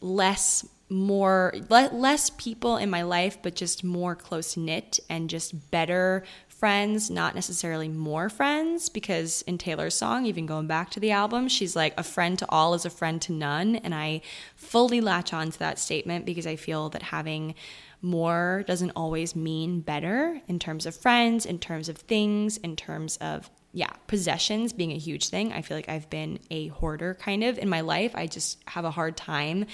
less 0.02 0.66
more 0.90 1.54
le- 1.70 1.90
less 1.92 2.30
people 2.32 2.78
in 2.78 2.90
my 2.90 3.02
life 3.02 3.38
but 3.42 3.56
just 3.56 3.84
more 3.84 4.16
close 4.16 4.56
knit 4.56 5.00
and 5.10 5.30
just 5.30 5.70
better 5.70 6.24
friends, 6.58 7.10
not 7.12 7.36
necessarily 7.36 7.88
more 7.88 8.30
friends, 8.30 8.90
because 8.90 9.44
in 9.44 9.58
Taylor's 9.58 9.94
song, 9.94 10.26
even 10.26 10.48
going 10.48 10.66
back 10.66 10.90
to 10.90 11.00
the 11.00 11.12
album, 11.12 11.48
she's 11.48 11.76
like, 11.76 11.94
a 11.98 12.04
friend 12.04 12.40
to 12.40 12.46
all 12.50 12.74
is 12.74 12.84
a 12.84 12.90
friend 12.90 13.22
to 13.22 13.32
none. 13.32 13.76
And 13.76 13.94
I 13.94 14.22
fully 14.56 15.00
latch 15.00 15.34
on 15.34 15.52
to 15.52 15.60
that 15.60 15.78
statement 15.78 16.26
because 16.26 16.48
I 16.48 16.56
feel 16.56 16.90
that 16.90 17.04
having 17.04 17.54
more 18.02 18.64
doesn't 18.68 18.92
always 18.96 19.36
mean 19.36 19.82
better 19.82 20.42
in 20.48 20.58
terms 20.60 20.86
of 20.86 20.96
friends, 20.96 21.46
in 21.46 21.60
terms 21.60 21.90
of 21.90 21.98
things, 21.98 22.58
in 22.58 22.76
terms 22.76 23.18
of 23.18 23.50
yeah, 23.74 23.92
possessions 24.08 24.74
being 24.74 24.92
a 24.92 24.98
huge 24.98 25.30
thing. 25.30 25.52
I 25.54 25.62
feel 25.62 25.78
like 25.78 25.90
I've 25.90 26.10
been 26.10 26.40
a 26.50 26.68
hoarder 26.68 27.14
kind 27.16 27.44
of 27.44 27.58
in 27.60 27.70
my 27.70 27.82
life. 27.82 28.16
I 28.16 28.26
just 28.26 28.58
have 28.68 28.86
a 28.86 28.92
hard 28.92 29.18
time 29.18 29.66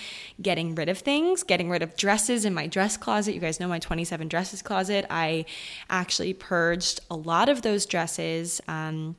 getting 0.42 0.76
rid 0.76 0.90
of 0.90 0.98
things, 0.98 1.44
getting 1.44 1.70
rid 1.70 1.82
of 1.82 1.96
dresses 1.96 2.44
in 2.44 2.54
my 2.54 2.68
dress 2.68 2.98
closet. 2.98 3.34
You 3.34 3.40
guys 3.40 3.60
know 3.60 3.68
my 3.68 3.80
27 3.80 4.28
dresses 4.28 4.62
closet. 4.62 5.06
I 5.10 5.46
actually 5.90 6.34
purged 6.34 7.02
a 7.10 7.16
lot 7.16 7.50
of 7.50 7.62
those 7.62 7.86
dresses. 7.86 8.60
Um, 8.68 9.16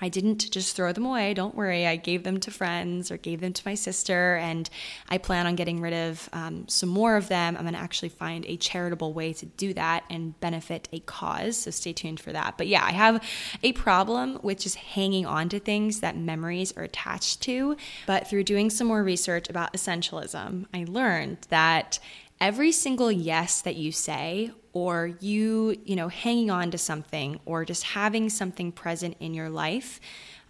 I 0.00 0.10
didn't 0.10 0.50
just 0.50 0.76
throw 0.76 0.92
them 0.92 1.06
away. 1.06 1.32
Don't 1.32 1.54
worry. 1.54 1.86
I 1.86 1.96
gave 1.96 2.22
them 2.22 2.38
to 2.40 2.50
friends 2.50 3.10
or 3.10 3.16
gave 3.16 3.40
them 3.40 3.54
to 3.54 3.62
my 3.64 3.74
sister, 3.74 4.36
and 4.36 4.68
I 5.08 5.16
plan 5.16 5.46
on 5.46 5.56
getting 5.56 5.80
rid 5.80 5.94
of 5.94 6.28
um, 6.34 6.68
some 6.68 6.90
more 6.90 7.16
of 7.16 7.28
them. 7.28 7.56
I'm 7.56 7.62
going 7.62 7.74
to 7.74 7.80
actually 7.80 8.10
find 8.10 8.44
a 8.46 8.58
charitable 8.58 9.14
way 9.14 9.32
to 9.32 9.46
do 9.46 9.72
that 9.74 10.04
and 10.10 10.38
benefit 10.40 10.88
a 10.92 11.00
cause. 11.00 11.56
So 11.56 11.70
stay 11.70 11.94
tuned 11.94 12.20
for 12.20 12.32
that. 12.32 12.58
But 12.58 12.66
yeah, 12.66 12.84
I 12.84 12.92
have 12.92 13.22
a 13.62 13.72
problem 13.72 14.38
with 14.42 14.60
just 14.60 14.76
hanging 14.76 15.24
on 15.24 15.48
to 15.48 15.58
things 15.58 16.00
that 16.00 16.16
memories 16.16 16.72
are 16.76 16.82
attached 16.82 17.40
to. 17.42 17.76
But 18.06 18.28
through 18.28 18.44
doing 18.44 18.68
some 18.68 18.88
more 18.88 19.02
research 19.02 19.48
about 19.48 19.72
essentialism, 19.72 20.66
I 20.74 20.84
learned 20.86 21.38
that 21.48 21.98
every 22.40 22.72
single 22.72 23.10
yes 23.10 23.62
that 23.62 23.76
you 23.76 23.92
say 23.92 24.50
or 24.72 25.06
you, 25.20 25.76
you 25.84 25.96
know, 25.96 26.08
hanging 26.08 26.50
on 26.50 26.70
to 26.70 26.78
something 26.78 27.40
or 27.44 27.64
just 27.64 27.82
having 27.82 28.28
something 28.28 28.72
present 28.72 29.16
in 29.20 29.34
your 29.34 29.48
life 29.48 30.00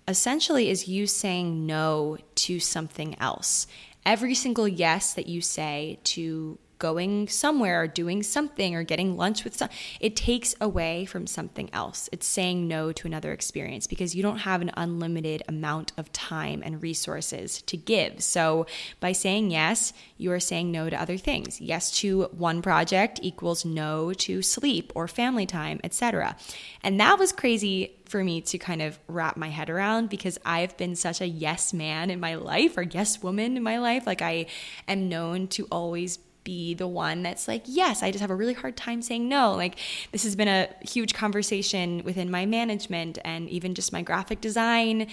essentially 0.08 0.70
is 0.70 0.88
you 0.88 1.06
saying 1.06 1.66
no 1.66 2.16
to 2.34 2.60
something 2.60 3.18
else. 3.20 3.66
Every 4.04 4.34
single 4.34 4.68
yes 4.68 5.14
that 5.14 5.26
you 5.26 5.40
say 5.40 5.98
to 6.04 6.58
going 6.78 7.28
somewhere 7.28 7.82
or 7.82 7.86
doing 7.86 8.22
something 8.22 8.74
or 8.74 8.82
getting 8.82 9.16
lunch 9.16 9.44
with 9.44 9.56
some 9.56 9.68
it 10.00 10.16
takes 10.16 10.54
away 10.60 11.04
from 11.04 11.26
something 11.26 11.70
else. 11.72 12.08
It's 12.12 12.26
saying 12.26 12.68
no 12.68 12.92
to 12.92 13.06
another 13.06 13.32
experience 13.32 13.86
because 13.86 14.14
you 14.14 14.22
don't 14.22 14.38
have 14.38 14.62
an 14.62 14.70
unlimited 14.76 15.42
amount 15.48 15.92
of 15.96 16.12
time 16.12 16.62
and 16.64 16.82
resources 16.82 17.62
to 17.62 17.76
give. 17.76 18.22
So 18.22 18.66
by 19.00 19.12
saying 19.12 19.50
yes 19.50 19.92
you 20.18 20.32
are 20.32 20.40
saying 20.40 20.70
no 20.70 20.90
to 20.90 21.00
other 21.00 21.16
things. 21.16 21.60
Yes 21.60 21.90
to 21.98 22.24
one 22.32 22.62
project 22.62 23.20
equals 23.22 23.64
no 23.64 24.12
to 24.14 24.42
sleep 24.42 24.92
or 24.94 25.08
family 25.08 25.46
time 25.46 25.80
etc 25.84 26.36
and 26.82 27.00
that 27.00 27.18
was 27.18 27.32
crazy 27.32 27.96
for 28.08 28.22
me 28.22 28.40
to 28.40 28.58
kind 28.58 28.80
of 28.82 28.98
wrap 29.08 29.36
my 29.36 29.48
head 29.48 29.68
around 29.68 30.08
because 30.08 30.38
I've 30.44 30.76
been 30.76 30.96
such 30.96 31.20
a 31.20 31.26
yes 31.26 31.72
man 31.72 32.10
in 32.10 32.20
my 32.20 32.36
life 32.36 32.76
or 32.76 32.82
yes 32.82 33.22
woman 33.22 33.56
in 33.56 33.62
my 33.62 33.78
life. 33.78 34.06
Like 34.06 34.22
I 34.22 34.46
am 34.88 35.08
known 35.08 35.48
to 35.48 35.66
always 35.70 36.18
be 36.46 36.74
the 36.74 36.86
one 36.86 37.24
that's 37.24 37.48
like, 37.48 37.62
yes, 37.66 38.02
I 38.04 38.12
just 38.12 38.22
have 38.22 38.30
a 38.30 38.34
really 38.34 38.54
hard 38.54 38.76
time 38.76 39.02
saying 39.02 39.28
no. 39.28 39.52
Like, 39.52 39.78
this 40.12 40.22
has 40.22 40.36
been 40.36 40.48
a 40.48 40.68
huge 40.80 41.12
conversation 41.12 42.02
within 42.04 42.30
my 42.30 42.46
management 42.46 43.18
and 43.24 43.50
even 43.50 43.74
just 43.74 43.92
my 43.92 44.00
graphic 44.00 44.40
design 44.40 45.08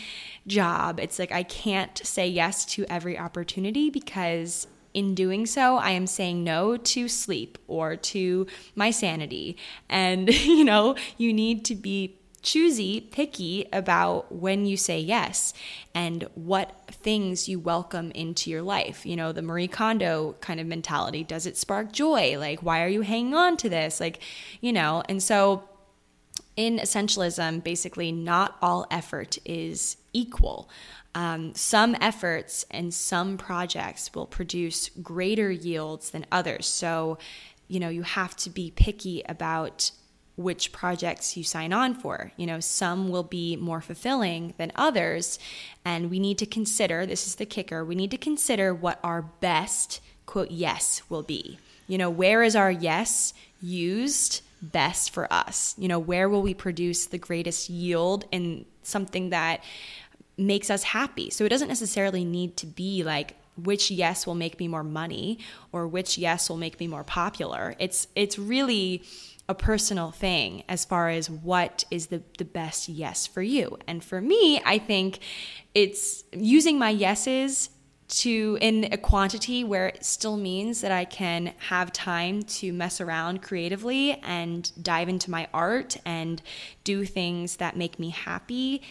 job. 0.45 0.99
It's 0.99 1.17
like, 1.17 1.31
I 1.31 1.41
can't 1.41 1.97
say 1.97 2.27
yes 2.27 2.63
to 2.65 2.85
every 2.85 3.17
opportunity 3.17 3.89
because 3.89 4.67
in 4.93 5.15
doing 5.15 5.47
so, 5.47 5.77
I 5.77 5.89
am 5.89 6.05
saying 6.05 6.43
no 6.43 6.77
to 6.77 7.07
sleep 7.07 7.57
or 7.67 7.95
to 7.95 8.45
my 8.75 8.91
sanity. 8.91 9.57
And, 9.89 10.29
you 10.45 10.63
know, 10.63 10.95
you 11.17 11.33
need 11.33 11.65
to 11.65 11.75
be 11.75 12.19
choosy, 12.43 13.01
picky 13.01 13.67
about 13.73 14.31
when 14.31 14.65
you 14.65 14.77
say 14.77 14.99
yes 14.99 15.53
and 15.95 16.27
what 16.35 16.83
things 16.91 17.49
you 17.49 17.59
welcome 17.59 18.11
into 18.11 18.49
your 18.49 18.61
life. 18.61 19.05
You 19.05 19.15
know, 19.15 19.31
the 19.31 19.41
Marie 19.41 19.67
Kondo 19.67 20.35
kind 20.41 20.59
of 20.59 20.67
mentality. 20.67 21.23
Does 21.23 21.45
it 21.45 21.57
spark 21.57 21.91
joy? 21.91 22.37
Like, 22.37 22.61
why 22.61 22.83
are 22.83 22.87
you 22.87 23.01
hanging 23.01 23.33
on 23.33 23.57
to 23.57 23.69
this? 23.69 23.99
Like, 23.99 24.21
you 24.61 24.71
know, 24.73 25.03
and 25.09 25.23
so 25.23 25.67
in 26.55 26.77
essentialism, 26.77 27.63
basically, 27.63 28.11
not 28.11 28.57
all 28.61 28.85
effort 28.91 29.37
is 29.45 29.97
equal. 30.13 30.69
Um, 31.15 31.53
some 31.55 31.95
efforts 32.01 32.65
and 32.71 32.93
some 32.93 33.37
projects 33.37 34.11
will 34.13 34.25
produce 34.25 34.89
greater 34.89 35.51
yields 35.51 36.09
than 36.09 36.25
others. 36.31 36.67
So, 36.67 37.17
you 37.67 37.79
know, 37.79 37.89
you 37.89 38.03
have 38.03 38.35
to 38.37 38.49
be 38.49 38.71
picky 38.71 39.23
about 39.27 39.91
which 40.35 40.71
projects 40.71 41.37
you 41.37 41.43
sign 41.43 41.71
on 41.71 41.93
for. 41.93 42.31
You 42.37 42.47
know, 42.47 42.59
some 42.59 43.09
will 43.09 43.23
be 43.23 43.55
more 43.55 43.81
fulfilling 43.81 44.53
than 44.57 44.71
others. 44.75 45.37
And 45.85 46.09
we 46.09 46.19
need 46.19 46.37
to 46.39 46.45
consider 46.45 47.05
this 47.05 47.27
is 47.27 47.35
the 47.35 47.45
kicker 47.45 47.85
we 47.85 47.95
need 47.95 48.11
to 48.11 48.17
consider 48.17 48.73
what 48.73 48.99
our 49.03 49.21
best, 49.21 50.01
quote, 50.25 50.51
yes 50.51 51.03
will 51.09 51.23
be. 51.23 51.59
You 51.87 51.97
know, 51.97 52.09
where 52.09 52.43
is 52.43 52.55
our 52.55 52.71
yes 52.71 53.33
used 53.61 54.41
best 54.61 55.11
for 55.11 55.31
us? 55.31 55.75
You 55.77 55.87
know, 55.87 55.99
where 55.99 56.27
will 56.29 56.41
we 56.41 56.53
produce 56.53 57.05
the 57.05 57.17
greatest 57.17 57.69
yield 57.69 58.25
in 58.31 58.65
something 58.81 59.29
that 59.29 59.63
makes 60.37 60.69
us 60.69 60.83
happy? 60.83 61.29
So 61.29 61.45
it 61.45 61.49
doesn't 61.49 61.67
necessarily 61.67 62.25
need 62.25 62.57
to 62.57 62.65
be 62.65 63.03
like, 63.03 63.35
which 63.55 63.91
yes 63.91 64.25
will 64.25 64.35
make 64.35 64.59
me 64.59 64.67
more 64.67 64.83
money 64.83 65.37
or 65.71 65.87
which 65.87 66.17
yes 66.17 66.49
will 66.49 66.57
make 66.57 66.79
me 66.79 66.87
more 66.87 67.03
popular. 67.03 67.75
It's 67.77 68.07
it's 68.15 68.39
really 68.39 69.03
a 69.49 69.55
personal 69.55 70.11
thing 70.11 70.63
as 70.69 70.85
far 70.85 71.09
as 71.09 71.29
what 71.29 71.83
is 71.91 72.07
the, 72.07 72.21
the 72.37 72.45
best 72.45 72.87
yes 72.87 73.27
for 73.27 73.41
you. 73.41 73.77
And 73.87 74.03
for 74.03 74.21
me, 74.21 74.61
I 74.65 74.77
think 74.77 75.19
it's 75.73 76.23
using 76.31 76.79
my 76.79 76.89
yeses 76.89 77.69
to 78.07 78.57
in 78.61 78.85
a 78.91 78.97
quantity 78.97 79.63
where 79.63 79.87
it 79.87 80.05
still 80.05 80.37
means 80.37 80.81
that 80.81 80.91
I 80.91 81.05
can 81.05 81.53
have 81.69 81.91
time 81.91 82.43
to 82.43 82.71
mess 82.71 83.01
around 83.01 83.41
creatively 83.41 84.13
and 84.23 84.71
dive 84.81 85.09
into 85.09 85.31
my 85.31 85.47
art 85.53 85.97
and 86.05 86.41
do 86.83 87.05
things 87.05 87.57
that 87.57 87.75
make 87.75 87.97
me 87.99 88.09
happy 88.09 88.81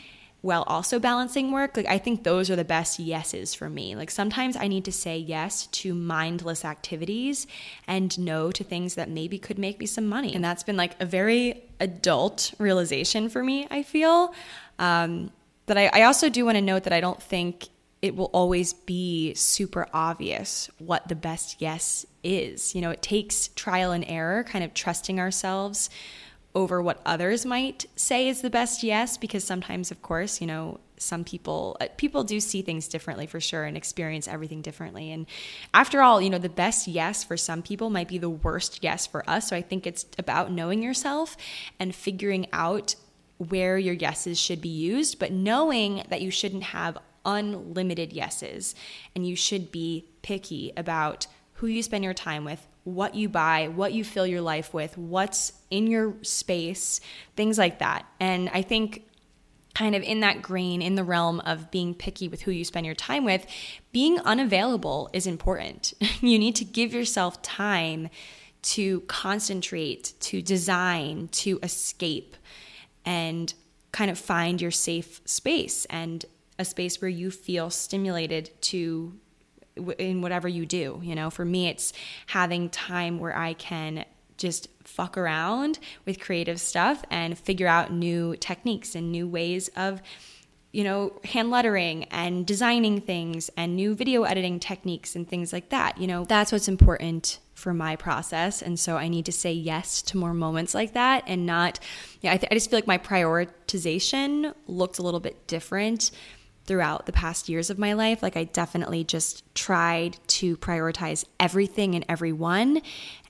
while 0.42 0.64
also 0.64 0.98
balancing 0.98 1.52
work, 1.52 1.76
like 1.76 1.86
I 1.86 1.98
think 1.98 2.24
those 2.24 2.50
are 2.50 2.56
the 2.56 2.64
best 2.64 2.98
yeses 2.98 3.54
for 3.54 3.70
me. 3.70 3.94
Like 3.94 4.10
sometimes 4.10 4.56
I 4.56 4.66
need 4.66 4.84
to 4.84 4.92
say 4.92 5.16
yes 5.16 5.68
to 5.68 5.94
mindless 5.94 6.64
activities 6.64 7.46
and 7.86 8.16
no 8.18 8.50
to 8.50 8.64
things 8.64 8.96
that 8.96 9.08
maybe 9.08 9.38
could 9.38 9.58
make 9.58 9.78
me 9.78 9.86
some 9.86 10.06
money. 10.06 10.34
And 10.34 10.44
that's 10.44 10.64
been 10.64 10.76
like 10.76 11.00
a 11.00 11.06
very 11.06 11.62
adult 11.78 12.52
realization 12.58 13.28
for 13.28 13.42
me, 13.42 13.68
I 13.70 13.84
feel. 13.84 14.34
Um, 14.80 15.30
but 15.66 15.78
I, 15.78 15.90
I 15.92 16.02
also 16.02 16.28
do 16.28 16.44
want 16.44 16.56
to 16.56 16.62
note 16.62 16.84
that 16.84 16.92
I 16.92 17.00
don't 17.00 17.22
think 17.22 17.68
it 18.02 18.16
will 18.16 18.30
always 18.32 18.72
be 18.72 19.32
super 19.34 19.86
obvious 19.94 20.68
what 20.78 21.06
the 21.06 21.14
best 21.14 21.62
yes 21.62 22.04
is. 22.24 22.74
You 22.74 22.80
know, 22.80 22.90
it 22.90 23.00
takes 23.00 23.46
trial 23.48 23.92
and 23.92 24.04
error, 24.08 24.42
kind 24.42 24.64
of 24.64 24.74
trusting 24.74 25.20
ourselves 25.20 25.88
over 26.54 26.82
what 26.82 27.00
others 27.06 27.46
might 27.46 27.86
say 27.96 28.28
is 28.28 28.42
the 28.42 28.50
best 28.50 28.82
yes 28.82 29.16
because 29.16 29.42
sometimes 29.42 29.90
of 29.90 30.02
course 30.02 30.40
you 30.40 30.46
know 30.46 30.78
some 31.02 31.24
people 31.24 31.76
uh, 31.80 31.86
people 31.96 32.24
do 32.24 32.40
see 32.40 32.62
things 32.62 32.88
differently 32.88 33.26
for 33.26 33.40
sure 33.40 33.64
and 33.64 33.76
experience 33.76 34.28
everything 34.28 34.62
differently. 34.62 35.10
And 35.10 35.26
after 35.74 36.00
all 36.00 36.20
you 36.20 36.30
know 36.30 36.38
the 36.38 36.48
best 36.48 36.86
yes 36.88 37.24
for 37.24 37.36
some 37.36 37.62
people 37.62 37.90
might 37.90 38.08
be 38.08 38.18
the 38.18 38.30
worst 38.30 38.78
yes 38.82 39.06
for 39.06 39.28
us. 39.28 39.48
So 39.48 39.56
i 39.56 39.62
think 39.62 39.86
it's 39.86 40.06
about 40.18 40.52
knowing 40.52 40.82
yourself 40.82 41.36
and 41.78 41.94
figuring 41.94 42.46
out 42.52 42.94
where 43.38 43.76
your 43.76 43.94
yeses 43.94 44.38
should 44.38 44.60
be 44.60 44.68
used 44.68 45.18
but 45.18 45.32
knowing 45.32 46.04
that 46.08 46.22
you 46.22 46.30
shouldn't 46.30 46.62
have 46.62 46.96
unlimited 47.24 48.12
yeses 48.12 48.74
and 49.14 49.26
you 49.26 49.34
should 49.34 49.72
be 49.72 50.06
picky 50.22 50.72
about 50.76 51.26
who 51.54 51.66
you 51.66 51.82
spend 51.82 52.04
your 52.04 52.14
time 52.14 52.44
with 52.44 52.66
what 52.84 53.14
you 53.14 53.28
buy, 53.28 53.68
what 53.68 53.92
you 53.92 54.04
fill 54.04 54.26
your 54.26 54.40
life 54.40 54.74
with, 54.74 54.98
what's 54.98 55.52
in 55.70 55.86
your 55.86 56.14
space, 56.22 57.00
things 57.36 57.58
like 57.58 57.78
that. 57.78 58.06
And 58.18 58.48
I 58.52 58.62
think 58.62 59.08
kind 59.74 59.94
of 59.94 60.02
in 60.02 60.20
that 60.20 60.42
grain, 60.42 60.82
in 60.82 60.96
the 60.96 61.04
realm 61.04 61.40
of 61.40 61.70
being 61.70 61.94
picky 61.94 62.28
with 62.28 62.42
who 62.42 62.50
you 62.50 62.64
spend 62.64 62.84
your 62.84 62.94
time 62.94 63.24
with, 63.24 63.46
being 63.92 64.18
unavailable 64.20 65.08
is 65.12 65.26
important. 65.26 65.94
you 66.20 66.38
need 66.38 66.56
to 66.56 66.64
give 66.64 66.92
yourself 66.92 67.40
time 67.42 68.08
to 68.62 69.00
concentrate, 69.02 70.12
to 70.20 70.42
design, 70.42 71.28
to 71.28 71.58
escape, 71.62 72.36
and 73.04 73.54
kind 73.92 74.10
of 74.10 74.18
find 74.18 74.60
your 74.60 74.70
safe 74.70 75.20
space 75.24 75.84
and 75.86 76.24
a 76.58 76.64
space 76.64 77.00
where 77.00 77.08
you 77.08 77.30
feel 77.30 77.70
stimulated 77.70 78.50
to 78.60 79.14
in 79.98 80.20
whatever 80.22 80.48
you 80.48 80.66
do. 80.66 81.00
You 81.02 81.14
know, 81.14 81.30
for 81.30 81.44
me, 81.44 81.68
it's 81.68 81.92
having 82.26 82.68
time 82.70 83.18
where 83.18 83.36
I 83.36 83.54
can 83.54 84.04
just 84.36 84.68
fuck 84.84 85.16
around 85.16 85.78
with 86.04 86.20
creative 86.20 86.60
stuff 86.60 87.04
and 87.10 87.38
figure 87.38 87.68
out 87.68 87.92
new 87.92 88.36
techniques 88.36 88.94
and 88.94 89.12
new 89.12 89.28
ways 89.28 89.68
of 89.76 90.02
you 90.72 90.82
know 90.82 91.12
hand 91.24 91.50
lettering 91.50 92.04
and 92.04 92.46
designing 92.46 93.00
things 93.00 93.50
and 93.56 93.76
new 93.76 93.94
video 93.94 94.22
editing 94.24 94.58
techniques 94.58 95.14
and 95.14 95.28
things 95.28 95.52
like 95.52 95.68
that 95.68 95.98
you 95.98 96.06
know 96.06 96.24
that's 96.24 96.50
what's 96.50 96.66
important 96.66 97.38
for 97.54 97.74
my 97.74 97.94
process 97.94 98.62
and 98.62 98.80
so 98.80 98.96
i 98.96 99.06
need 99.06 99.26
to 99.26 99.32
say 99.32 99.52
yes 99.52 100.00
to 100.02 100.16
more 100.16 100.34
moments 100.34 100.74
like 100.74 100.94
that 100.94 101.22
and 101.26 101.44
not 101.46 101.78
yeah 102.22 102.32
I, 102.32 102.36
th- 102.38 102.50
I 102.50 102.54
just 102.54 102.70
feel 102.70 102.78
like 102.78 102.86
my 102.86 102.98
prioritization 102.98 104.54
looked 104.66 104.98
a 104.98 105.02
little 105.02 105.20
bit 105.20 105.46
different 105.46 106.10
throughout 106.72 107.04
the 107.04 107.12
past 107.12 107.50
years 107.50 107.68
of 107.68 107.78
my 107.78 107.92
life. 107.92 108.22
Like, 108.22 108.34
I 108.34 108.44
definitely 108.44 109.04
just 109.04 109.44
tried 109.54 110.16
to 110.28 110.56
prioritize 110.56 111.26
everything 111.38 111.94
and 111.94 112.02
everyone. 112.08 112.80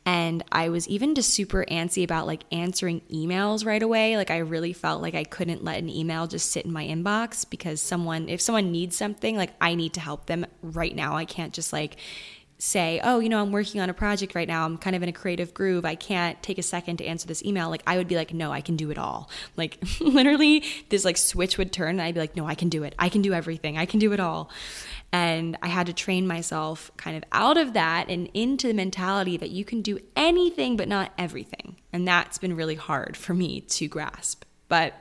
And 0.06 0.44
I 0.52 0.68
was 0.68 0.86
even 0.86 1.16
just 1.16 1.30
super 1.30 1.64
antsy 1.68 2.04
about 2.04 2.28
like 2.28 2.44
answering 2.52 3.00
emails 3.12 3.66
right 3.66 3.82
away. 3.82 4.16
Like, 4.16 4.30
I 4.30 4.38
really 4.38 4.72
felt 4.72 5.02
like 5.02 5.16
I 5.16 5.24
couldn't 5.24 5.64
let 5.64 5.78
an 5.78 5.88
email 5.88 6.28
just 6.28 6.52
sit 6.52 6.64
in 6.64 6.72
my 6.72 6.86
inbox 6.86 7.44
because 7.50 7.82
someone, 7.82 8.28
if 8.28 8.40
someone 8.40 8.70
needs 8.70 8.96
something, 8.96 9.36
like, 9.36 9.50
I 9.60 9.74
need 9.74 9.94
to 9.94 10.00
help 10.00 10.26
them 10.26 10.46
right 10.62 10.94
now. 10.94 11.16
I 11.16 11.24
can't 11.24 11.52
just 11.52 11.72
like, 11.72 11.96
say, 12.64 13.00
oh, 13.02 13.18
you 13.18 13.28
know, 13.28 13.42
I'm 13.42 13.50
working 13.50 13.80
on 13.80 13.90
a 13.90 13.94
project 13.94 14.36
right 14.36 14.46
now. 14.46 14.64
I'm 14.64 14.78
kind 14.78 14.94
of 14.94 15.02
in 15.02 15.08
a 15.08 15.12
creative 15.12 15.52
groove. 15.52 15.84
I 15.84 15.96
can't 15.96 16.40
take 16.44 16.58
a 16.58 16.62
second 16.62 16.98
to 16.98 17.04
answer 17.04 17.26
this 17.26 17.44
email. 17.44 17.68
Like, 17.68 17.82
I 17.88 17.96
would 17.96 18.06
be 18.06 18.14
like, 18.14 18.32
no, 18.32 18.52
I 18.52 18.60
can 18.60 18.76
do 18.76 18.92
it 18.92 18.98
all. 18.98 19.28
Like, 19.56 19.82
literally, 20.00 20.62
this 20.88 21.04
like 21.04 21.16
switch 21.16 21.58
would 21.58 21.72
turn, 21.72 21.96
and 21.96 22.02
I'd 22.02 22.14
be 22.14 22.20
like, 22.20 22.36
no, 22.36 22.46
I 22.46 22.54
can 22.54 22.68
do 22.68 22.84
it. 22.84 22.94
I 23.00 23.08
can 23.08 23.20
do 23.20 23.32
everything. 23.32 23.78
I 23.78 23.84
can 23.84 23.98
do 23.98 24.12
it 24.12 24.20
all. 24.20 24.48
And 25.10 25.58
I 25.60 25.66
had 25.66 25.88
to 25.88 25.92
train 25.92 26.24
myself 26.28 26.92
kind 26.96 27.16
of 27.16 27.24
out 27.32 27.56
of 27.56 27.72
that 27.72 28.08
and 28.08 28.30
into 28.32 28.68
the 28.68 28.74
mentality 28.74 29.36
that 29.38 29.50
you 29.50 29.64
can 29.64 29.82
do 29.82 29.98
anything, 30.14 30.76
but 30.76 30.86
not 30.86 31.12
everything. 31.18 31.78
And 31.92 32.06
that's 32.06 32.38
been 32.38 32.54
really 32.54 32.76
hard 32.76 33.16
for 33.16 33.34
me 33.34 33.62
to 33.62 33.88
grasp. 33.88 34.44
But 34.68 34.94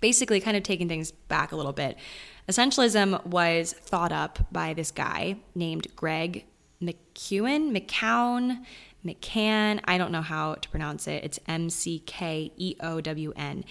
basically, 0.00 0.38
kind 0.38 0.56
of 0.56 0.62
taking 0.62 0.88
things 0.88 1.12
back 1.12 1.50
a 1.50 1.56
little 1.56 1.72
bit. 1.72 1.96
Essentialism 2.46 3.24
was 3.24 3.72
thought 3.72 4.12
up 4.12 4.52
by 4.52 4.74
this 4.74 4.90
guy 4.90 5.36
named 5.54 5.86
Greg 5.96 6.44
McKeown, 6.86 7.76
McCown, 7.76 8.64
McCann. 9.04 9.80
I 9.84 9.98
don't 9.98 10.12
know 10.12 10.22
how 10.22 10.54
to 10.54 10.68
pronounce 10.68 11.06
it. 11.06 11.24
It's 11.24 11.38
M 11.46 11.70
C 11.70 12.00
K 12.06 12.52
E 12.56 12.76
O 12.80 13.00
W 13.00 13.32
N. 13.36 13.64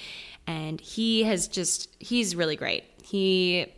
And 0.47 0.79
he 0.79 1.23
has 1.23 1.47
just, 1.47 1.95
he's 1.99 2.35
really 2.35 2.55
great. 2.55 2.83
He 3.03 3.73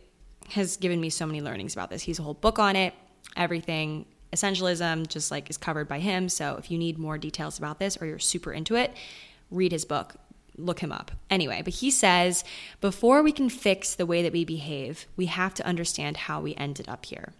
has 0.50 0.76
given 0.76 1.00
me 1.00 1.10
so 1.10 1.26
many 1.26 1.40
learnings 1.40 1.74
about 1.74 1.90
this. 1.90 2.02
He's 2.02 2.18
a 2.18 2.22
whole 2.22 2.34
book 2.34 2.58
on 2.58 2.76
it, 2.76 2.94
everything. 3.36 4.06
Essentialism 4.32 5.08
just 5.08 5.30
like 5.30 5.48
is 5.48 5.56
covered 5.56 5.88
by 5.88 5.98
him. 5.98 6.28
So 6.28 6.56
if 6.56 6.70
you 6.70 6.78
need 6.78 6.98
more 6.98 7.16
details 7.16 7.58
about 7.58 7.78
this 7.78 7.96
or 8.00 8.06
you're 8.06 8.18
super 8.18 8.52
into 8.52 8.74
it, 8.74 8.94
read 9.50 9.72
his 9.72 9.84
book. 9.84 10.16
Look 10.58 10.80
him 10.80 10.92
up. 10.92 11.10
Anyway, 11.30 11.62
but 11.62 11.74
he 11.74 11.90
says 11.90 12.44
before 12.80 13.22
we 13.22 13.32
can 13.32 13.48
fix 13.48 13.94
the 13.94 14.06
way 14.06 14.22
that 14.22 14.32
we 14.32 14.44
behave, 14.44 15.06
we 15.16 15.26
have 15.26 15.54
to 15.54 15.66
understand 15.66 16.16
how 16.16 16.40
we 16.40 16.54
ended 16.54 16.88
up 16.88 17.06
here. 17.06 17.32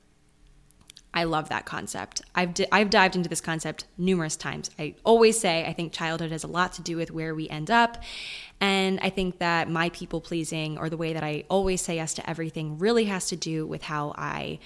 I 1.17 1.25
love 1.25 1.49
that 1.49 1.65
concept. 1.65 2.21
I've, 2.35 2.53
di- 2.53 2.67
I've 2.71 2.91
dived 2.91 3.17
into 3.17 3.31
this 3.31 3.41
concept 3.41 3.87
numerous 3.97 4.37
times. 4.37 4.71
I 4.79 4.95
always 5.03 5.41
say 5.41 5.65
I 5.65 5.73
think 5.73 5.93
childhood 5.93 6.31
has 6.31 6.45
a 6.45 6.47
lot 6.47 6.75
to 6.75 6.83
do 6.83 6.99
with 6.99 7.11
where 7.11 7.35
we 7.35 7.49
end 7.49 7.71
up. 7.71 8.03
And 8.61 9.01
I 9.01 9.09
think 9.09 9.39
that 9.39 9.71
my 9.71 9.89
people 9.89 10.21
pleasing 10.21 10.77
or 10.77 10.91
the 10.91 10.99
way 10.99 11.15
that 11.15 11.25
I 11.25 11.45
always 11.49 11.81
say 11.81 11.97
yes 11.97 12.13
to 12.15 12.31
everything 12.31 12.79
really 12.79 13.07
has 13.07 13.29
to 13.29 13.37
do 13.37 13.67
with 13.67 13.83
how 13.83 14.15
I 14.19 14.59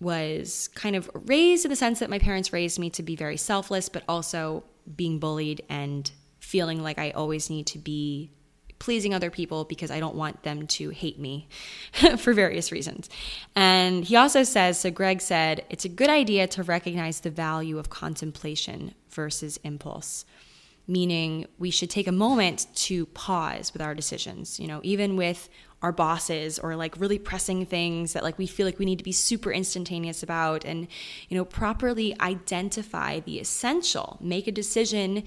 was 0.00 0.68
kind 0.74 0.96
of 0.96 1.08
raised 1.14 1.64
in 1.64 1.70
the 1.70 1.76
sense 1.76 2.00
that 2.00 2.10
my 2.10 2.18
parents 2.18 2.52
raised 2.52 2.80
me 2.80 2.90
to 2.90 3.02
be 3.04 3.14
very 3.14 3.36
selfless, 3.36 3.88
but 3.88 4.02
also 4.08 4.64
being 4.96 5.20
bullied 5.20 5.62
and 5.68 6.10
feeling 6.40 6.82
like 6.82 6.98
I 6.98 7.10
always 7.10 7.50
need 7.50 7.68
to 7.68 7.78
be 7.78 8.32
pleasing 8.78 9.14
other 9.14 9.30
people 9.30 9.64
because 9.64 9.90
I 9.90 10.00
don't 10.00 10.14
want 10.14 10.42
them 10.42 10.66
to 10.66 10.90
hate 10.90 11.18
me 11.18 11.48
for 12.18 12.32
various 12.32 12.72
reasons. 12.72 13.08
And 13.54 14.04
he 14.04 14.16
also 14.16 14.42
says 14.42 14.78
so, 14.80 14.90
Greg 14.90 15.20
said, 15.20 15.64
it's 15.70 15.84
a 15.84 15.88
good 15.88 16.10
idea 16.10 16.46
to 16.48 16.62
recognize 16.62 17.20
the 17.20 17.30
value 17.30 17.78
of 17.78 17.90
contemplation 17.90 18.94
versus 19.10 19.58
impulse. 19.64 20.24
Meaning, 20.86 21.46
we 21.58 21.70
should 21.70 21.90
take 21.90 22.06
a 22.06 22.12
moment 22.12 22.66
to 22.74 23.04
pause 23.06 23.74
with 23.74 23.82
our 23.82 23.94
decisions, 23.94 24.58
you 24.58 24.66
know, 24.66 24.80
even 24.82 25.16
with 25.16 25.50
our 25.82 25.92
bosses 25.92 26.58
or 26.58 26.74
like 26.74 26.98
really 26.98 27.18
pressing 27.18 27.64
things 27.64 28.12
that 28.12 28.22
like 28.22 28.36
we 28.38 28.46
feel 28.46 28.66
like 28.66 28.78
we 28.78 28.84
need 28.84 28.98
to 28.98 29.04
be 29.04 29.12
super 29.12 29.52
instantaneous 29.52 30.22
about 30.22 30.64
and 30.64 30.88
you 31.28 31.36
know 31.36 31.44
properly 31.44 32.18
identify 32.20 33.20
the 33.20 33.38
essential 33.38 34.18
make 34.20 34.48
a 34.48 34.52
decision 34.52 35.22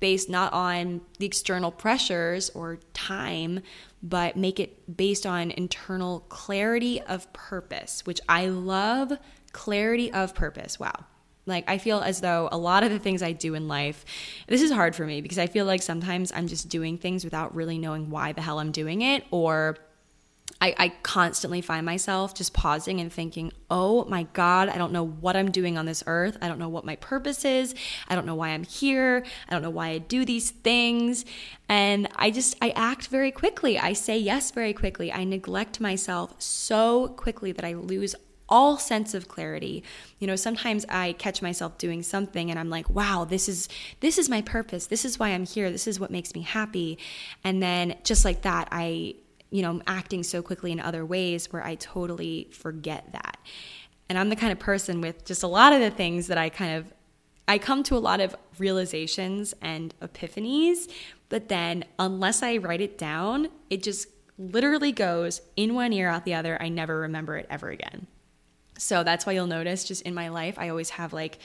based 0.00 0.28
not 0.28 0.52
on 0.52 1.00
the 1.18 1.26
external 1.26 1.70
pressures 1.70 2.50
or 2.50 2.78
time, 2.92 3.60
but 4.02 4.36
make 4.36 4.60
it 4.60 4.96
based 4.96 5.26
on 5.26 5.50
internal 5.50 6.20
clarity 6.28 7.00
of 7.02 7.32
purpose, 7.32 8.04
which 8.04 8.20
I 8.28 8.46
love 8.46 9.12
clarity 9.52 10.12
of 10.12 10.34
purpose. 10.34 10.78
Wow. 10.78 11.04
Like, 11.46 11.64
I 11.68 11.78
feel 11.78 12.00
as 12.00 12.20
though 12.20 12.48
a 12.50 12.58
lot 12.58 12.82
of 12.82 12.90
the 12.90 12.98
things 12.98 13.22
I 13.22 13.30
do 13.32 13.54
in 13.54 13.68
life, 13.68 14.04
this 14.48 14.60
is 14.60 14.72
hard 14.72 14.96
for 14.96 15.06
me 15.06 15.20
because 15.20 15.38
I 15.38 15.46
feel 15.46 15.64
like 15.64 15.80
sometimes 15.80 16.32
I'm 16.32 16.48
just 16.48 16.68
doing 16.68 16.98
things 16.98 17.24
without 17.24 17.54
really 17.54 17.78
knowing 17.78 18.10
why 18.10 18.32
the 18.32 18.42
hell 18.42 18.58
I'm 18.58 18.72
doing 18.72 19.02
it 19.02 19.24
or 19.30 19.76
I, 20.60 20.74
I, 20.78 20.88
constantly 21.02 21.60
find 21.60 21.84
myself 21.84 22.34
just 22.34 22.52
pausing 22.52 23.00
and 23.00 23.12
thinking, 23.12 23.52
oh 23.70 24.04
my 24.06 24.24
God, 24.32 24.68
I 24.68 24.78
don't 24.78 24.92
know 24.92 25.06
what 25.06 25.36
I'm 25.36 25.50
doing 25.50 25.76
on 25.76 25.86
this 25.86 26.02
earth. 26.06 26.38
I 26.40 26.48
don't 26.48 26.58
know 26.58 26.68
what 26.68 26.84
my 26.84 26.96
purpose 26.96 27.44
is. 27.44 27.74
I 28.08 28.14
don't 28.14 28.26
know 28.26 28.34
why 28.34 28.48
I'm 28.48 28.64
here. 28.64 29.24
I 29.48 29.52
don't 29.52 29.62
know 29.62 29.70
why 29.70 29.88
I 29.88 29.98
do 29.98 30.24
these 30.24 30.50
things. 30.50 31.24
And 31.68 32.08
I 32.16 32.30
just, 32.30 32.56
I 32.62 32.70
act 32.70 33.08
very 33.08 33.30
quickly. 33.30 33.78
I 33.78 33.92
say 33.92 34.18
yes 34.18 34.50
very 34.50 34.72
quickly. 34.72 35.12
I 35.12 35.24
neglect 35.24 35.80
myself 35.80 36.34
so 36.40 37.08
quickly 37.08 37.52
that 37.52 37.64
I 37.64 37.74
lose 37.74 38.14
all 38.48 38.78
sense 38.78 39.14
of 39.14 39.28
clarity. 39.28 39.82
You 40.18 40.26
know, 40.26 40.36
sometimes 40.36 40.86
I 40.88 41.12
catch 41.14 41.42
myself 41.42 41.78
doing 41.78 42.02
something 42.02 42.50
and 42.50 42.58
I'm 42.58 42.70
like, 42.70 42.88
wow, 42.88 43.24
this 43.24 43.48
is 43.48 43.68
this 44.00 44.18
is 44.18 44.28
my 44.28 44.40
purpose. 44.42 44.86
This 44.86 45.04
is 45.04 45.18
why 45.18 45.30
I'm 45.30 45.44
here. 45.44 45.70
This 45.70 45.86
is 45.86 45.98
what 45.98 46.10
makes 46.10 46.34
me 46.34 46.42
happy. 46.42 46.98
And 47.42 47.62
then 47.62 47.96
just 48.04 48.24
like 48.24 48.42
that, 48.42 48.68
I 48.70 49.16
you 49.50 49.62
know, 49.62 49.80
acting 49.86 50.22
so 50.22 50.42
quickly 50.42 50.72
in 50.72 50.80
other 50.80 51.04
ways 51.04 51.52
where 51.52 51.64
I 51.64 51.76
totally 51.76 52.48
forget 52.52 53.12
that. 53.12 53.38
And 54.08 54.18
I'm 54.18 54.28
the 54.28 54.36
kind 54.36 54.52
of 54.52 54.58
person 54.58 55.00
with 55.00 55.24
just 55.24 55.42
a 55.42 55.48
lot 55.48 55.72
of 55.72 55.80
the 55.80 55.90
things 55.90 56.28
that 56.28 56.38
I 56.38 56.48
kind 56.48 56.76
of 56.76 56.92
I 57.48 57.58
come 57.58 57.84
to 57.84 57.96
a 57.96 57.98
lot 57.98 58.20
of 58.20 58.34
realizations 58.58 59.54
and 59.62 59.94
epiphanies, 60.00 60.90
but 61.28 61.48
then 61.48 61.84
unless 61.98 62.42
I 62.42 62.56
write 62.56 62.80
it 62.80 62.98
down, 62.98 63.48
it 63.70 63.84
just 63.84 64.08
literally 64.36 64.90
goes 64.92 65.40
in 65.54 65.74
one 65.74 65.92
ear 65.92 66.08
out 66.08 66.24
the 66.24 66.34
other. 66.34 66.60
I 66.60 66.68
never 66.68 67.00
remember 67.00 67.36
it 67.36 67.46
ever 67.48 67.70
again. 67.70 68.08
So 68.78 69.04
that's 69.04 69.24
why 69.24 69.32
you'll 69.32 69.46
notice 69.46 69.84
just 69.84 70.02
in 70.02 70.14
my 70.14 70.28
life, 70.28 70.58
I 70.58 70.68
always 70.68 70.90
have 70.90 71.12
like 71.12 71.38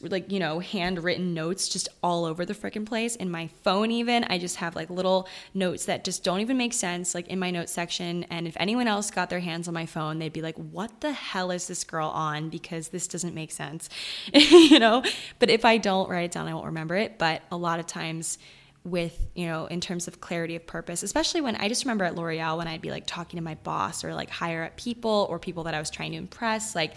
like 0.00 0.30
you 0.30 0.38
know 0.38 0.60
handwritten 0.60 1.34
notes 1.34 1.68
just 1.68 1.88
all 2.02 2.24
over 2.24 2.44
the 2.44 2.54
freaking 2.54 2.86
place. 2.86 3.16
In 3.16 3.30
my 3.30 3.48
phone 3.62 3.90
even 3.90 4.24
i 4.24 4.38
just 4.38 4.56
have 4.56 4.74
like 4.74 4.90
little 4.90 5.28
notes 5.54 5.86
that 5.86 6.04
just 6.04 6.24
don't 6.24 6.40
even 6.40 6.56
make 6.56 6.72
sense 6.72 7.14
like 7.14 7.28
in 7.28 7.38
my 7.38 7.50
notes 7.50 7.72
section. 7.72 8.24
And 8.24 8.46
if 8.46 8.56
anyone 8.58 8.88
else 8.88 9.10
got 9.10 9.30
their 9.30 9.40
hands 9.40 9.68
on 9.68 9.74
my 9.74 9.86
phone 9.86 10.18
they'd 10.18 10.32
be 10.32 10.42
like 10.42 10.56
what 10.56 11.00
the 11.00 11.12
hell 11.12 11.50
is 11.50 11.66
this 11.66 11.84
girl 11.84 12.08
on? 12.08 12.48
Because 12.48 12.88
this 12.88 13.08
doesn't 13.08 13.34
make 13.34 13.52
sense. 13.52 13.88
You 14.68 14.78
know? 14.78 15.02
But 15.38 15.50
if 15.50 15.64
i 15.64 15.78
don't 15.78 16.08
write 16.08 16.24
it 16.24 16.32
down 16.32 16.48
i 16.48 16.54
won't 16.54 16.66
remember 16.66 16.96
it. 16.96 17.18
But 17.18 17.42
a 17.50 17.56
lot 17.56 17.80
of 17.80 17.86
times 17.86 18.38
with 18.84 19.28
you 19.34 19.46
know 19.46 19.66
in 19.66 19.80
terms 19.80 20.08
of 20.08 20.20
clarity 20.20 20.56
of 20.56 20.66
purpose 20.66 21.02
especially 21.02 21.40
when 21.40 21.56
i 21.56 21.68
just 21.68 21.84
remember 21.84 22.04
at 22.04 22.14
l'oreal 22.14 22.56
when 22.56 22.68
i'd 22.68 22.80
be 22.80 22.90
like 22.90 23.06
talking 23.06 23.36
to 23.36 23.42
my 23.44 23.54
boss 23.56 24.04
or 24.04 24.14
like 24.14 24.30
higher 24.30 24.64
up 24.64 24.76
people 24.76 25.26
or 25.28 25.38
people 25.38 25.64
that 25.64 25.74
i 25.74 25.78
was 25.78 25.90
trying 25.90 26.12
to 26.12 26.16
impress 26.16 26.74
like 26.74 26.96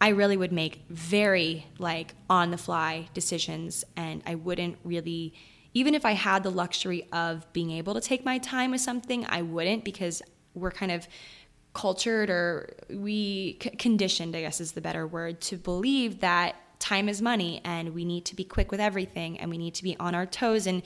I 0.00 0.08
really 0.08 0.36
would 0.36 0.52
make 0.52 0.84
very 0.88 1.66
like 1.78 2.14
on 2.28 2.50
the 2.50 2.58
fly 2.58 3.08
decisions 3.14 3.84
and 3.96 4.22
I 4.26 4.34
wouldn't 4.34 4.76
really 4.84 5.34
even 5.74 5.96
if 5.96 6.04
I 6.04 6.12
had 6.12 6.44
the 6.44 6.50
luxury 6.50 7.08
of 7.12 7.52
being 7.52 7.72
able 7.72 7.94
to 7.94 8.00
take 8.00 8.24
my 8.24 8.38
time 8.38 8.70
with 8.70 8.80
something, 8.80 9.26
I 9.28 9.42
wouldn't 9.42 9.84
because 9.84 10.22
we're 10.54 10.70
kind 10.70 10.92
of 10.92 11.08
cultured 11.74 12.30
or 12.30 12.76
we 12.88 13.54
conditioned, 13.54 14.36
I 14.36 14.42
guess 14.42 14.60
is 14.60 14.72
the 14.72 14.80
better 14.80 15.04
word, 15.04 15.40
to 15.42 15.56
believe 15.56 16.20
that 16.20 16.54
time 16.78 17.08
is 17.08 17.20
money 17.20 17.60
and 17.64 17.92
we 17.94 18.04
need 18.04 18.24
to 18.26 18.36
be 18.36 18.44
quick 18.44 18.70
with 18.70 18.80
everything 18.80 19.40
and 19.40 19.50
we 19.50 19.58
need 19.58 19.74
to 19.74 19.82
be 19.82 19.96
on 19.98 20.14
our 20.14 20.26
toes 20.26 20.66
and 20.66 20.82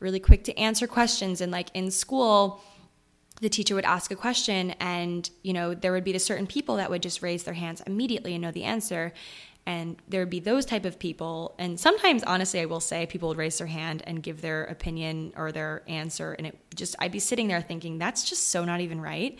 really 0.00 0.18
quick 0.18 0.42
to 0.44 0.58
answer 0.58 0.88
questions. 0.88 1.40
And 1.40 1.52
like 1.52 1.68
in 1.74 1.90
school 1.90 2.60
the 3.42 3.48
teacher 3.48 3.74
would 3.74 3.84
ask 3.84 4.12
a 4.12 4.16
question 4.16 4.70
and 4.78 5.28
you 5.42 5.52
know 5.52 5.74
there 5.74 5.92
would 5.92 6.04
be 6.04 6.12
the 6.12 6.18
certain 6.18 6.46
people 6.46 6.76
that 6.76 6.88
would 6.88 7.02
just 7.02 7.22
raise 7.22 7.42
their 7.42 7.54
hands 7.54 7.82
immediately 7.86 8.34
and 8.34 8.42
know 8.42 8.52
the 8.52 8.64
answer. 8.64 9.12
And 9.66 9.96
there 10.08 10.20
would 10.22 10.30
be 10.30 10.40
those 10.40 10.66
type 10.66 10.84
of 10.84 10.98
people. 10.98 11.54
And 11.58 11.78
sometimes 11.78 12.22
honestly 12.22 12.60
i 12.60 12.64
will 12.64 12.80
say 12.80 13.04
people 13.04 13.28
would 13.28 13.38
raise 13.38 13.58
their 13.58 13.66
hand 13.66 14.02
and 14.06 14.22
give 14.22 14.40
their 14.40 14.64
opinion 14.64 15.32
or 15.36 15.50
their 15.50 15.82
answer. 15.88 16.32
And 16.32 16.46
it 16.46 16.58
just 16.74 16.94
i'd 17.00 17.12
be 17.12 17.18
sitting 17.18 17.48
there 17.48 17.60
thinking 17.60 17.98
that's 17.98 18.28
just 18.28 18.48
so 18.48 18.64
not 18.64 18.80
even 18.80 19.00
right. 19.00 19.36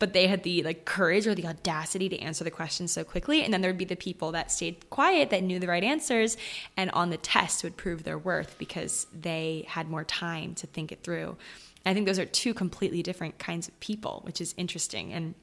But 0.00 0.12
they 0.12 0.26
had 0.26 0.42
the 0.42 0.64
like 0.64 0.84
courage 0.84 1.26
or 1.28 1.34
the 1.34 1.46
audacity 1.46 2.08
to 2.08 2.18
answer 2.18 2.42
the 2.42 2.50
question 2.50 2.88
so 2.88 3.04
quickly. 3.04 3.44
And 3.44 3.54
then 3.54 3.60
there 3.60 3.70
would 3.70 3.78
be 3.78 3.84
the 3.84 3.96
people 3.96 4.32
that 4.32 4.50
stayed 4.50 4.90
quiet 4.90 5.30
that 5.30 5.44
knew 5.44 5.60
the 5.60 5.68
right 5.68 5.84
answers 5.84 6.36
and 6.76 6.90
on 6.90 7.10
the 7.10 7.16
test 7.16 7.62
would 7.62 7.76
prove 7.76 8.02
their 8.02 8.18
worth 8.18 8.58
because 8.58 9.06
they 9.18 9.64
had 9.68 9.88
more 9.88 10.04
time 10.04 10.54
to 10.56 10.66
think 10.66 10.90
it 10.90 11.04
through 11.04 11.36
I 11.86 11.94
think 11.94 12.06
those 12.06 12.18
are 12.18 12.26
two 12.26 12.52
completely 12.52 13.02
different 13.02 13.38
kinds 13.38 13.68
of 13.68 13.78
people, 13.80 14.20
which 14.24 14.40
is 14.40 14.54
interesting. 14.56 15.12
And 15.12 15.34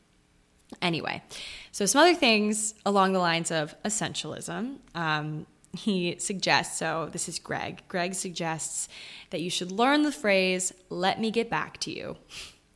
anyway, 0.82 1.24
so 1.72 1.86
some 1.86 2.02
other 2.02 2.16
things 2.16 2.74
along 2.86 3.14
the 3.14 3.20
lines 3.20 3.50
of 3.50 3.76
essentialism. 3.84 4.78
Um, 4.94 5.46
he 5.76 6.18
suggests, 6.20 6.78
so 6.78 7.10
this 7.12 7.28
is 7.28 7.40
Greg. 7.40 7.82
Greg 7.88 8.14
suggests 8.14 8.88
that 9.32 9.42
you 9.42 9.50
should 9.50 9.72
learn 9.72 10.04
the 10.04 10.12
phrase, 10.12 10.72
let 10.90 11.20
me 11.20 11.32
get 11.32 11.50
back 11.50 11.80
to 11.80 11.92
you. 11.92 12.18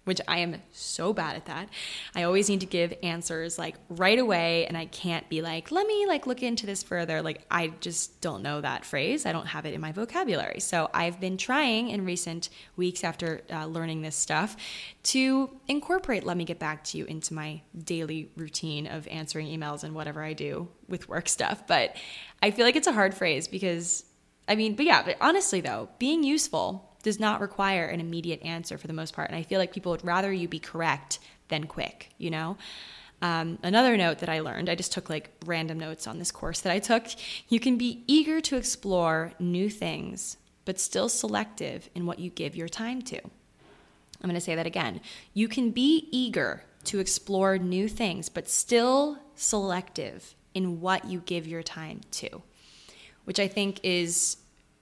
Which 0.08 0.22
I 0.28 0.40
am 0.40 0.56
so 0.72 1.12
bad 1.12 1.36
at 1.36 1.46
that. 1.48 1.68
I 2.16 2.24
always 2.24 2.50
need 2.50 2.62
to 2.62 2.66
give 2.66 2.94
answers 3.04 3.60
like 3.60 3.76
right 3.90 4.18
away 4.18 4.66
and 4.66 4.78
I 4.78 4.86
can't 4.86 5.28
be 5.30 5.42
like, 5.42 5.70
"Let 5.70 5.86
me 5.86 6.06
like 6.08 6.26
look 6.26 6.42
into 6.42 6.66
this 6.66 6.82
further." 6.82 7.22
Like 7.22 7.42
I 7.52 7.74
just 7.82 8.22
don't 8.22 8.42
know 8.42 8.62
that 8.62 8.86
phrase. 8.86 9.26
I 9.26 9.34
don't 9.34 9.48
have 9.48 9.66
it 9.66 9.74
in 9.74 9.82
my 9.82 9.92
vocabulary. 9.92 10.62
So 10.62 10.90
I've 10.94 11.20
been 11.20 11.38
trying 11.38 11.90
in 11.90 12.06
recent 12.06 12.50
weeks 12.78 13.04
after 13.04 13.42
uh, 13.52 13.66
learning 13.66 14.02
this 14.02 14.16
stuff 14.16 14.56
to 15.04 15.50
incorporate 15.68 16.24
"Let 16.24 16.38
me 16.38 16.46
get 16.46 16.58
back 16.58 16.86
to 16.86 16.98
you" 16.98 17.06
into 17.06 17.34
my 17.34 17.62
daily 17.78 18.32
routine 18.38 18.88
of 18.88 19.08
answering 19.10 19.48
emails 19.48 19.84
and 19.84 19.94
whatever 19.94 20.24
I 20.24 20.32
do 20.34 20.70
with 20.88 21.10
work 21.10 21.28
stuff. 21.28 21.68
But 21.68 21.98
I 22.42 22.52
feel 22.52 22.66
like 22.66 22.78
it's 22.78 22.88
a 22.88 22.94
hard 22.94 23.14
phrase 23.14 23.48
because 23.48 24.06
I 24.48 24.56
mean, 24.56 24.76
but 24.76 24.86
yeah, 24.86 25.04
but 25.04 25.18
honestly 25.20 25.62
though, 25.62 25.90
being 26.00 26.24
useful 26.24 26.97
does 27.04 27.20
not 27.20 27.42
require 27.42 27.86
an 27.86 28.00
immediate 28.00 28.42
answer 28.44 28.78
for 28.78 28.88
the 28.88 28.94
most 28.94 29.14
part. 29.14 29.30
And 29.30 29.38
I 29.38 29.44
feel 29.44 29.60
like 29.60 29.74
people 29.74 29.92
would 29.92 30.06
rather 30.06 30.32
you 30.32 30.48
be 30.48 30.60
correct 30.60 31.20
than 31.48 31.66
quick, 31.66 32.10
you 32.18 32.30
know? 32.30 32.58
Um, 33.22 33.58
another 33.64 33.98
note 33.98 34.20
that 34.20 34.30
I 34.30 34.42
learned, 34.42 34.70
I 34.70 34.76
just 34.76 34.92
took 34.92 35.10
like 35.10 35.32
random 35.46 35.80
notes 35.80 36.06
on 36.06 36.20
this 36.20 36.32
course 36.32 36.62
that 36.62 36.72
I 36.72 36.80
took. 36.80 37.08
You 37.50 37.60
can 37.60 37.78
be 37.78 38.04
eager 38.06 38.42
to 38.42 38.58
explore 38.58 39.34
new 39.40 39.70
things, 39.70 40.38
but 40.66 40.80
still 40.80 41.10
selective 41.10 41.90
in 41.96 42.06
what 42.06 42.20
you 42.20 42.30
give 42.30 42.56
your 42.56 42.68
time 42.68 43.02
to. 43.04 43.20
I'm 43.20 44.30
going 44.30 44.36
to 44.36 44.42
say 44.42 44.56
that 44.56 44.68
again. 44.68 45.02
You 45.34 45.48
can 45.48 45.72
be 45.72 46.08
eager 46.12 46.64
to 46.86 47.00
explore 47.00 47.58
new 47.58 47.88
things, 47.88 48.30
but 48.30 48.48
still 48.48 49.20
selective 49.36 50.36
in 50.54 50.82
what 50.82 51.06
you 51.06 51.22
give 51.26 51.48
your 51.48 51.64
time 51.64 52.02
to, 52.12 52.42
which 53.26 53.40
I 53.40 53.48
think 53.48 53.80
is 53.84 54.38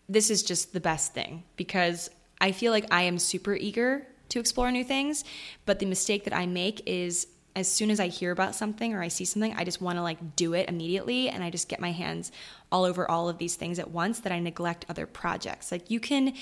this 0.07 0.29
is 0.29 0.43
just 0.43 0.73
the 0.73 0.79
best 0.79 1.13
thing 1.13 1.43
because 1.55 2.09
I 2.39 2.51
feel 2.51 2.71
like 2.71 2.85
I 2.91 3.03
am 3.03 3.17
super 3.17 3.55
eager 3.55 4.05
to 4.29 4.39
explore 4.39 4.71
new 4.71 4.83
things, 4.83 5.23
but 5.65 5.79
the 5.79 5.85
mistake 5.85 6.23
that 6.25 6.35
I 6.35 6.45
make 6.45 6.81
is 6.85 7.27
as 7.55 7.71
soon 7.71 7.89
as 7.89 7.99
I 7.99 8.07
hear 8.07 8.31
about 8.31 8.53
something 8.53 8.93
or 8.93 9.01
I 9.01 9.07
see 9.07 9.23
something, 9.23 9.53
I 9.55 9.63
just 9.63 9.81
want 9.81 9.97
to 9.97 10.01
like 10.01 10.35
do 10.35 10.53
it 10.53 10.67
immediately 10.67 11.29
and 11.29 11.43
I 11.43 11.49
just 11.49 11.69
get 11.69 11.79
my 11.79 11.91
hands 11.91 12.31
all 12.71 12.83
over 12.83 13.09
all 13.09 13.29
of 13.29 13.37
these 13.37 13.55
things 13.55 13.79
at 13.79 13.91
once 13.91 14.19
that 14.19 14.33
I 14.33 14.39
neglect 14.39 14.85
other 14.89 15.05
projects. 15.05 15.71
Like 15.71 15.89
you 15.89 15.99
can 15.99 16.33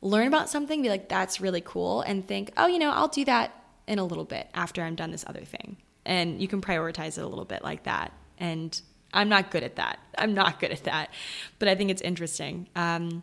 learn 0.00 0.26
about 0.26 0.48
something, 0.48 0.82
be 0.82 0.88
like, 0.88 1.08
that's 1.08 1.40
really 1.40 1.60
cool, 1.60 2.00
and 2.02 2.26
think, 2.26 2.52
oh, 2.56 2.66
you 2.66 2.78
know, 2.78 2.90
I'll 2.90 3.08
do 3.08 3.24
that 3.26 3.52
in 3.86 3.98
a 3.98 4.04
little 4.04 4.24
bit 4.24 4.48
after 4.54 4.82
I'm 4.82 4.94
done 4.94 5.10
this 5.10 5.24
other 5.26 5.44
thing. 5.44 5.76
And 6.04 6.40
you 6.40 6.48
can 6.48 6.60
prioritize 6.60 7.18
it 7.18 7.24
a 7.24 7.26
little 7.26 7.44
bit 7.44 7.62
like 7.62 7.84
that. 7.84 8.12
And 8.38 8.80
I'm 9.16 9.28
not 9.28 9.50
good 9.50 9.62
at 9.62 9.76
that. 9.76 9.98
I'm 10.16 10.34
not 10.34 10.60
good 10.60 10.70
at 10.70 10.84
that. 10.84 11.12
But 11.58 11.68
I 11.68 11.74
think 11.74 11.90
it's 11.90 12.02
interesting. 12.02 12.68
Um, 12.76 13.22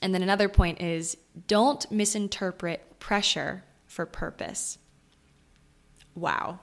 and 0.00 0.14
then 0.14 0.22
another 0.22 0.48
point 0.48 0.80
is 0.80 1.16
don't 1.46 1.90
misinterpret 1.90 3.00
pressure 3.00 3.64
for 3.86 4.06
purpose. 4.06 4.78
Wow. 6.14 6.60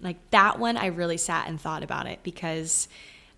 Like 0.00 0.30
that 0.30 0.58
one, 0.58 0.76
I 0.76 0.86
really 0.86 1.16
sat 1.16 1.48
and 1.48 1.60
thought 1.60 1.82
about 1.82 2.06
it 2.06 2.20
because 2.22 2.88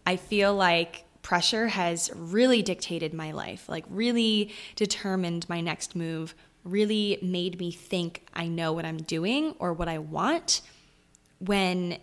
I 0.06 0.16
feel 0.16 0.54
like 0.54 1.04
pressure 1.22 1.68
has 1.68 2.10
really 2.14 2.62
dictated 2.62 3.14
my 3.14 3.32
life, 3.32 3.68
like, 3.68 3.84
really 3.88 4.52
determined 4.76 5.48
my 5.48 5.60
next 5.60 5.96
move, 5.96 6.34
really 6.64 7.18
made 7.22 7.58
me 7.58 7.70
think 7.70 8.26
I 8.34 8.46
know 8.46 8.72
what 8.72 8.84
I'm 8.84 8.98
doing 8.98 9.54
or 9.58 9.72
what 9.72 9.88
I 9.88 9.98
want 9.98 10.60
when 11.38 11.98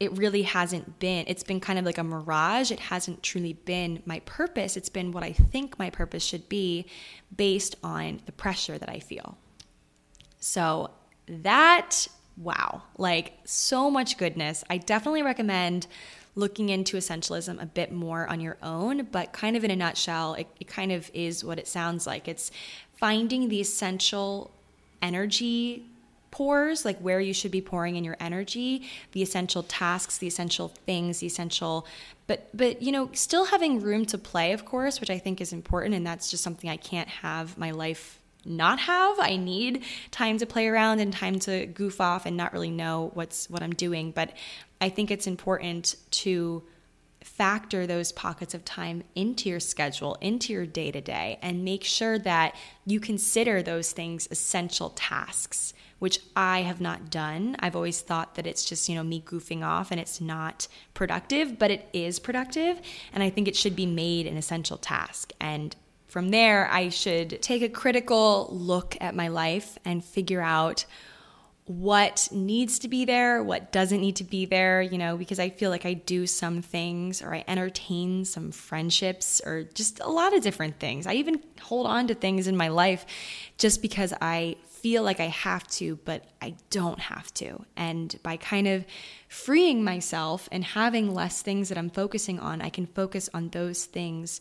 it 0.00 0.16
really 0.16 0.42
hasn't 0.42 0.98
been. 0.98 1.26
It's 1.28 1.42
been 1.42 1.60
kind 1.60 1.78
of 1.78 1.84
like 1.84 1.98
a 1.98 2.02
mirage. 2.02 2.70
It 2.70 2.80
hasn't 2.80 3.22
truly 3.22 3.52
been 3.52 4.02
my 4.06 4.20
purpose. 4.20 4.78
It's 4.78 4.88
been 4.88 5.12
what 5.12 5.22
I 5.22 5.32
think 5.32 5.78
my 5.78 5.90
purpose 5.90 6.24
should 6.24 6.48
be 6.48 6.86
based 7.36 7.76
on 7.84 8.22
the 8.24 8.32
pressure 8.32 8.78
that 8.78 8.88
I 8.88 8.98
feel. 8.98 9.36
So 10.38 10.90
that, 11.28 12.08
wow, 12.38 12.82
like 12.96 13.34
so 13.44 13.90
much 13.90 14.16
goodness. 14.16 14.64
I 14.70 14.78
definitely 14.78 15.22
recommend 15.22 15.86
looking 16.34 16.70
into 16.70 16.96
essentialism 16.96 17.62
a 17.62 17.66
bit 17.66 17.92
more 17.92 18.26
on 18.26 18.40
your 18.40 18.56
own, 18.62 19.06
but 19.12 19.34
kind 19.34 19.54
of 19.54 19.64
in 19.64 19.70
a 19.70 19.76
nutshell, 19.76 20.32
it, 20.34 20.46
it 20.58 20.66
kind 20.66 20.92
of 20.92 21.10
is 21.12 21.44
what 21.44 21.58
it 21.58 21.68
sounds 21.68 22.06
like. 22.06 22.26
It's 22.26 22.50
finding 22.96 23.50
the 23.50 23.60
essential 23.60 24.50
energy 25.02 25.89
pours, 26.30 26.84
like 26.84 26.98
where 26.98 27.20
you 27.20 27.32
should 27.32 27.50
be 27.50 27.60
pouring 27.60 27.96
in 27.96 28.04
your 28.04 28.16
energy, 28.20 28.88
the 29.12 29.22
essential 29.22 29.62
tasks, 29.62 30.18
the 30.18 30.26
essential 30.26 30.68
things, 30.68 31.20
the 31.20 31.26
essential 31.26 31.86
but 32.26 32.48
but 32.54 32.80
you 32.80 32.92
know, 32.92 33.10
still 33.12 33.46
having 33.46 33.80
room 33.80 34.06
to 34.06 34.18
play, 34.18 34.52
of 34.52 34.64
course, 34.64 35.00
which 35.00 35.10
I 35.10 35.18
think 35.18 35.40
is 35.40 35.52
important 35.52 35.94
and 35.94 36.06
that's 36.06 36.30
just 36.30 36.44
something 36.44 36.70
I 36.70 36.76
can't 36.76 37.08
have 37.08 37.58
my 37.58 37.72
life 37.72 38.20
not 38.44 38.78
have. 38.78 39.18
I 39.18 39.36
need 39.36 39.84
time 40.10 40.38
to 40.38 40.46
play 40.46 40.68
around 40.68 41.00
and 41.00 41.12
time 41.12 41.38
to 41.40 41.66
goof 41.66 42.00
off 42.00 42.26
and 42.26 42.36
not 42.36 42.52
really 42.52 42.70
know 42.70 43.10
what's 43.14 43.50
what 43.50 43.62
I'm 43.62 43.74
doing, 43.74 44.12
but 44.12 44.32
I 44.80 44.88
think 44.88 45.10
it's 45.10 45.26
important 45.26 45.96
to 46.12 46.62
factor 47.22 47.86
those 47.86 48.12
pockets 48.12 48.54
of 48.54 48.64
time 48.64 49.02
into 49.14 49.48
your 49.48 49.60
schedule, 49.60 50.16
into 50.20 50.52
your 50.52 50.66
day 50.66 50.90
to 50.90 51.00
day, 51.00 51.38
and 51.42 51.64
make 51.64 51.84
sure 51.84 52.18
that 52.18 52.54
you 52.86 53.00
consider 53.00 53.62
those 53.62 53.92
things 53.92 54.28
essential 54.30 54.90
tasks 54.90 55.74
which 56.00 56.18
I 56.34 56.62
have 56.62 56.80
not 56.80 57.10
done. 57.10 57.56
I've 57.60 57.76
always 57.76 58.00
thought 58.00 58.34
that 58.34 58.46
it's 58.46 58.64
just, 58.64 58.88
you 58.88 58.94
know, 58.96 59.04
me 59.04 59.22
goofing 59.24 59.62
off 59.62 59.90
and 59.90 60.00
it's 60.00 60.20
not 60.20 60.66
productive, 60.94 61.58
but 61.58 61.70
it 61.70 61.88
is 61.92 62.18
productive. 62.18 62.80
And 63.12 63.22
I 63.22 63.30
think 63.30 63.46
it 63.46 63.54
should 63.54 63.76
be 63.76 63.86
made 63.86 64.26
an 64.26 64.36
essential 64.36 64.78
task. 64.78 65.32
And 65.40 65.76
from 66.08 66.30
there, 66.30 66.68
I 66.72 66.88
should 66.88 67.40
take 67.42 67.62
a 67.62 67.68
critical 67.68 68.48
look 68.50 68.96
at 69.00 69.14
my 69.14 69.28
life 69.28 69.78
and 69.84 70.02
figure 70.02 70.40
out 70.40 70.86
what 71.70 72.28
needs 72.32 72.80
to 72.80 72.88
be 72.88 73.04
there, 73.04 73.44
what 73.44 73.70
doesn't 73.70 74.00
need 74.00 74.16
to 74.16 74.24
be 74.24 74.44
there, 74.44 74.82
you 74.82 74.98
know, 74.98 75.16
because 75.16 75.38
I 75.38 75.50
feel 75.50 75.70
like 75.70 75.86
I 75.86 75.94
do 75.94 76.26
some 76.26 76.62
things 76.62 77.22
or 77.22 77.32
I 77.32 77.44
entertain 77.46 78.24
some 78.24 78.50
friendships 78.50 79.40
or 79.46 79.62
just 79.62 80.00
a 80.00 80.08
lot 80.08 80.34
of 80.34 80.42
different 80.42 80.80
things. 80.80 81.06
I 81.06 81.14
even 81.14 81.40
hold 81.60 81.86
on 81.86 82.08
to 82.08 82.14
things 82.16 82.48
in 82.48 82.56
my 82.56 82.66
life 82.66 83.06
just 83.56 83.82
because 83.82 84.12
I 84.20 84.56
feel 84.66 85.04
like 85.04 85.20
I 85.20 85.28
have 85.28 85.68
to, 85.68 85.94
but 86.04 86.24
I 86.42 86.56
don't 86.70 86.98
have 86.98 87.32
to. 87.34 87.64
And 87.76 88.18
by 88.24 88.36
kind 88.36 88.66
of 88.66 88.84
freeing 89.28 89.84
myself 89.84 90.48
and 90.50 90.64
having 90.64 91.14
less 91.14 91.40
things 91.40 91.68
that 91.68 91.78
I'm 91.78 91.90
focusing 91.90 92.40
on, 92.40 92.62
I 92.62 92.70
can 92.70 92.86
focus 92.86 93.30
on 93.32 93.50
those 93.50 93.84
things 93.84 94.40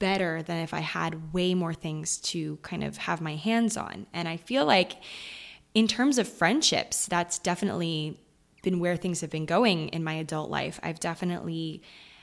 better 0.00 0.42
than 0.42 0.58
if 0.58 0.74
I 0.74 0.80
had 0.80 1.32
way 1.32 1.54
more 1.54 1.74
things 1.74 2.18
to 2.18 2.56
kind 2.62 2.82
of 2.82 2.96
have 2.96 3.20
my 3.20 3.36
hands 3.36 3.76
on. 3.76 4.08
And 4.12 4.26
I 4.26 4.36
feel 4.36 4.66
like, 4.66 4.96
in 5.74 5.86
terms 5.86 6.18
of 6.18 6.28
friendships, 6.28 7.06
that's 7.06 7.38
definitely 7.38 8.18
been 8.62 8.80
where 8.80 8.96
things 8.96 9.20
have 9.20 9.30
been 9.30 9.46
going 9.46 9.88
in 9.88 10.04
my 10.04 10.14
adult 10.14 10.50
life. 10.50 10.80
I've 10.82 11.00
definitely 11.00 11.82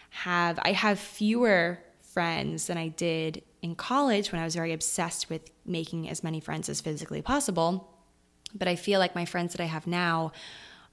have 0.09 0.59
I 0.61 0.71
have 0.71 0.99
fewer 0.99 1.79
friends 2.01 2.67
than 2.67 2.77
I 2.77 2.89
did 2.89 3.43
in 3.61 3.75
college 3.75 4.31
when 4.31 4.41
I 4.41 4.45
was 4.45 4.55
very 4.55 4.73
obsessed 4.73 5.29
with 5.29 5.51
making 5.65 6.09
as 6.09 6.23
many 6.23 6.39
friends 6.39 6.69
as 6.69 6.81
physically 6.81 7.21
possible. 7.21 7.93
But 8.53 8.67
I 8.67 8.75
feel 8.75 8.99
like 8.99 9.15
my 9.15 9.25
friends 9.25 9.53
that 9.53 9.61
I 9.61 9.65
have 9.65 9.87
now 9.87 10.31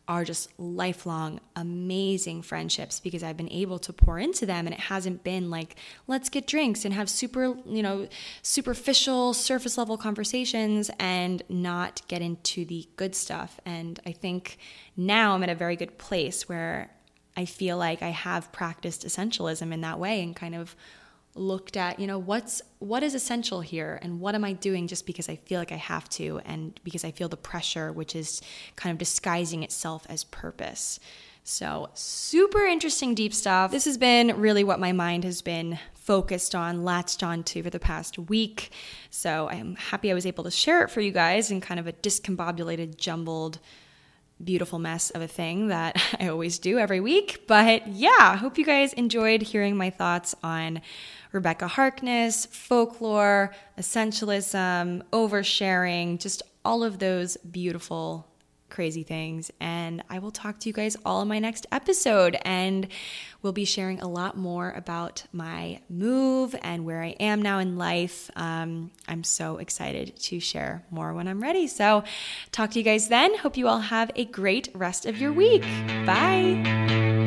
are 0.06 0.24
just 0.24 0.50
lifelong 0.58 1.40
amazing 1.56 2.42
friendships 2.42 3.00
because 3.00 3.22
I've 3.22 3.36
been 3.36 3.50
able 3.50 3.78
to 3.80 3.92
pour 3.92 4.18
into 4.18 4.44
them 4.44 4.66
and 4.66 4.74
it 4.74 4.80
hasn't 4.80 5.24
been 5.24 5.48
like 5.48 5.76
let's 6.06 6.28
get 6.28 6.46
drinks 6.46 6.84
and 6.84 6.92
have 6.92 7.08
super, 7.08 7.56
you 7.66 7.82
know, 7.82 8.08
superficial 8.42 9.32
surface 9.32 9.78
level 9.78 9.96
conversations 9.96 10.90
and 10.98 11.42
not 11.48 12.02
get 12.08 12.20
into 12.20 12.64
the 12.66 12.86
good 12.96 13.14
stuff. 13.14 13.58
And 13.64 13.98
I 14.04 14.12
think 14.12 14.58
now 14.96 15.34
I'm 15.34 15.42
at 15.42 15.48
a 15.48 15.54
very 15.54 15.76
good 15.76 15.96
place 15.96 16.48
where 16.48 16.90
I 17.36 17.46
feel 17.46 17.78
like 17.78 18.02
I 18.02 18.10
have 18.10 18.52
practiced 18.52 19.06
essentialism 19.06 19.72
in 19.72 19.80
that 19.80 19.98
way 19.98 20.22
and 20.22 20.36
kind 20.36 20.54
of 20.54 20.76
looked 21.34 21.76
at 21.76 21.98
you 21.98 22.06
know 22.06 22.18
what's 22.18 22.62
what 22.78 23.02
is 23.02 23.14
essential 23.14 23.60
here 23.60 23.98
and 24.02 24.20
what 24.20 24.36
am 24.36 24.44
i 24.44 24.52
doing 24.52 24.86
just 24.86 25.04
because 25.04 25.28
i 25.28 25.34
feel 25.34 25.58
like 25.58 25.72
i 25.72 25.76
have 25.76 26.08
to 26.08 26.40
and 26.44 26.78
because 26.84 27.04
i 27.04 27.10
feel 27.10 27.28
the 27.28 27.36
pressure 27.36 27.90
which 27.92 28.14
is 28.14 28.40
kind 28.76 28.92
of 28.92 28.98
disguising 28.98 29.62
itself 29.62 30.06
as 30.08 30.24
purpose. 30.24 31.00
So 31.46 31.90
super 31.92 32.64
interesting 32.64 33.14
deep 33.14 33.34
stuff. 33.34 33.70
This 33.70 33.84
has 33.84 33.98
been 33.98 34.40
really 34.40 34.64
what 34.64 34.80
my 34.80 34.92
mind 34.92 35.24
has 35.24 35.42
been 35.42 35.78
focused 35.92 36.54
on 36.54 36.84
latched 36.84 37.22
on 37.22 37.42
to 37.44 37.62
for 37.62 37.68
the 37.68 37.78
past 37.78 38.18
week. 38.18 38.70
So 39.10 39.48
i'm 39.48 39.76
happy 39.76 40.10
i 40.10 40.14
was 40.14 40.26
able 40.26 40.44
to 40.44 40.50
share 40.50 40.82
it 40.82 40.90
for 40.90 41.00
you 41.00 41.10
guys 41.10 41.50
in 41.50 41.60
kind 41.60 41.80
of 41.80 41.86
a 41.86 41.92
discombobulated 41.92 42.96
jumbled 42.96 43.58
beautiful 44.42 44.78
mess 44.78 45.10
of 45.10 45.22
a 45.22 45.28
thing 45.28 45.68
that 45.68 45.96
I 46.20 46.28
always 46.28 46.58
do 46.58 46.78
every 46.78 47.00
week. 47.00 47.44
But 47.46 47.86
yeah, 47.88 48.36
hope 48.36 48.58
you 48.58 48.64
guys 48.64 48.92
enjoyed 48.92 49.42
hearing 49.42 49.76
my 49.76 49.90
thoughts 49.90 50.34
on 50.42 50.82
Rebekah 51.34 51.68
Harkness, 51.68 52.46
folklore, 52.46 53.52
essentialism, 53.78 55.02
oversharing, 55.12 56.18
just 56.18 56.42
all 56.64 56.84
of 56.84 56.98
those 57.00 57.36
beautiful 57.38 58.28
crazy 58.70 59.04
things. 59.04 59.52
And 59.60 60.02
I 60.10 60.18
will 60.18 60.32
talk 60.32 60.58
to 60.60 60.68
you 60.68 60.72
guys 60.72 60.96
all 61.04 61.22
in 61.22 61.28
my 61.28 61.38
next 61.38 61.66
episode. 61.70 62.36
And 62.44 62.88
we'll 63.40 63.52
be 63.52 63.64
sharing 63.64 64.00
a 64.00 64.08
lot 64.08 64.36
more 64.36 64.72
about 64.72 65.24
my 65.32 65.80
move 65.88 66.56
and 66.62 66.84
where 66.84 67.02
I 67.02 67.10
am 67.20 67.40
now 67.40 67.60
in 67.60 67.78
life. 67.78 68.30
Um, 68.36 68.90
I'm 69.06 69.22
so 69.22 69.58
excited 69.58 70.16
to 70.16 70.40
share 70.40 70.84
more 70.90 71.14
when 71.14 71.28
I'm 71.28 71.40
ready. 71.40 71.68
So, 71.68 72.02
talk 72.50 72.72
to 72.72 72.78
you 72.78 72.84
guys 72.84 73.08
then. 73.08 73.36
Hope 73.38 73.56
you 73.56 73.68
all 73.68 73.80
have 73.80 74.10
a 74.16 74.24
great 74.24 74.68
rest 74.74 75.06
of 75.06 75.18
your 75.18 75.32
week. 75.32 75.62
Bye. 76.04 77.23